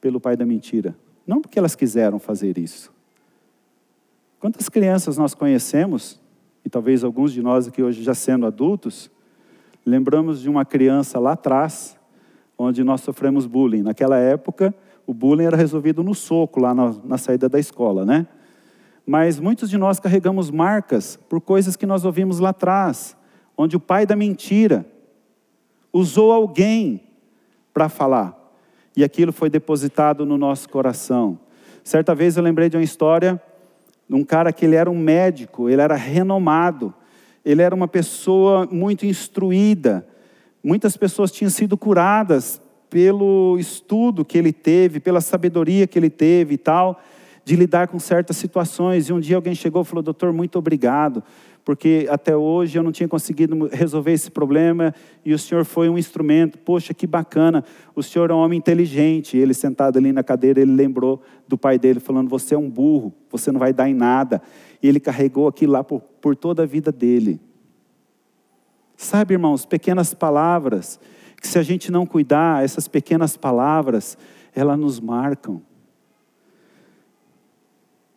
pelo 0.00 0.20
pai 0.20 0.36
da 0.36 0.46
mentira. 0.46 0.96
Não 1.26 1.40
porque 1.40 1.58
elas 1.58 1.74
quiseram 1.74 2.18
fazer 2.18 2.56
isso. 2.56 2.92
Quantas 4.38 4.68
crianças 4.68 5.16
nós 5.16 5.34
conhecemos 5.34 6.20
e 6.64 6.70
talvez 6.70 7.04
alguns 7.04 7.32
de 7.32 7.42
nós 7.42 7.68
aqui 7.68 7.82
hoje 7.82 8.02
já 8.02 8.14
sendo 8.14 8.46
adultos, 8.46 9.10
lembramos 9.84 10.40
de 10.40 10.48
uma 10.48 10.64
criança 10.64 11.18
lá 11.18 11.32
atrás, 11.32 11.98
onde 12.56 12.84
nós 12.84 13.00
sofremos 13.00 13.46
bullying. 13.46 13.82
Naquela 13.82 14.16
época, 14.16 14.74
o 15.06 15.12
bullying 15.12 15.44
era 15.44 15.56
resolvido 15.56 16.02
no 16.02 16.14
soco, 16.14 16.60
lá 16.60 16.74
na, 16.74 16.94
na 17.04 17.18
saída 17.18 17.48
da 17.48 17.58
escola, 17.58 18.04
né? 18.04 18.26
Mas 19.06 19.38
muitos 19.38 19.68
de 19.68 19.76
nós 19.76 20.00
carregamos 20.00 20.50
marcas 20.50 21.16
por 21.28 21.40
coisas 21.40 21.76
que 21.76 21.86
nós 21.86 22.04
ouvimos 22.04 22.38
lá 22.38 22.50
atrás, 22.50 23.16
onde 23.56 23.76
o 23.76 23.80
pai 23.80 24.06
da 24.06 24.16
mentira 24.16 24.86
usou 25.92 26.32
alguém 26.32 27.02
para 27.72 27.88
falar, 27.88 28.38
e 28.96 29.04
aquilo 29.04 29.32
foi 29.32 29.50
depositado 29.50 30.24
no 30.24 30.38
nosso 30.38 30.68
coração. 30.68 31.38
Certa 31.82 32.14
vez 32.14 32.36
eu 32.36 32.42
lembrei 32.42 32.68
de 32.68 32.76
uma 32.76 32.82
história 32.82 33.40
um 34.10 34.24
cara 34.24 34.52
que 34.52 34.64
ele 34.64 34.76
era 34.76 34.90
um 34.90 34.98
médico, 34.98 35.68
ele 35.68 35.80
era 35.80 35.96
renomado, 35.96 36.94
ele 37.44 37.62
era 37.62 37.74
uma 37.74 37.88
pessoa 37.88 38.68
muito 38.70 39.06
instruída. 39.06 40.06
Muitas 40.64 40.96
pessoas 40.96 41.30
tinham 41.30 41.50
sido 41.50 41.76
curadas 41.76 42.58
pelo 42.88 43.58
estudo 43.58 44.24
que 44.24 44.38
ele 44.38 44.50
teve, 44.50 44.98
pela 44.98 45.20
sabedoria 45.20 45.86
que 45.86 45.98
ele 45.98 46.08
teve 46.08 46.54
e 46.54 46.58
tal, 46.58 47.02
de 47.44 47.54
lidar 47.54 47.88
com 47.88 47.98
certas 47.98 48.38
situações. 48.38 49.10
E 49.10 49.12
um 49.12 49.20
dia 49.20 49.36
alguém 49.36 49.54
chegou 49.54 49.82
e 49.82 49.84
falou: 49.84 50.02
Doutor, 50.02 50.32
muito 50.32 50.58
obrigado 50.58 51.22
porque 51.64 52.06
até 52.10 52.36
hoje 52.36 52.78
eu 52.78 52.82
não 52.82 52.92
tinha 52.92 53.08
conseguido 53.08 53.68
resolver 53.72 54.12
esse 54.12 54.30
problema 54.30 54.94
e 55.24 55.32
o 55.32 55.38
senhor 55.38 55.64
foi 55.64 55.88
um 55.88 55.96
instrumento. 55.96 56.58
Poxa, 56.58 56.92
que 56.92 57.06
bacana. 57.06 57.64
O 57.94 58.02
senhor 58.02 58.30
é 58.30 58.34
um 58.34 58.38
homem 58.38 58.58
inteligente. 58.58 59.36
Ele 59.36 59.54
sentado 59.54 59.98
ali 59.98 60.12
na 60.12 60.22
cadeira, 60.22 60.60
ele 60.60 60.72
lembrou 60.72 61.22
do 61.48 61.56
pai 61.56 61.78
dele 61.78 62.00
falando: 62.00 62.28
"Você 62.28 62.54
é 62.54 62.58
um 62.58 62.70
burro, 62.70 63.12
você 63.30 63.50
não 63.52 63.58
vai 63.58 63.72
dar 63.72 63.88
em 63.88 63.94
nada". 63.94 64.42
E 64.82 64.88
ele 64.88 65.00
carregou 65.00 65.48
aquilo 65.48 65.72
lá 65.72 65.82
por, 65.82 66.00
por 66.20 66.36
toda 66.36 66.62
a 66.62 66.66
vida 66.66 66.90
dele. 66.90 67.38
Sabe, 68.96 69.34
irmãos, 69.34 69.64
pequenas 69.66 70.14
palavras 70.14 70.98
que 71.40 71.48
se 71.48 71.58
a 71.58 71.62
gente 71.62 71.90
não 71.92 72.06
cuidar, 72.06 72.64
essas 72.64 72.88
pequenas 72.88 73.36
palavras, 73.36 74.16
elas 74.54 74.78
nos 74.78 74.98
marcam. 74.98 75.60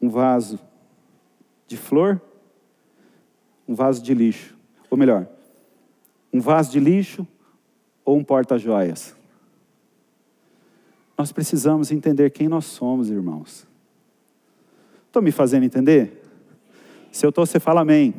Um 0.01 0.09
vaso 0.09 0.59
de 1.67 1.75
flor 1.75 2.21
um 3.67 3.75
vaso 3.75 4.01
de 4.01 4.13
lixo. 4.13 4.55
Ou 4.89 4.97
melhor, 4.97 5.27
um 6.31 6.39
vaso 6.39 6.71
de 6.71 6.79
lixo 6.79 7.27
ou 8.05 8.17
um 8.17 8.23
porta-joias. 8.23 9.15
Nós 11.17 11.31
precisamos 11.31 11.91
entender 11.91 12.29
quem 12.29 12.47
nós 12.47 12.65
somos, 12.65 13.09
irmãos. 13.09 13.67
Estou 15.07 15.21
me 15.21 15.31
fazendo 15.31 15.63
entender? 15.63 16.23
Se 17.11 17.25
eu 17.25 17.29
estou, 17.29 17.45
você 17.45 17.59
fala 17.59 17.81
amém. 17.81 18.13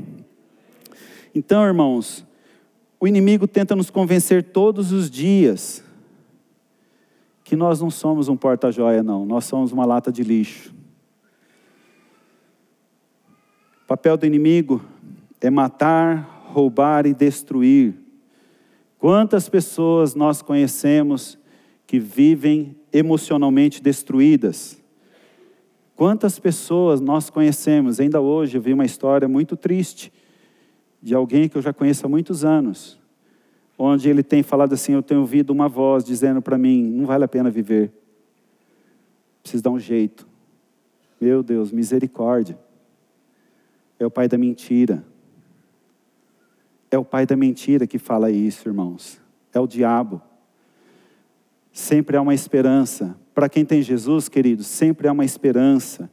Então, 1.34 1.64
irmãos, 1.64 2.26
o 3.01 3.07
inimigo 3.07 3.46
tenta 3.46 3.76
nos 3.76 3.90
convencer 3.90 4.42
todos 4.42 4.92
os 4.92 5.11
dias 5.11 5.84
que 7.44 7.57
nós 7.57 7.80
não 7.80 7.90
somos 7.90 8.28
um 8.28 8.36
porta-joia, 8.36 9.03
não, 9.03 9.24
nós 9.24 9.44
somos 9.44 9.72
uma 9.72 9.86
lata 9.86 10.12
de 10.12 10.22
lixo. 10.22 10.74
O 13.84 13.86
papel 13.86 14.18
do 14.18 14.26
inimigo 14.26 14.84
é 15.40 15.49
matar, 15.49 16.44
roubar 16.53 17.07
e 17.07 17.14
destruir. 17.14 17.94
Quantas 18.99 19.49
pessoas 19.49 20.14
nós 20.14 20.42
conhecemos 20.42 21.38
que 21.86 21.99
vivem 21.99 22.76
emocionalmente 22.92 23.82
destruídas? 23.82 24.78
Quantas 25.96 26.38
pessoas 26.38 27.01
nós 27.01 27.30
conhecemos? 27.30 27.99
Ainda 27.99 28.20
hoje 28.20 28.59
eu 28.59 28.61
vi 28.61 28.74
uma 28.74 28.84
história 28.84 29.26
muito 29.26 29.57
triste 29.57 30.12
de 31.03 31.14
alguém 31.14 31.49
que 31.49 31.57
eu 31.57 31.62
já 31.62 31.72
conheço 31.72 32.05
há 32.07 32.09
muitos 32.09 32.44
anos, 32.44 32.99
onde 33.78 34.09
ele 34.09 34.22
tem 34.22 34.42
falado 34.42 34.72
assim: 34.72 34.92
Eu 34.92 35.03
tenho 35.03 35.20
ouvido 35.20 35.51
uma 35.51 35.68
voz 35.68 36.05
dizendo 36.05 36.42
para 36.42 36.59
mim, 36.59 36.82
não 36.82 37.07
vale 37.07 37.24
a 37.24 37.28
pena 37.28 37.51
viver, 37.51 37.92
preciso 39.42 39.62
dar 39.62 39.70
um 39.70 39.78
jeito. 39.78 40.26
Meu 41.20 41.42
Deus, 41.42 41.72
misericórdia. 41.72 42.59
É 43.99 44.07
o 44.07 44.11
pai 44.11 44.28
da 44.28 44.38
mentira. 44.38 45.05
É 46.90 46.96
o 46.96 47.05
pai 47.05 47.26
da 47.26 47.36
mentira 47.36 47.86
que 47.86 47.99
fala 47.99 48.30
isso, 48.30 48.68
irmãos. 48.68 49.20
É 49.53 49.59
o 49.59 49.66
diabo. 49.66 50.22
Sempre 51.72 52.16
há 52.16 52.22
uma 52.22 52.34
esperança. 52.34 53.16
Para 53.34 53.49
quem 53.49 53.64
tem 53.64 53.82
Jesus, 53.82 54.28
queridos, 54.28 54.66
sempre 54.66 55.09
há 55.09 55.12
uma 55.12 55.24
esperança. 55.24 56.11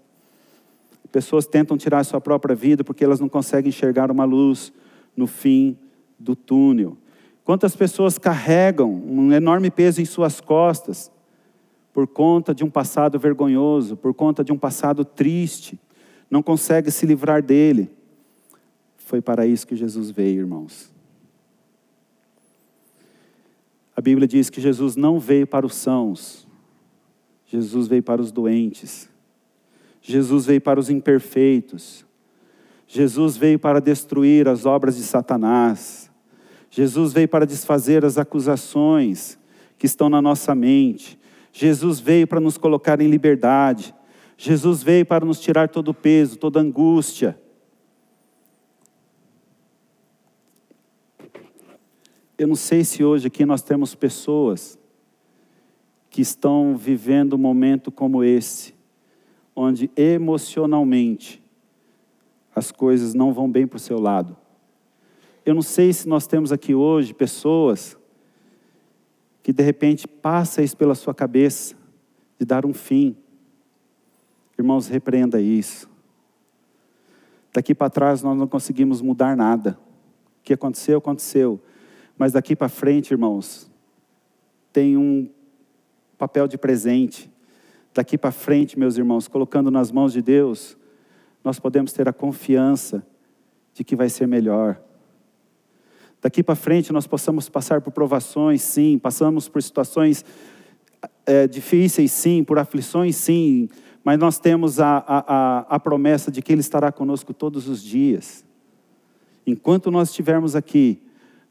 Pessoas 1.15 1.47
tentam 1.47 1.77
tirar 1.77 1.99
a 1.99 2.03
sua 2.03 2.19
própria 2.19 2.53
vida 2.53 2.83
porque 2.83 3.01
elas 3.01 3.21
não 3.21 3.29
conseguem 3.29 3.69
enxergar 3.69 4.11
uma 4.11 4.25
luz 4.25 4.73
no 5.15 5.25
fim 5.25 5.77
do 6.19 6.35
túnel. 6.35 6.97
Quantas 7.45 7.73
pessoas 7.73 8.17
carregam 8.17 8.93
um 8.93 9.31
enorme 9.31 9.71
peso 9.71 10.01
em 10.01 10.05
suas 10.05 10.41
costas 10.41 11.09
por 11.93 12.05
conta 12.05 12.53
de 12.53 12.65
um 12.65 12.69
passado 12.69 13.17
vergonhoso, 13.17 13.95
por 13.95 14.13
conta 14.13 14.43
de 14.43 14.51
um 14.51 14.57
passado 14.57 15.05
triste, 15.05 15.79
não 16.29 16.43
consegue 16.43 16.91
se 16.91 17.05
livrar 17.05 17.41
dele. 17.41 17.89
Foi 18.97 19.21
para 19.21 19.47
isso 19.47 19.65
que 19.65 19.77
Jesus 19.77 20.11
veio, 20.11 20.41
irmãos. 20.41 20.91
A 23.95 24.01
Bíblia 24.01 24.27
diz 24.27 24.49
que 24.49 24.59
Jesus 24.59 24.97
não 24.97 25.17
veio 25.17 25.47
para 25.47 25.65
os 25.65 25.75
sãos, 25.75 26.45
Jesus 27.45 27.87
veio 27.87 28.03
para 28.03 28.21
os 28.21 28.33
doentes, 28.33 29.09
Jesus 30.07 30.45
veio 30.45 30.61
para 30.61 30.79
os 30.79 30.91
imperfeitos, 30.91 32.05
Jesus 32.85 33.35
veio 33.37 33.57
para 33.57 33.81
destruir 33.81 34.47
as 34.47 34.63
obras 34.63 34.95
de 34.95 35.01
Satanás, 35.01 36.11
Jesus 36.69 37.11
veio 37.11 37.27
para 37.27 37.43
desfazer 37.43 38.05
as 38.05 38.19
acusações 38.19 39.35
que 39.79 39.87
estão 39.87 40.07
na 40.07 40.21
nossa 40.21 40.53
mente, 40.53 41.17
Jesus 41.51 41.99
veio 41.99 42.27
para 42.27 42.39
nos 42.39 42.55
colocar 42.55 43.01
em 43.01 43.07
liberdade, 43.07 43.95
Jesus 44.37 44.83
veio 44.83 45.07
para 45.07 45.25
nos 45.25 45.39
tirar 45.39 45.69
todo 45.69 45.87
o 45.87 45.93
peso, 45.93 46.37
toda 46.37 46.59
angústia. 46.59 47.35
Eu 52.37 52.47
não 52.47 52.55
sei 52.55 52.83
se 52.83 53.03
hoje 53.03 53.25
aqui 53.25 53.43
nós 53.43 53.63
temos 53.63 53.95
pessoas 53.95 54.77
que 56.11 56.21
estão 56.21 56.77
vivendo 56.77 57.33
um 57.33 57.39
momento 57.39 57.91
como 57.91 58.23
esse, 58.23 58.74
onde 59.55 59.89
emocionalmente 59.95 61.41
as 62.55 62.71
coisas 62.71 63.13
não 63.13 63.33
vão 63.33 63.49
bem 63.49 63.65
para 63.65 63.77
o 63.77 63.79
seu 63.79 63.99
lado. 63.99 64.35
Eu 65.45 65.53
não 65.53 65.61
sei 65.61 65.93
se 65.93 66.07
nós 66.07 66.25
temos 66.25 66.51
aqui 66.51 66.73
hoje 66.73 67.13
pessoas 67.13 67.97
que 69.43 69.53
de 69.53 69.61
repente 69.61 70.07
passa 70.07 70.63
isso 70.63 70.75
pela 70.75 70.95
sua 70.95 71.13
cabeça, 71.13 71.75
de 72.39 72.45
dar 72.45 72.65
um 72.65 72.73
fim. 72.73 73.15
Irmãos, 74.57 74.87
repreenda 74.87 75.39
isso. 75.39 75.87
Daqui 77.53 77.75
para 77.75 77.89
trás 77.89 78.23
nós 78.23 78.35
não 78.35 78.47
conseguimos 78.47 79.01
mudar 79.01 79.37
nada. 79.37 79.77
O 80.39 80.43
que 80.43 80.53
aconteceu, 80.53 80.97
aconteceu. 80.97 81.61
Mas 82.17 82.33
daqui 82.33 82.55
para 82.55 82.67
frente, 82.67 83.11
irmãos, 83.11 83.69
tem 84.73 84.97
um 84.97 85.29
papel 86.17 86.47
de 86.47 86.57
presente. 86.57 87.31
Daqui 87.95 88.17
para 88.17 88.29
frente, 88.29 88.77
meus 88.77 88.97
irmãos, 88.97 89.25
colocando 89.25 89.71
nas 89.71 89.89
mãos 89.89 90.11
de 90.11 90.21
Deus, 90.21 90.75
nós 91.41 91.61
podemos 91.61 91.93
ter 91.93 92.09
a 92.09 92.13
confiança 92.13 93.07
de 93.73 93.85
que 93.85 93.95
vai 93.95 94.09
ser 94.09 94.27
melhor. 94.27 94.81
Daqui 96.21 96.43
para 96.43 96.55
frente, 96.55 96.91
nós 96.91 97.07
possamos 97.07 97.47
passar 97.47 97.79
por 97.79 97.93
provações, 97.93 98.61
sim, 98.61 98.99
passamos 98.99 99.47
por 99.47 99.63
situações 99.63 100.25
é, 101.25 101.47
difíceis, 101.47 102.11
sim, 102.11 102.43
por 102.43 102.59
aflições, 102.59 103.15
sim, 103.15 103.69
mas 104.03 104.19
nós 104.19 104.39
temos 104.39 104.81
a, 104.81 104.97
a, 104.97 105.19
a, 105.27 105.59
a 105.75 105.79
promessa 105.79 106.29
de 106.29 106.41
que 106.41 106.51
Ele 106.51 106.59
estará 106.59 106.91
conosco 106.91 107.33
todos 107.33 107.69
os 107.69 107.81
dias. 107.81 108.43
Enquanto 109.47 109.89
nós 109.89 110.09
estivermos 110.09 110.53
aqui, 110.53 111.01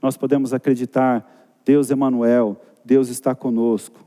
nós 0.03 0.19
podemos 0.19 0.53
acreditar, 0.53 1.49
Deus 1.65 1.91
Emanuel, 1.91 2.61
Deus 2.85 3.09
está 3.09 3.35
conosco. 3.35 4.05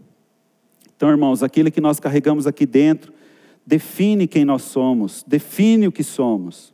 Então, 0.98 1.10
irmãos, 1.10 1.44
aquilo 1.44 1.72
que 1.72 1.80
nós 1.80 2.00
carregamos 2.00 2.48
aqui 2.48 2.66
dentro 2.66 3.14
define 3.66 4.28
quem 4.28 4.44
nós 4.44 4.64
somos, 4.64 5.24
define 5.26 5.88
o 5.88 5.92
que 5.92 6.04
somos. 6.04 6.74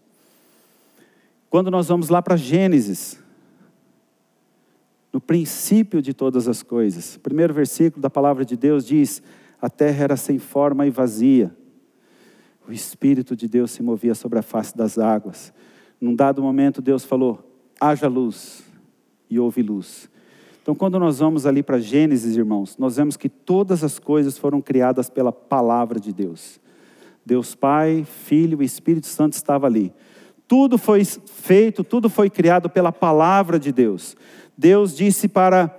Quando 1.49 1.69
nós 1.69 1.89
vamos 1.89 2.07
lá 2.07 2.21
para 2.21 2.37
Gênesis, 2.37 3.19
no 5.11 5.19
princípio 5.19 6.01
de 6.01 6.13
todas 6.13 6.47
as 6.47 6.63
coisas, 6.63 7.17
primeiro 7.17 7.53
versículo 7.53 8.01
da 8.01 8.09
palavra 8.09 8.45
de 8.45 8.55
Deus 8.55 8.85
diz: 8.85 9.21
A 9.61 9.69
terra 9.69 10.05
era 10.05 10.17
sem 10.17 10.39
forma 10.39 10.87
e 10.87 10.89
vazia, 10.89 11.55
o 12.65 12.71
Espírito 12.71 13.35
de 13.35 13.47
Deus 13.47 13.71
se 13.71 13.83
movia 13.83 14.15
sobre 14.15 14.39
a 14.39 14.41
face 14.41 14.75
das 14.75 14.97
águas. 14.97 15.53
Num 15.99 16.15
dado 16.15 16.41
momento, 16.41 16.81
Deus 16.81 17.03
falou: 17.03 17.53
haja 17.79 18.07
luz 18.07 18.63
e 19.29 19.37
houve 19.37 19.61
luz. 19.61 20.09
Então, 20.63 20.73
quando 20.73 20.97
nós 20.97 21.19
vamos 21.19 21.45
ali 21.45 21.61
para 21.61 21.77
Gênesis, 21.77 22.37
irmãos, 22.37 22.77
nós 22.77 22.95
vemos 22.95 23.17
que 23.17 23.27
todas 23.27 23.83
as 23.83 23.99
coisas 23.99 24.37
foram 24.37 24.61
criadas 24.61 25.09
pela 25.09 25.29
palavra 25.29 25.99
de 25.99 26.13
Deus. 26.13 26.57
Deus 27.25 27.53
Pai, 27.53 28.05
Filho 28.25 28.61
e 28.61 28.65
Espírito 28.65 29.07
Santo 29.07 29.33
estava 29.33 29.67
ali. 29.67 29.91
Tudo 30.47 30.77
foi 30.77 31.03
feito, 31.03 31.83
tudo 31.83 32.09
foi 32.09 32.29
criado 32.29 32.69
pela 32.69 32.93
palavra 32.93 33.59
de 33.59 33.73
Deus. 33.73 34.15
Deus 34.57 34.95
disse 34.95 35.27
para 35.27 35.69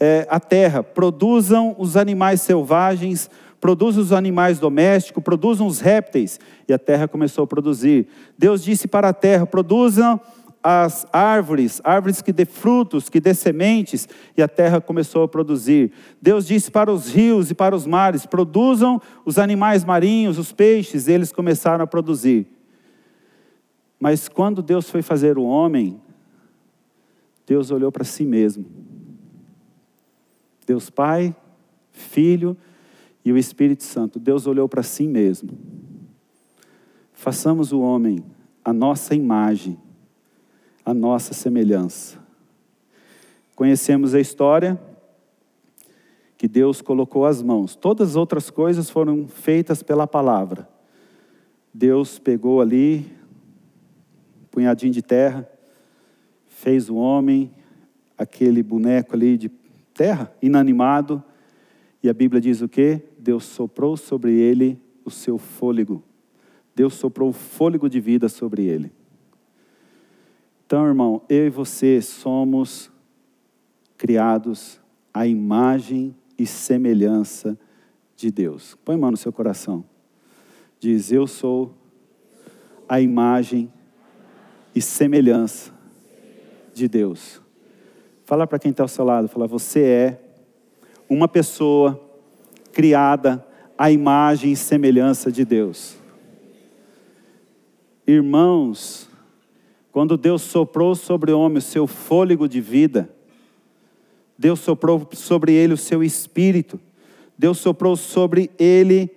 é, 0.00 0.26
a 0.30 0.40
terra: 0.40 0.82
produzam 0.82 1.76
os 1.78 1.94
animais 1.94 2.40
selvagens, 2.40 3.28
produzam 3.60 4.02
os 4.02 4.12
animais 4.14 4.58
domésticos, 4.58 5.22
produzam 5.22 5.66
os 5.66 5.78
répteis. 5.78 6.40
E 6.66 6.72
a 6.72 6.78
terra 6.78 7.06
começou 7.06 7.44
a 7.44 7.46
produzir. 7.46 8.06
Deus 8.38 8.64
disse 8.64 8.88
para 8.88 9.10
a 9.10 9.12
terra: 9.12 9.44
produzam 9.44 10.18
as 10.62 11.06
árvores, 11.12 11.80
árvores 11.82 12.22
que 12.22 12.32
dê 12.32 12.44
frutos, 12.44 13.08
que 13.08 13.20
dê 13.20 13.34
sementes, 13.34 14.08
e 14.36 14.42
a 14.42 14.46
terra 14.46 14.80
começou 14.80 15.24
a 15.24 15.28
produzir. 15.28 15.92
Deus 16.20 16.46
disse 16.46 16.70
para 16.70 16.92
os 16.92 17.12
rios 17.12 17.50
e 17.50 17.54
para 17.54 17.74
os 17.74 17.86
mares: 17.86 18.24
produzam 18.24 19.00
os 19.24 19.38
animais 19.38 19.84
marinhos, 19.84 20.38
os 20.38 20.52
peixes, 20.52 21.08
e 21.08 21.12
eles 21.12 21.32
começaram 21.32 21.82
a 21.82 21.86
produzir. 21.86 22.46
Mas 23.98 24.28
quando 24.28 24.62
Deus 24.62 24.88
foi 24.88 25.02
fazer 25.02 25.36
o 25.36 25.42
homem, 25.42 26.00
Deus 27.46 27.70
olhou 27.70 27.90
para 27.90 28.04
si 28.04 28.24
mesmo. 28.24 28.64
Deus 30.64 30.90
Pai, 30.90 31.34
Filho 31.90 32.56
e 33.24 33.32
o 33.32 33.36
Espírito 33.36 33.82
Santo. 33.82 34.18
Deus 34.18 34.46
olhou 34.46 34.68
para 34.68 34.82
si 34.82 35.06
mesmo. 35.08 35.58
Façamos 37.12 37.72
o 37.72 37.80
homem 37.80 38.24
a 38.64 38.72
nossa 38.72 39.14
imagem 39.14 39.78
a 40.84 40.92
nossa 40.92 41.32
semelhança. 41.34 42.18
Conhecemos 43.54 44.14
a 44.14 44.20
história 44.20 44.80
que 46.36 46.48
Deus 46.48 46.82
colocou 46.82 47.24
as 47.24 47.40
mãos. 47.40 47.76
Todas 47.76 48.10
as 48.10 48.16
outras 48.16 48.50
coisas 48.50 48.90
foram 48.90 49.28
feitas 49.28 49.82
pela 49.82 50.06
palavra. 50.06 50.68
Deus 51.72 52.18
pegou 52.18 52.60
ali 52.60 53.06
um 54.42 54.46
punhadinho 54.50 54.92
de 54.92 55.02
terra, 55.02 55.48
fez 56.48 56.90
o 56.90 56.96
homem, 56.96 57.50
aquele 58.18 58.62
boneco 58.62 59.14
ali 59.14 59.36
de 59.36 59.48
terra, 59.94 60.34
inanimado, 60.42 61.22
e 62.02 62.08
a 62.08 62.12
Bíblia 62.12 62.40
diz 62.40 62.60
o 62.60 62.68
quê? 62.68 63.00
Deus 63.16 63.44
soprou 63.44 63.96
sobre 63.96 64.32
ele 64.32 64.80
o 65.04 65.10
seu 65.10 65.38
fôlego. 65.38 66.02
Deus 66.74 66.94
soprou 66.94 67.28
o 67.28 67.32
fôlego 67.32 67.88
de 67.88 68.00
vida 68.00 68.28
sobre 68.28 68.64
ele. 68.64 68.92
Então, 70.72 70.86
irmão, 70.86 71.20
eu 71.28 71.48
e 71.48 71.50
você 71.50 72.00
somos 72.00 72.90
criados 73.98 74.80
à 75.12 75.26
imagem 75.26 76.16
e 76.38 76.46
semelhança 76.46 77.58
de 78.16 78.30
Deus. 78.30 78.74
Põe 78.82 78.96
mão 78.96 79.10
no 79.10 79.18
seu 79.18 79.30
coração. 79.30 79.84
Diz: 80.80 81.12
Eu 81.12 81.26
sou 81.26 81.74
a 82.88 83.02
imagem 83.02 83.70
e 84.74 84.80
semelhança 84.80 85.70
de 86.72 86.88
Deus. 86.88 87.42
Fala 88.24 88.46
para 88.46 88.58
quem 88.58 88.70
está 88.70 88.82
ao 88.82 88.88
seu 88.88 89.04
lado, 89.04 89.28
fala, 89.28 89.46
você 89.46 89.82
é 89.82 90.24
uma 91.06 91.28
pessoa 91.28 92.00
criada 92.72 93.46
à 93.76 93.90
imagem 93.90 94.52
e 94.52 94.56
semelhança 94.56 95.30
de 95.30 95.44
Deus. 95.44 95.98
Irmãos, 98.06 99.11
quando 99.92 100.16
Deus 100.16 100.40
soprou 100.40 100.94
sobre 100.94 101.30
o 101.30 101.38
homem 101.38 101.58
o 101.58 101.62
seu 101.62 101.86
fôlego 101.86 102.48
de 102.48 102.62
vida, 102.62 103.14
Deus 104.38 104.58
soprou 104.58 105.06
sobre 105.12 105.52
ele 105.52 105.74
o 105.74 105.76
seu 105.76 106.02
espírito, 106.02 106.80
Deus 107.36 107.58
soprou 107.58 107.94
sobre 107.94 108.50
ele 108.58 109.10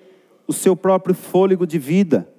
o 0.46 0.52
seu 0.52 0.76
próprio 0.76 1.16
fôlego 1.16 1.66
de 1.66 1.80
vida. 1.80 2.30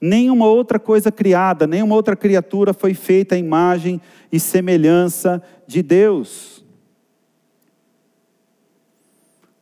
Nenhuma 0.00 0.46
outra 0.46 0.80
coisa 0.80 1.12
criada, 1.12 1.66
nenhuma 1.66 1.94
outra 1.94 2.16
criatura 2.16 2.72
foi 2.72 2.94
feita 2.94 3.34
à 3.34 3.38
imagem 3.38 4.00
e 4.32 4.40
semelhança 4.40 5.40
de 5.66 5.82
Deus. 5.82 6.64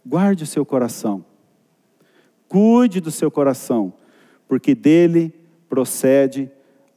Guarde 0.07 0.45
o 0.45 0.47
seu 0.47 0.65
coração, 0.65 1.25
cuide 2.49 3.01
do 3.01 3.11
seu 3.11 3.31
coração, 3.31 3.93
porque 4.49 4.75
dele 4.75 5.35
procede 5.69 6.51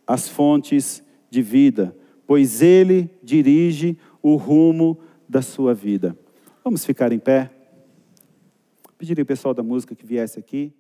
as 0.08 0.30
fontes 0.30 1.03
de 1.34 1.42
vida, 1.42 1.98
pois 2.28 2.62
ele 2.62 3.10
dirige 3.24 3.98
o 4.22 4.36
rumo 4.36 5.00
da 5.28 5.42
sua 5.42 5.74
vida. 5.74 6.16
Vamos 6.64 6.86
ficar 6.86 7.12
em 7.12 7.18
pé? 7.18 7.50
Pediria 9.00 9.24
o 9.24 9.26
pessoal 9.26 9.52
da 9.52 9.64
música 9.64 9.96
que 9.96 10.06
viesse 10.06 10.38
aqui. 10.38 10.72